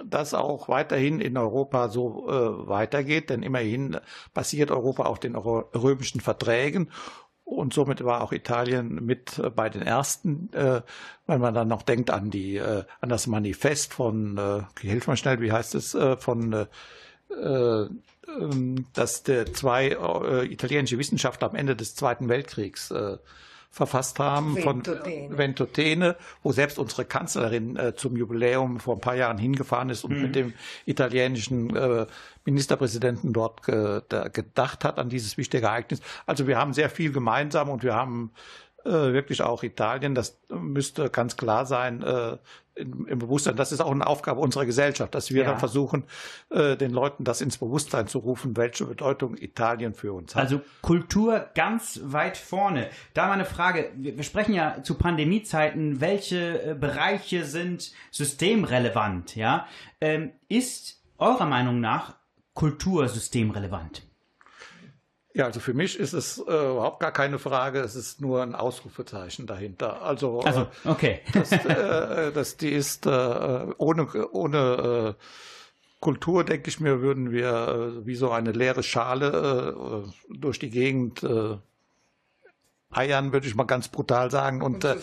[0.05, 3.99] das auch weiterhin in Europa so äh, weitergeht, denn immerhin
[4.33, 6.91] basiert Europa auf den römischen Verträgen
[7.47, 10.83] und somit war auch Italien mit äh, bei den ersten, äh,
[11.27, 15.17] wenn man dann noch denkt an die äh, an das Manifest von, äh, hilf mal
[15.17, 16.67] schnell, wie heißt es, äh, von äh,
[17.33, 17.89] äh,
[18.29, 19.97] ähm, dass der zwei
[20.51, 22.93] italienische Wissenschaftler am Ende des Zweiten Weltkriegs
[23.77, 25.29] verfasst haben Ventotene.
[25.29, 30.03] von Ventotene, wo selbst unsere Kanzlerin äh, zum Jubiläum vor ein paar Jahren hingefahren ist
[30.03, 30.55] und mit dem
[30.87, 32.07] italienischen äh,
[32.47, 36.01] Ministerpräsidenten dort ge da gedacht hat an dieses wichtige Ereignis.
[36.25, 38.31] Also wir haben sehr viel gemeinsam und wir haben
[38.87, 42.39] äh, wirklich auch Italien, das müsste ganz klar sein, äh,
[42.77, 43.57] im, im Bewusstsein.
[43.57, 45.51] Das ist auch eine Aufgabe unserer Gesellschaft, dass wir Ja.
[45.51, 46.05] dann versuchen,
[46.51, 50.43] äh, den Leuten das ins Bewusstsein zu rufen, welche Bedeutung Italien für uns hat.
[50.43, 52.89] Also Kultur ganz weit vorne.
[53.15, 53.91] Da mal eine Frage.
[53.97, 59.67] Wir, wir sprechen ja zu Pandemiezeiten, welche äh, Bereiche sind systemrelevant, ja?
[60.01, 62.17] Ähm, ist eurer Meinung nach
[62.55, 64.03] Kultur systemrelevant?
[65.37, 68.55] Ja, also für mich ist es äh, überhaupt gar keine Frage, es ist nur ein
[68.55, 70.01] Ausrufezeichen dahinter.
[70.01, 71.21] Also, Also, äh, okay.
[71.35, 73.11] das, äh, das, die ist äh,
[73.77, 75.23] ohne, ohne äh,
[76.01, 77.51] Kultur, denke ich mir, würden wir
[78.01, 81.23] äh, wie so eine leere Schale durch die Gegend
[82.91, 84.97] eiern, würde ich mal ganz brutal sagen, und, Und äh,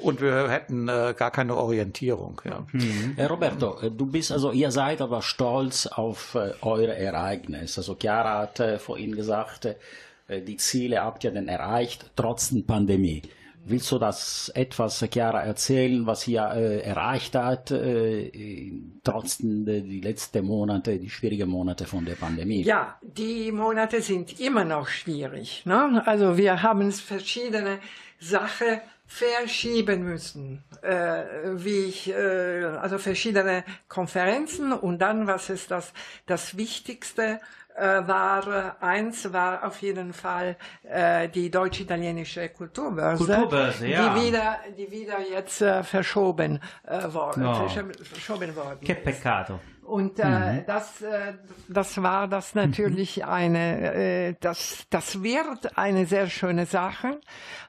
[0.00, 2.40] und wir hätten äh, gar keine Orientierung.
[2.44, 2.66] Ja.
[3.16, 7.78] Äh, Roberto, äh, du bist also, ihr seid aber stolz auf äh, eure Ereignis.
[7.78, 9.64] Also Chiara hat äh, vorhin gesagt,
[10.28, 13.22] äh, die Ziele habt ihr denn erreicht, trotz der Pandemie.
[13.64, 18.72] Willst du das etwas, Chiara, erzählen, was ihr äh, erreicht hat, äh,
[19.04, 22.62] trotz äh, die letzten Monate, die schwierigen Monate von der Pandemie?
[22.62, 25.62] Ja, die Monate sind immer noch schwierig.
[25.64, 26.02] Ne?
[26.06, 27.78] Also wir haben verschiedene
[28.18, 28.80] Sachen
[29.12, 31.22] verschieben müssen, äh,
[31.54, 35.92] wie ich, äh, also verschiedene Konferenzen und dann, was ist das,
[36.26, 37.38] das Wichtigste
[37.80, 44.14] war, äh, eins war auf jeden Fall äh, die deutsch-italienische Kulturbörse, Kulturbörse, ja.
[44.14, 47.68] die wieder, die wieder jetzt äh, verschoben, äh, worden, Oh.
[47.68, 49.04] verschoben, worden Che ist.
[49.04, 49.60] peccato.
[49.84, 51.34] Und äh, das, äh,
[51.68, 57.20] das war das natürlich eine, äh, das, das wird eine sehr schöne Sache,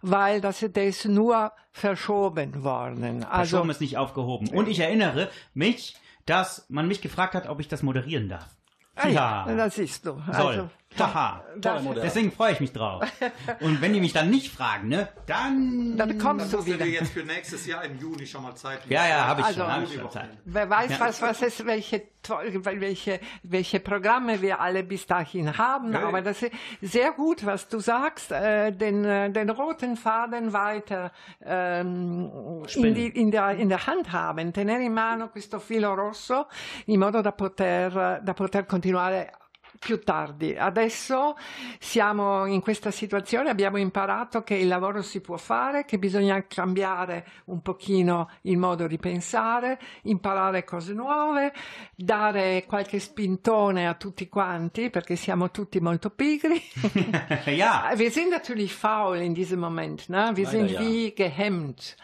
[0.01, 3.23] weil das, der ist nur verschoben worden.
[3.23, 4.47] Also Verschoben ist nicht aufgehoben.
[4.49, 8.47] Und ich erinnere mich, dass man mich gefragt hat, ob ich das moderieren darf.
[8.95, 9.09] Ah,
[10.55, 10.67] ja,
[10.99, 11.43] Haha.
[11.57, 13.03] das, Deswegen freue ich mich drauf.
[13.59, 15.97] Und wenn die mich dann nicht fragen, ne, dann.
[15.97, 16.85] dann kommst du wieder.
[16.85, 19.71] jetzt für nächstes Jahr im Juni schon mal Zeit Ja, ja, habe ich Also- schon,
[19.71, 20.29] hab ich schon Zeit.
[20.45, 20.99] Wer weiß, Ja.
[20.99, 22.03] was, was ist, welche
[22.63, 25.91] welche, welche Programme wir alle bis dahin haben.
[25.91, 30.53] Ja, Aber das ist sehr gut, was du sagst, äh, den, äh, den roten Faden
[30.53, 31.11] weiter
[31.45, 36.45] ähm, in, die, in, der, in der Hand haben, tenere in mano questo filo rosso
[36.85, 39.31] in modo da poter, da poter continuare
[39.83, 40.55] più tardi.
[40.55, 41.35] Adesso
[41.79, 47.25] siamo in questa situazione, abbiamo imparato che il lavoro si può fare, che bisogna cambiare
[47.45, 51.53] un pochino il modo di pensare, imparare cose nuove,
[51.95, 56.61] dare qualche spintone a tutti quanti, perché siamo tutti molto pigri.
[57.47, 60.31] ja, Wir sind natürlich faul in diesem Moment, ne?
[60.35, 60.79] wir Leider sind ja.
[60.79, 61.95] wie gehemmt.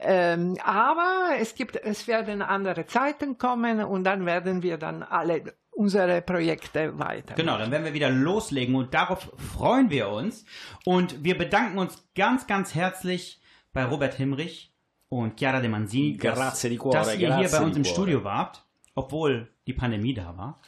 [0.00, 5.54] Ähm, aber es gibt, es werden andere Zeiten kommen und dann werden wir dann alle
[5.78, 7.34] unsere Projekte weiter.
[7.34, 10.44] Genau, dann werden wir wieder loslegen und darauf freuen wir uns.
[10.84, 13.40] Und wir bedanken uns ganz, ganz herzlich
[13.72, 14.72] bei Robert Himmrich
[15.08, 17.84] und Chiara De Manzini, dass, di cuore, dass ihr hier bei uns im.
[17.84, 18.64] Studio wart,
[18.94, 20.60] obwohl die Pandemie da war.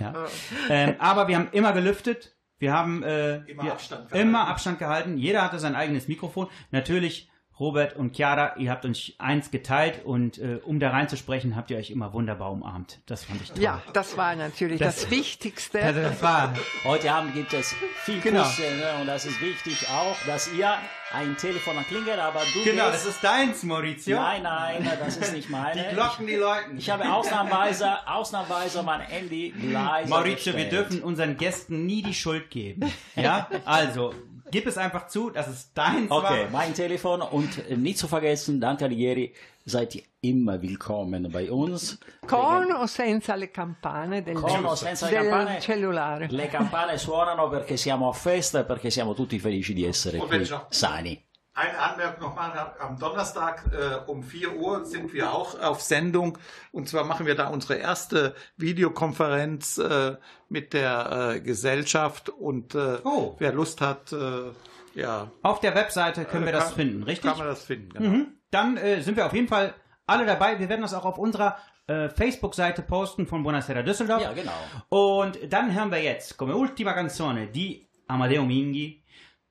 [0.00, 0.26] Ja.
[0.70, 2.34] ähm, aber wir haben immer gelüftet.
[2.58, 4.28] Wir haben äh, Immer wir, Abstand gehalten.
[4.28, 5.18] immer Abstand gehalten.
[5.18, 6.48] Jeder hatte sein eigenes Mikrofon.
[6.70, 7.28] Natürlich
[7.60, 11.76] Robert und Chiara, ihr habt euch eins geteilt und äh, um da reinzusprechen, habt ihr
[11.76, 13.00] euch immer wunderbar umarmt.
[13.06, 13.62] Das fand ich toll.
[13.62, 15.82] Ja, das war natürlich das, Das- Wichtigste.
[15.82, 16.54] Also das war
[16.84, 17.74] Heute Abend gibt es
[18.04, 18.42] viel Genau.
[18.44, 19.00] Küsse ne?
[19.00, 20.72] und das ist wichtig auch, dass ihr
[21.12, 24.16] ein Telefon klingelt, aber du genau, gehst- das ist deins, Maurizio.
[24.20, 25.88] Nein, nein, das ist nicht meine.
[25.88, 26.76] Die Glocken, die läuten.
[26.78, 30.72] Ich habe ausnahmsweise, ausnahmsweise mein Handy leise Maurizio, wir gestellt.
[30.90, 32.92] dürfen unseren Gästen nie die Schuld geben.
[33.16, 34.14] Ja, also
[34.50, 36.50] gib es einfach zu, dass es deins Okay, war.
[36.50, 39.34] mein Telefon und äh, nicht zu vergessen, Dante Alighieri,
[39.64, 41.98] seid ihr immer willkommen bei uns.
[42.26, 45.60] Con o senza le campane del, Con o senza le del campane?
[45.60, 46.26] cellulare.
[46.30, 50.28] Le campane suonano perché siamo a festa e perché siamo tutti felici di essere Und
[50.28, 51.22] qui sani.
[51.60, 56.38] Eine Anmerkung nochmal, am Donnerstag äh, um 4 Uhr sind wir auch auf Sendung
[56.70, 60.16] und zwar machen wir da unsere erste Videokonferenz äh,
[60.48, 63.34] mit der äh, Gesellschaft und äh, Oh.
[63.40, 64.52] wer Lust hat, äh,
[64.94, 67.28] ja, Auf der Webseite können wir das kann- finden, richtig?
[67.28, 68.08] Kann man das finden, genau.
[68.08, 68.26] Mhm.
[68.52, 69.74] Dann äh, sind wir auf jeden Fall
[70.06, 70.58] alle dabei.
[70.60, 71.56] Wir werden das auch auf unserer
[71.88, 74.22] äh, Facebook-Seite posten von Buonasera Düsseldorf.
[74.22, 74.52] Ja, genau.
[74.88, 79.04] Und dann hören wir jetzt come ultima canzone di Amadeo Minghi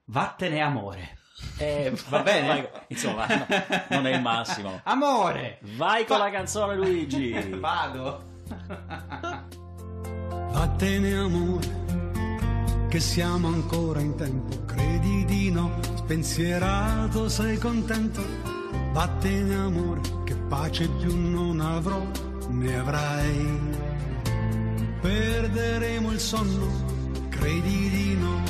[0.08, 0.98] Vattene Amore.
[1.58, 2.48] Eh, Va bene?
[2.48, 3.46] vai- insomma, no,
[3.90, 4.80] non è il massimo.
[4.84, 5.60] Amore!
[5.76, 7.32] Vai con la canzone Luigi.
[7.60, 8.24] Vado.
[10.52, 11.68] Vattene amore,
[12.90, 18.22] che siamo ancora in tempo, credi di no, spensierato sei contento.
[18.92, 22.02] Vattene amore, che pace più non avrò,
[22.50, 23.60] ne avrai.
[25.02, 26.68] Perderemo il sonno,
[27.30, 28.42] credi di no.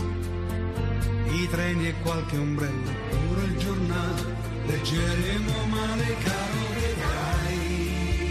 [1.30, 4.36] I treni e qualche ombrello, pure il giornale,
[4.66, 8.26] leggeremo male caro vedrai.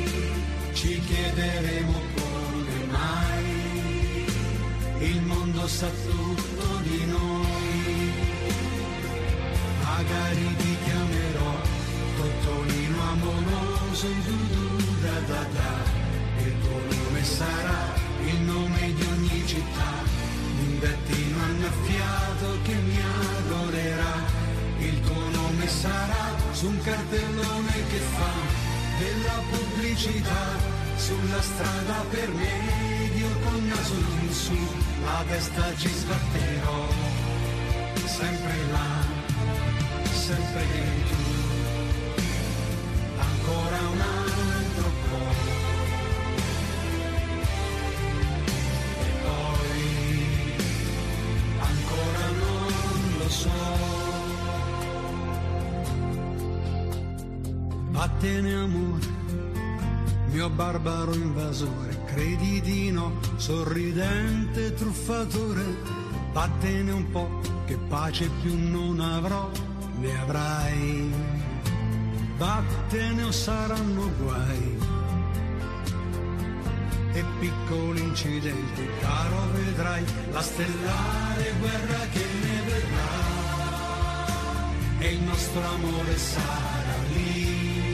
[0.73, 3.47] Ci chiederemo come mai
[4.99, 8.13] il mondo sa tutto di noi.
[9.83, 11.55] Magari ti chiamerò
[12.17, 14.37] Tottolino amoroso, du
[15.03, 15.75] da da da.
[16.45, 17.95] Il tuo nome sarà
[18.25, 20.16] il nome di ogni città.
[20.87, 22.97] Un gattino annaffiato che mi
[23.39, 24.15] adorerà.
[24.79, 28.33] Il tuo nome sarà su un cartellone che fa
[29.01, 30.75] della pubblicità.
[30.97, 34.57] Sulla strada per medio col naso in su,
[35.03, 36.89] la testa ci sbatterò.
[38.05, 39.03] Sempre là,
[40.13, 40.67] sempre
[41.09, 42.23] tu.
[43.19, 45.56] Ancora un altro po'.
[58.07, 59.07] Vattene amore,
[60.31, 65.65] mio barbaro invasore, credi di no, sorridente truffatore,
[66.33, 69.51] vattene un po', che pace più non avrò,
[69.99, 71.13] ne avrai.
[72.37, 74.79] Vattene o saranno guai.
[77.13, 83.37] E piccoli incidenti, caro vedrai la stellare guerra che ne verrà
[84.99, 87.86] e il nostro amore sarà lì,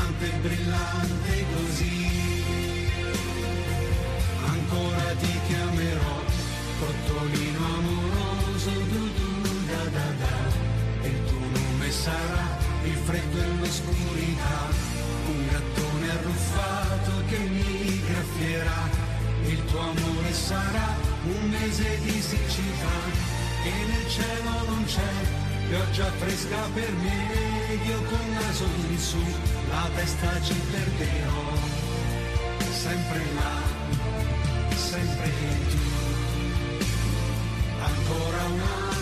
[0.00, 2.92] tremante e brillante così.
[4.46, 6.22] Ancora ti chiamerò,
[6.78, 10.36] Tottolino amoroso, du du da da da,
[11.02, 14.68] e il tuo nome sarà il freddo e l'oscurità,
[15.26, 18.88] un gattone arruffato che mi graffierà,
[19.44, 23.28] il tuo amore sarà un mese di siccità,
[23.64, 25.12] e nel cielo non c'è
[25.68, 29.22] pioggia fresca per me, io con naso in su,
[29.70, 31.78] la testa ci perderò.
[32.82, 33.56] sempre là,
[34.74, 35.30] sempre
[35.70, 35.78] tu,
[37.88, 38.99] ancora un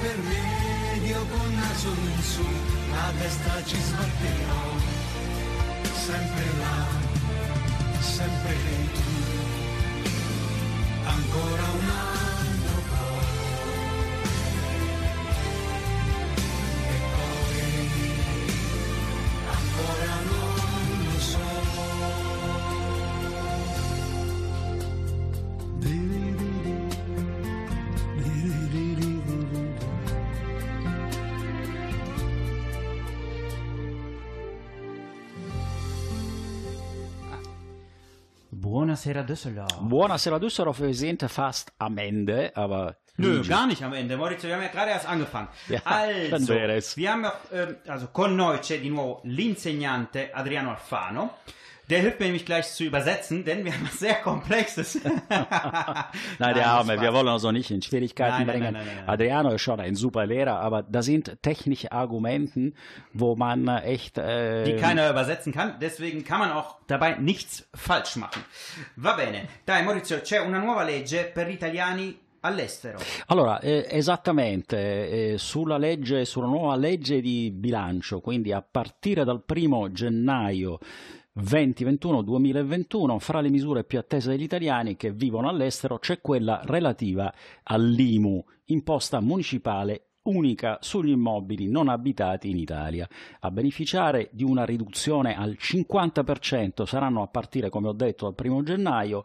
[0.00, 2.46] per me, io con naso in su,
[2.92, 4.64] a destra ci sbatterò,
[6.06, 6.86] sempre là,
[8.00, 8.54] sempre
[8.94, 9.11] tu,
[39.12, 39.78] Buonasera Düsseldorf.
[39.80, 44.48] Buonasera Düsseldorf, wir sind fast am Ende, aber Nö, Luigi, gar nicht am Ende, Maurizio,
[44.48, 45.48] wir haben ja gerade erst angefangen.
[45.68, 46.96] Ja, dann also, wäre es.
[46.96, 51.34] wir haben noch, ähm, also con noi c'è di nuovo l'insegnante Adriano Alfano.
[51.92, 54.98] Der hilft mir nämlich gleich zu übersetzen, denn wir haben was sehr Komplexes.
[56.38, 58.72] Nein, der Arme, wir wollen also nicht in Schwierigkeiten Nein, bringen.
[58.72, 58.86] nein.
[59.06, 62.72] Adriano ist schon ein super Lehrer, aber das sind technische Argumenten,
[63.12, 64.16] wo man echt...
[64.16, 68.42] Äh, die keiner übersetzen kann, deswegen kann man auch dabei nichts falsch machen.
[68.96, 69.46] Va bene.
[69.66, 73.00] Dai Maurizio, c'è una nuova legge per gli italiani all'estero.
[73.26, 79.42] Allora, eh, esattamente, eh, sulla legge, sulla nuova legge di bilancio, quindi a partire dal
[79.44, 80.78] primo gennaio
[81.38, 87.32] 2021-2021, fra le misure più attese dagli italiani che vivono all'estero c'è quella relativa
[87.62, 93.08] all'IMU, imposta municipale unica sugli immobili non abitati in Italia.
[93.40, 98.62] A beneficiare di una riduzione al 50% saranno a partire, come ho detto, dal primo
[98.62, 99.24] gennaio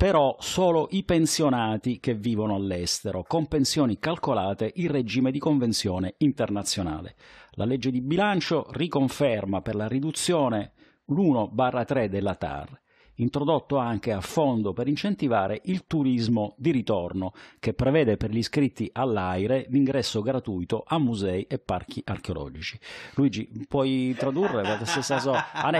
[0.00, 7.16] però solo i pensionati che vivono all'estero, con pensioni calcolate in regime di convenzione internazionale.
[7.56, 10.72] La legge di bilancio riconferma per la riduzione
[11.10, 12.80] l'1-3 della TAR,
[13.20, 18.90] introdotto anche a fondo per incentivare il turismo di ritorno, che prevede per gli iscritti
[18.92, 22.78] all'AIRE l'ingresso gratuito a musei e parchi archeologici.
[23.14, 24.62] Luigi, puoi tradurre?
[24.62, 25.12] Das ist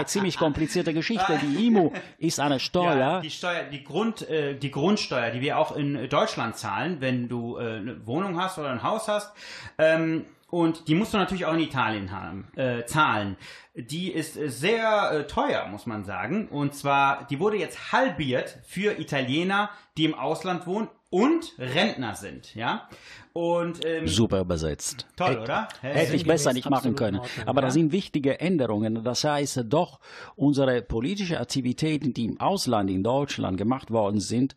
[0.05, 1.37] ziemlich komplizierte Geschichte.
[1.37, 2.95] Die IMU ist eine Steuer.
[2.95, 7.27] Ja, die Steuer, die Grund, äh, die Grundsteuer, die wir auch in Deutschland zahlen, wenn
[7.27, 9.33] du äh, eine Wohnung hast oder ein Haus hast.
[9.77, 13.37] Ähm, und die musst du natürlich auch in Italien haben, äh, zahlen.
[13.73, 16.47] Die ist äh, sehr äh, teuer, muss man sagen.
[16.49, 22.53] Und zwar, die wurde jetzt halbiert für Italiener, die im Ausland wohnen und Rentner sind,
[22.55, 22.87] ja.
[23.33, 25.07] Und ähm, Super übersetzt.
[25.15, 25.67] toll, Hätt- oder?
[25.81, 27.19] Hätte ich besser nicht machen können.
[27.19, 27.67] Ordnung, Aber ja.
[27.67, 29.03] das sind wichtige Änderungen.
[29.03, 29.99] Das heißt, doch
[30.35, 34.55] unsere politischen Aktivitäten, die im Ausland, in Deutschland gemacht worden sind,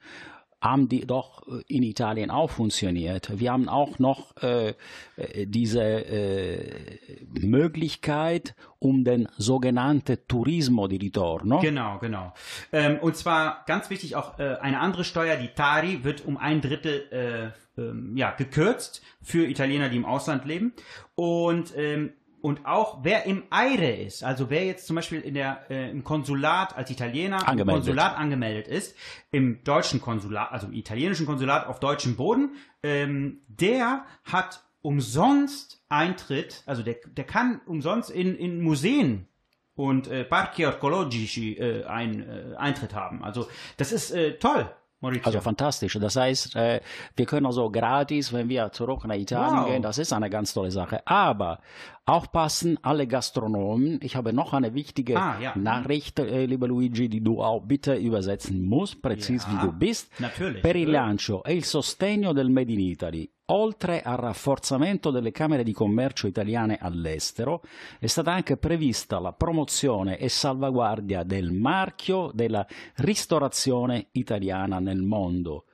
[0.64, 3.38] haben die doch äh, in Italien auch funktioniert.
[3.38, 4.70] Wir haben auch noch äh,
[5.16, 7.08] äh, diese äh,
[7.38, 11.60] Möglichkeit, um den sogenannten Turismo di ritorno.
[11.60, 12.32] Genau, genau.
[12.72, 16.62] Ähm, und zwar ganz wichtig auch äh, eine andere Steuer, die Tari, wird um ein
[16.62, 20.72] Drittel äh, ähm, ja, gekürzt für Italiener, die im Ausland leben.
[21.14, 22.14] Und ähm,
[22.44, 26.04] und auch wer im Eire ist, also wer jetzt zum Beispiel in der, äh, im
[26.04, 27.74] Konsulat als Italiener im Angemeldet.
[27.86, 28.94] Konsulat angemeldet ist,
[29.30, 32.50] im deutschen Konsulat, also im italienischen Konsulat auf deutschem Boden,
[32.82, 39.26] ähm, der hat umsonst Eintritt, also der, der kann umsonst in, in Museen
[39.74, 43.24] und äh, Parchi Archeologici äh, ein, äh, Eintritt haben.
[43.24, 43.48] Also
[43.78, 44.68] das ist äh, toll,
[45.00, 45.26] Maurizio.
[45.26, 45.98] Also fantastisch.
[46.00, 46.80] Das heißt, äh,
[47.16, 49.66] wir können also gratis, wenn wir zurück nach Italien Wow.
[49.68, 51.06] gehen, das ist eine ganz tolle Sache.
[51.06, 51.58] Aber
[52.06, 53.98] aufpassen, alle Gastronomen.
[54.02, 55.52] Ich habe noch eine wichtige Ah, ja.
[55.56, 60.10] Nachricht, äh, lieber Luigi, die du auch bitte übersetzen musst, präzise Ja, wie du bist.
[60.20, 60.62] natürlich.
[60.62, 63.30] Per il lancio e il sostegno del Made in Italy.
[63.48, 67.60] Oltre al rafforzamento delle Camere di Commercio italiane all'estero,
[67.98, 72.66] è stata anche prevista la promozione e salvaguardia del marchio della
[72.96, 75.66] ristorazione italiana nel mondo,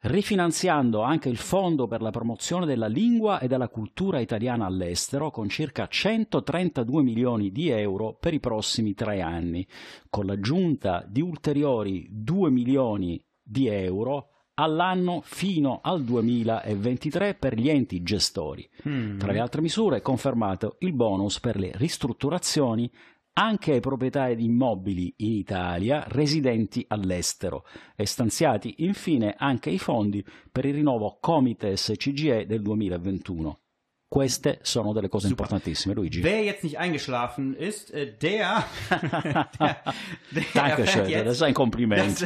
[0.00, 5.48] rifinanziando anche il Fondo per la promozione della lingua e della cultura italiana all'estero con
[5.48, 9.64] circa 132 milioni di euro per i prossimi tre anni,
[10.10, 18.02] con l'aggiunta di ulteriori 2 milioni di euro all'anno fino al 2023 per gli enti
[18.02, 18.68] gestori.
[18.88, 19.18] Mm.
[19.18, 22.90] Tra le altre misure, confermato il bonus per le ristrutturazioni
[23.34, 27.64] anche ai proprietari di immobili in Italia residenti all'estero
[27.94, 33.60] e stanziati infine anche i fondi per il rinnovo Comites CGE del 2021.
[34.08, 35.44] Queste sono delle cose Super.
[35.44, 36.22] importantissime, Luigi.
[36.22, 38.64] Wer jetzt nicht eingeschlafen ist, äh, der,
[39.58, 39.82] der,
[40.30, 42.18] der Dankeschön, jetzt, das ist ein Kompliment.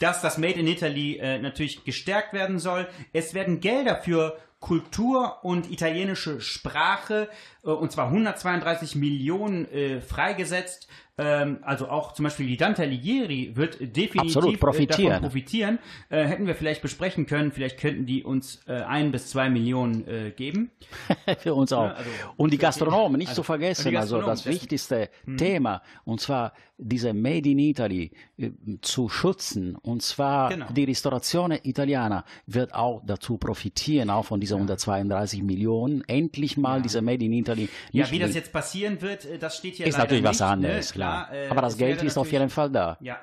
[0.00, 2.88] Dass das Made in Italy äh, natürlich gestärkt werden soll.
[3.12, 7.28] Es werden Gelder für Kultur und italienische Sprache,
[7.72, 10.88] und zwar 132 Millionen äh, freigesetzt.
[11.20, 15.10] Ähm, also auch zum Beispiel die Dante Alighieri wird definitiv Absolut, äh, profitieren.
[15.10, 15.78] davon profitieren.
[16.10, 20.06] Äh, hätten wir vielleicht besprechen können, vielleicht könnten die uns äh, ein bis zwei Millionen
[20.06, 20.70] äh, geben.
[21.40, 21.86] Für uns auch.
[21.86, 25.36] Ja, also und die Gastronomen, nicht also- zu vergessen, also das wichtigste Mhm.
[25.38, 28.50] Thema, und zwar diese Made in Italy äh,
[28.82, 30.66] zu schützen, und zwar Genau.
[30.72, 37.02] die Restauration Italiana wird auch dazu profitieren, auch von dieser 132 Millionen, endlich mal diese
[37.02, 37.57] Made in Italy.
[37.92, 40.48] Ja, nicht wie das jetzt passieren wird, äh, das steht hier ist natürlich was nicht,
[40.48, 40.94] anderes, ne?
[40.94, 41.32] klar.
[41.32, 42.96] äh, Aber das Geld ist auf jeden Fall da.
[43.00, 43.18] Ja.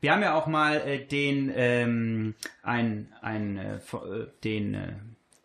[0.00, 4.92] Wir haben ja auch mal äh, den, ähm, ein, ein, äh, äh, den, äh,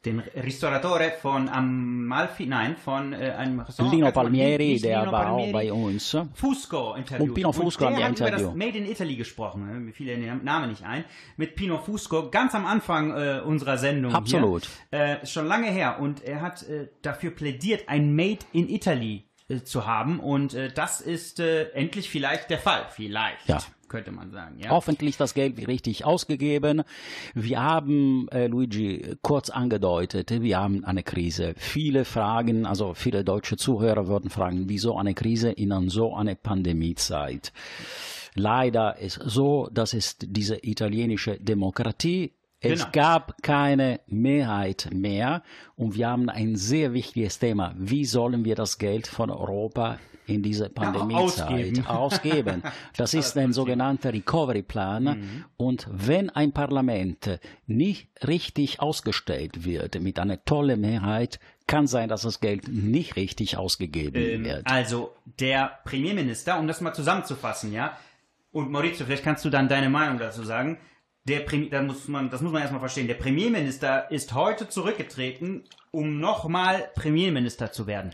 [0.05, 3.93] den Ristoratore von Amalfi, nein, von äh, einem Restaurant.
[3.93, 6.17] Lino also Palmieri, der Lino war auch Palmieri, bei uns.
[6.33, 7.29] Fusco interviewt.
[7.29, 8.73] Und Pino Fusco und haben der wir hat über das interviewt.
[8.73, 9.65] Made in Italy gesprochen.
[9.65, 9.79] ne?
[9.79, 11.05] Mir fiel der Name nicht ein.
[11.37, 14.13] Mit Pino Fusco, ganz am Anfang äh, unserer Sendung.
[14.13, 14.67] Absolut.
[14.89, 15.21] Hier.
[15.21, 15.99] Äh, schon lange her.
[15.99, 20.19] Und er hat äh, dafür plädiert, ein Made in Italy äh, zu haben.
[20.19, 22.87] Und äh, das ist äh, endlich vielleicht der Fall.
[22.89, 23.47] Vielleicht.
[23.47, 23.59] Ja.
[23.93, 24.57] Könnte man sagen.
[24.57, 24.71] Ja.
[24.71, 26.81] Hoffentlich das Geld richtig ausgegeben.
[27.35, 31.53] Wir haben, äh, Luigi, kurz angedeutet, wir haben eine Krise.
[31.57, 37.53] Viele Fragen, also viele deutsche Zuhörer würden fragen, wieso eine Krise in so einer Pandemiezeit?
[38.33, 42.31] Leider ist so, das ist diese italienische Demokratie.
[42.63, 42.91] Es Genau.
[42.93, 45.43] gab keine Mehrheit mehr
[45.75, 47.73] und wir haben ein sehr wichtiges Thema.
[47.77, 51.85] Wie sollen wir das Geld von Europa in diese Pandemiezeit ausgeben.
[51.85, 52.63] ausgeben?
[52.95, 55.43] Das ist ein sogenannter Recovery Plan.
[55.57, 62.21] Und wenn ein Parlament nicht richtig ausgestellt wird mit einer tollen Mehrheit, kann sein, dass
[62.21, 64.65] das Geld nicht richtig ausgegeben Ähm, wird.
[64.67, 67.97] also der Premierminister, um das mal zusammenzufassen, ja.
[68.53, 70.77] Und Maurizio, vielleicht kannst du dann deine Meinung dazu sagen.
[71.25, 73.07] Der Prem da muss man, das muss man erstmal verstehen.
[73.07, 78.11] Der Premierminister ist heute zurückgetreten, um nochmal Premierminister zu werden.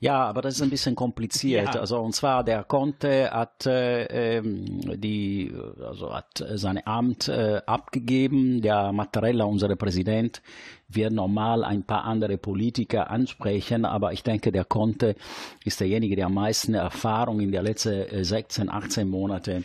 [0.00, 1.74] Ja, aber das ist ein bisschen kompliziert.
[1.74, 1.80] Ja.
[1.80, 5.52] Also und zwar der Conte hat äh, ähm, die
[5.86, 8.62] also hat äh, sein Amt äh, abgegeben.
[8.62, 10.40] Der Mattarella, unser Präsident,
[10.88, 15.16] wird normal ein paar andere Politiker ansprechen, aber ich denke, der Conte
[15.64, 19.64] ist derjenige, der am meisten Erfahrung in der letzten äh, 16, 18 Monate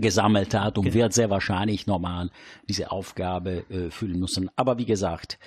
[0.00, 2.30] gesammelt hat und wird sehr wahrscheinlich normal
[2.68, 4.50] diese Aufgabe äh, füllen müssen.
[4.56, 5.38] Aber wie gesagt,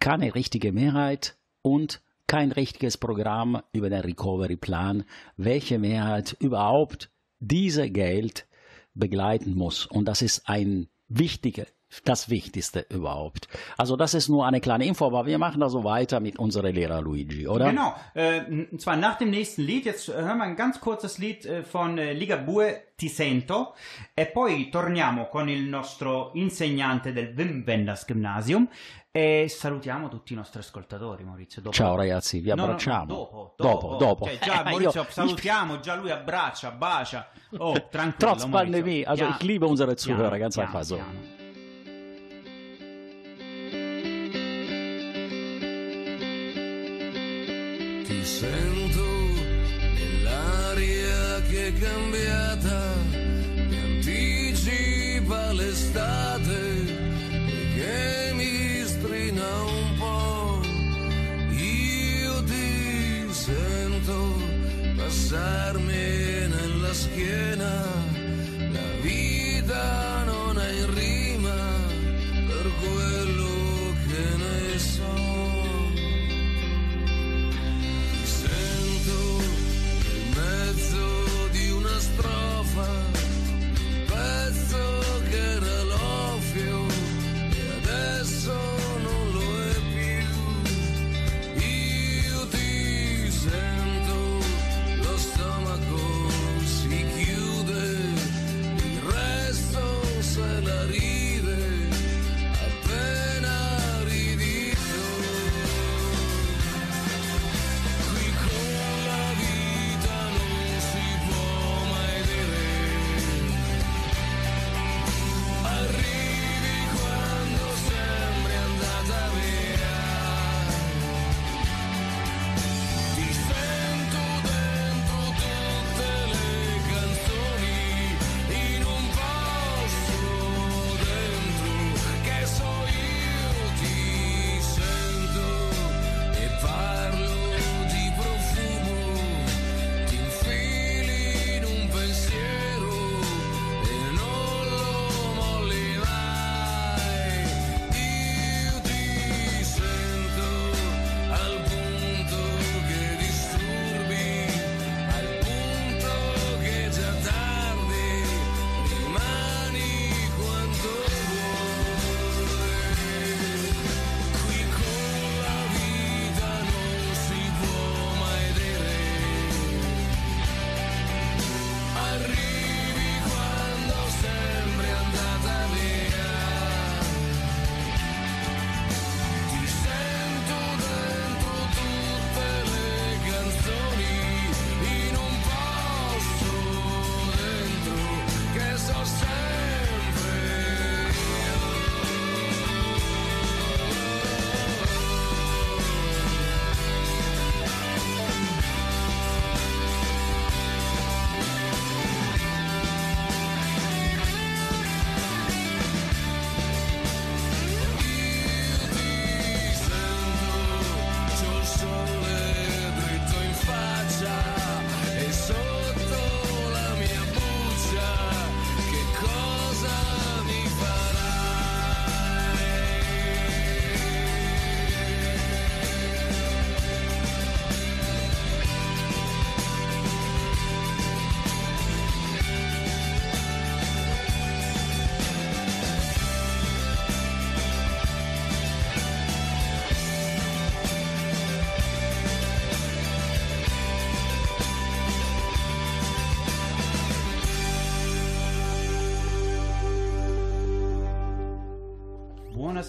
[0.00, 5.04] keine richtige Mehrheit und kein richtiges Programm über den Recovery-Plan,
[5.36, 8.46] welche Mehrheit überhaupt diese Geld
[8.94, 9.86] begleiten muss.
[9.86, 11.66] Und das ist ein wichtiger,
[12.04, 13.48] das Wichtigste überhaupt.
[13.76, 16.70] Also das ist nur eine kleine Info, aber wir machen da so weiter mit unserer
[16.72, 17.70] Lehrer Luigi, oder?
[17.70, 17.94] Genau.
[18.14, 19.84] Äh, und zwar nach dem nächsten Lied.
[19.86, 23.74] Jetzt äh, hören wir ein ganz kurzes Lied äh, von äh, Ligabue Ti sento
[24.14, 28.66] e poi torniamo con il nostro insegnante del Wim Wenders Gymnasium
[29.12, 31.60] e salutiamo tutti i nostri ascoltatori, Maurizio.
[31.60, 31.74] Dopo.
[31.74, 33.04] Ciao ragazzi, vi No, no, no, abbracciamo.
[33.06, 34.24] dopo, dopo, dopo.
[34.26, 37.28] Cioè, già Eh, Maurizio io- salutiamo, già lui abbraccia, bacia.
[37.58, 38.48] Oh, tranquillo, Trotz Maurizio.
[38.82, 40.98] Pandemie, also ich liebe unsere Zuhörer, ganz einfach so.
[48.26, 49.06] Sento
[49.94, 56.58] nell'aria che è cambiata, mi anticipa l'estate
[57.46, 60.60] e che mi strina un po'.
[61.52, 64.42] Io ti sento
[64.96, 67.95] passarmi nella schiena,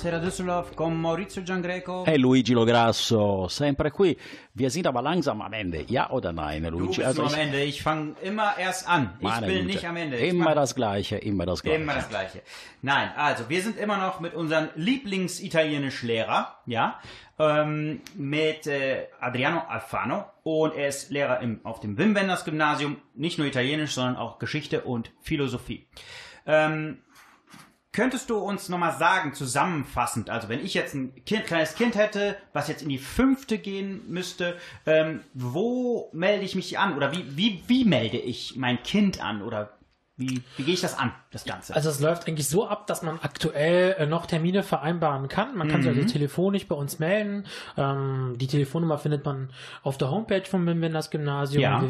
[0.08, 2.06] Buonasera Düsseldorf con Maurizio Giangreco.
[2.06, 4.18] E Luigi Lograsso, sempre qui.
[4.54, 5.84] Wir sind aber langsam am Ende.
[5.90, 7.02] Ja oder nein, Du Luigi?
[7.04, 7.62] bist nur ich- am Ende.
[7.64, 9.18] Ich fange immer erst an.
[9.20, 9.66] Ich bin Güte.
[9.66, 10.16] nicht am Ende.
[10.18, 11.82] Ich Immer das Gleiche, immer das Gleiche.
[11.82, 12.42] Immer das Gleiche.
[12.82, 17.02] Nein, also wir sind immer noch mit unserem Lieblings-Italienisch-Lehrer, ja,
[17.38, 22.96] ähm, mit äh, Adriano Alfano und er ist Lehrer im, auf dem Wim Wenders Gymnasium,
[23.14, 25.86] nicht nur Italienisch, sondern auch Geschichte und Philosophie.
[26.46, 27.00] Ähm,
[27.92, 32.38] Könntest du uns nochmal sagen, zusammenfassend, also wenn ich jetzt ein kind, kleines Kind hätte,
[32.54, 36.96] was jetzt in die fünfte gehen müsste, ähm, wo melde ich mich an?
[36.96, 39.42] Oder wie, wie, wie melde ich mein Kind an?
[39.42, 39.78] Oder
[40.16, 41.76] wie, wie gehe ich das an, das Ganze?
[41.76, 45.56] Also es läuft eigentlich so ab, dass man aktuell äh, noch Termine vereinbaren kann.
[45.58, 46.00] Man kann sich Mhm.
[46.00, 47.46] also telefonisch bei uns melden.
[47.78, 49.50] Ähm, die Telefonnummer findet man
[49.84, 51.82] auf der Homepage vom Wim Wenders Gymnasium Ja.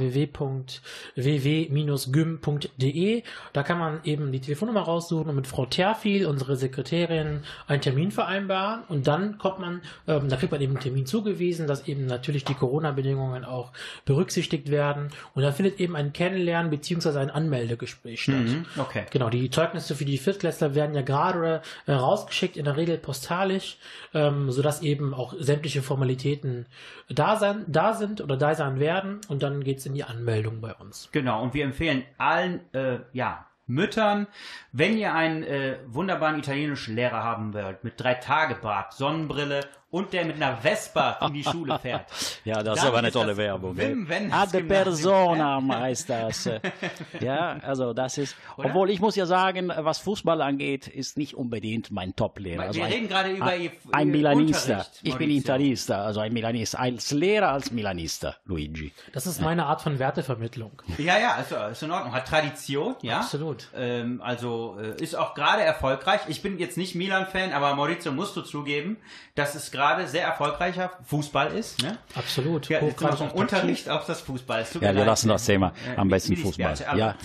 [1.97, 3.23] www.ww-gym.de.
[3.53, 8.11] Da kann man eben die Telefonnummer raussuchen und mit Frau Terfil, unsere Sekretärin, einen Termin
[8.11, 12.05] vereinbaren und dann kommt man, ähm, da kriegt man eben einen Termin zugewiesen, dass eben
[12.05, 13.71] natürlich die Corona-Bedingungen auch
[14.05, 18.35] berücksichtigt werden und dann findet eben ein Kennenlernen beziehungsweise ein Anmeldegespräch statt.
[18.35, 19.03] Mhm, okay.
[19.11, 23.77] Genau, die Zeugnisse für die Viertklässler werden ja gerade äh, rausgeschickt, in der Regel postalisch,
[24.13, 26.65] ähm, sodass eben auch sämtliche Formalitäten
[27.09, 30.73] da, sein, da sind oder da sein werden und dann geht's in die Anmeldung bei
[30.73, 31.09] uns.
[31.11, 34.27] Genau, und wir empfehlen allen, äh, ja, Müttern,
[34.71, 39.59] wenn ihr einen äh, wunderbaren italienischen Lehrer haben wollt, mit drei Tage Bart, Sonnenbrille
[39.89, 42.05] und der mit einer Vespa in die Schule fährt.
[42.43, 43.77] Ja, das ist Dann aber eine ist tolle das Werbung.
[43.77, 44.67] Wim Ad Gymnasium.
[44.67, 46.49] personam heißt das.
[47.21, 48.69] Ja, also das ist, Oder?
[48.69, 52.63] obwohl ich muss ja sagen, was Fußball angeht, ist nicht unbedingt mein Top-Lehrer.
[52.63, 54.85] Also wir ein- reden gerade über ein, ihr- ein Milanista.
[55.03, 55.29] Ich bin.
[55.31, 56.77] Italista, also ein Milanista.
[56.79, 58.91] Als Lehrer, als Milanista, Luigi.
[59.13, 60.81] Das ist meine Art von Wertevermittlung.
[60.97, 62.13] Ja, ja, ist, ist in Ordnung.
[62.13, 63.19] Hat Tradition, ja.
[63.19, 63.69] Absolut.
[63.75, 66.21] Ähm, also äh, ist auch gerade erfolgreich.
[66.27, 68.97] Ich bin jetzt nicht Milan-Fan, aber Maurizio musst du zugeben,
[69.35, 71.81] dass es gerade sehr erfolgreicher Fußball ist.
[71.81, 71.97] Ne?
[72.15, 72.67] Absolut.
[72.69, 73.31] Ja, jetzt vom.
[73.31, 74.63] Unterricht auf das Fußball.
[74.65, 76.75] Tut Ja, wir lassen das Thema am besten Fußball.
[76.87, 77.15] Aber, Ja.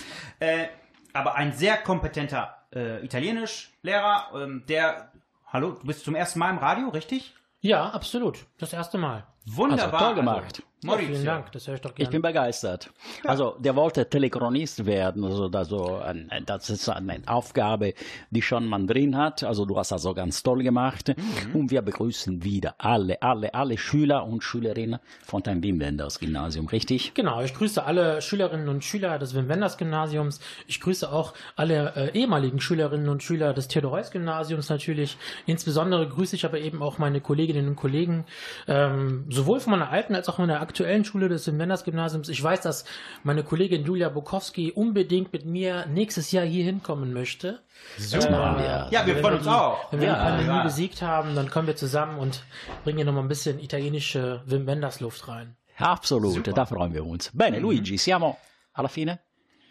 [0.41, 0.67] äh,
[1.13, 5.13] aber ein sehr kompetenter äh, Italienisch-Lehrer, ähm, der,
[5.47, 7.35] hallo, du bist zum ersten Mal im Radio, richtig?
[7.61, 8.47] Ja, absolut.
[8.59, 9.25] Das erste Mal.
[9.47, 9.93] Wunderbar.
[9.95, 10.45] Also, toll gemacht.
[10.45, 11.15] Also, Ja, Maurizio.
[11.15, 12.11] vielen Dank, das höre ich doch Ich gerne.
[12.11, 12.91] bin begeistert.
[13.25, 15.25] Also, der wollte Telechronist werden.
[15.25, 17.95] Also, das, so ein, das ist eine Aufgabe,
[18.31, 19.45] die schon man drin hat.
[19.45, 21.15] Also, du hast das so ganz toll gemacht.
[21.55, 26.67] Und wir begrüßen wieder alle, alle, alle Schüler und Schülerinnen von deinem Wim Wenders Gymnasium,
[26.67, 27.15] richtig?
[27.15, 30.41] Genau, ich grüße alle Schülerinnen und Schüler des Wim Wenders Gymnasiums.
[30.67, 35.17] Ich grüße auch alle äh, ehemaligen Schülerinnen und Schüler des Theodor Heuss Gymnasiums natürlich.
[35.47, 38.25] Insbesondere grüße ich aber eben auch meine Kolleginnen und Kollegen,
[38.67, 42.31] ähm, sowohl von meiner alten als auch von der aktuellen Schule des Wim Wenders Gymnasiums.
[42.31, 42.87] Ich weiß, dass
[43.25, 47.61] meine Kollegin Julia Bukowski unbedingt mit mir nächstes Jahr hier hinkommen möchte.
[47.99, 48.89] Das machen wir.
[48.91, 49.93] Ja, wir freuen uns die, auch.
[49.93, 50.63] Wenn wir Ja, die Pandemie ja.
[50.63, 52.43] besiegt haben, dann kommen wir zusammen und
[52.85, 55.57] bringen hier nochmal ein bisschen italienische Wim Wenders Luft rein.
[55.77, 57.31] Absolut, da freuen wir uns.
[57.35, 58.39] Bene, Luigi, siamo
[58.73, 59.19] alla fine?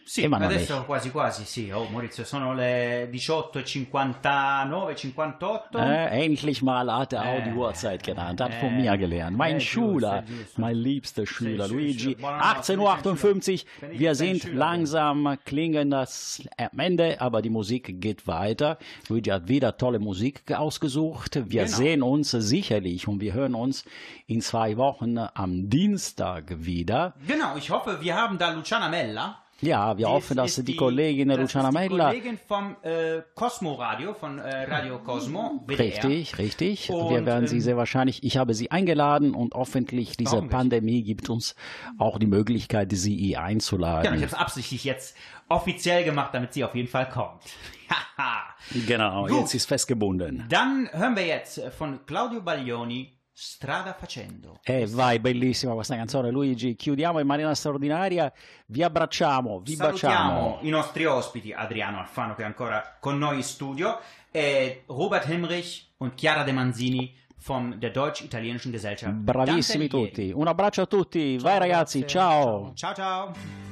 [0.04, 0.56] Sì, Emanuele.
[0.56, 1.72] adesso quasi quasi, sì.
[1.72, 5.80] Oh, Maurizio, sono le 18.59, 58.
[5.80, 9.38] Äh, endlich mal hat er auch die Uhrzeit genannt, hat von äh, mir gelernt.
[9.38, 10.24] Mein äh, Schüler,
[10.58, 12.00] mein liebster Schüler, Sì, Luigi.
[12.00, 17.50] sì, buonanotte, 18.58 Wenn ich wir sind Schüler langsam, klingen das am Ende, aber die
[17.50, 18.78] Musik geht weiter.
[19.08, 21.36] Luigi hat wieder tolle Musik ausgesucht.
[21.50, 21.78] Wir Genau.
[21.78, 23.86] sehen uns sicherlich und wir hören uns
[24.28, 27.14] in zwei Wochen am Dienstag wieder.
[27.28, 29.38] Genau, ich hoffe, wir haben da Luciana Mella.
[29.62, 32.76] Ja, wir Die hoffen, dass ist die, Kollegin das Luciana ist die Mella Kollegin vom
[32.82, 35.64] äh, Cosmo Radio, von äh, Radio Cosmo.
[35.68, 35.80] WDR.
[35.80, 36.90] Richtig, richtig.
[36.90, 40.42] wir Und, werden sie ähm, sehr wahrscheinlich, ich habe sie eingeladen und hoffentlich diese?
[40.42, 41.56] Pandemie gibt uns
[41.98, 44.06] auch die Möglichkeit, sie hier Genau, einzuladen.
[44.16, 45.16] ich habe es absichtlich jetzt
[45.48, 47.42] offiziell gemacht, damit sie auf jeden Fall kommt.
[48.18, 48.44] Haha.
[48.88, 49.42] genau, Gut.
[49.42, 50.46] jetzt ist festgebunden.
[50.50, 53.14] Dann hören wir jetzt von Claudio Baglioni
[53.44, 54.60] Strada Facendo.
[54.62, 56.76] E vai, bellissima questa canzone, Luigi.
[56.76, 58.32] Chiudiamo in maniera straordinaria.
[58.68, 60.58] Vi abbracciamo, vi Salutiamo baciamo.
[60.62, 64.00] i nostri ospiti, Adriano Alfano che è ancora con noi in studio,
[64.30, 69.16] e Robert Hemrich und Chiara De Manzini von der Deutsch-Italienischen Gesellschaft.
[69.16, 70.32] Bravissimi tutti.
[70.32, 71.40] Un abbraccio a tutti.
[71.40, 72.20] vai ragazzi, grazie.
[72.20, 72.72] ciao.
[72.76, 73.71] Ciao ciao.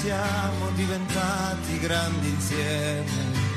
[0.00, 3.48] siamo diventati grandi insieme.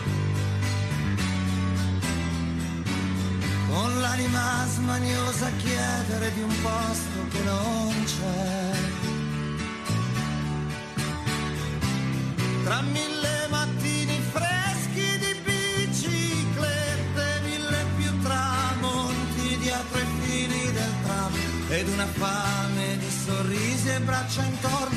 [3.70, 8.72] Con l'anima smaniosa a chiedere di un posto che non c'è.
[12.66, 21.34] Tra mille mattini freschi di biciclette, mille più tramonti dietro i fili del tram
[21.70, 24.93] ed una fame di sorrisi e braccia intorno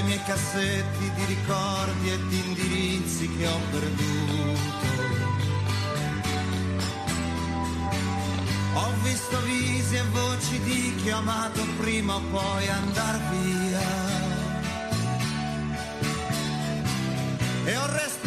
[0.00, 4.88] dei miei cassetti di ricordi e di indirizzi che ho perduto.
[8.74, 13.80] Ho visto visi e voci di chi ho amato prima o poi andar via.
[17.64, 18.19] E ho restato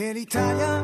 [0.00, 0.79] che l'Italia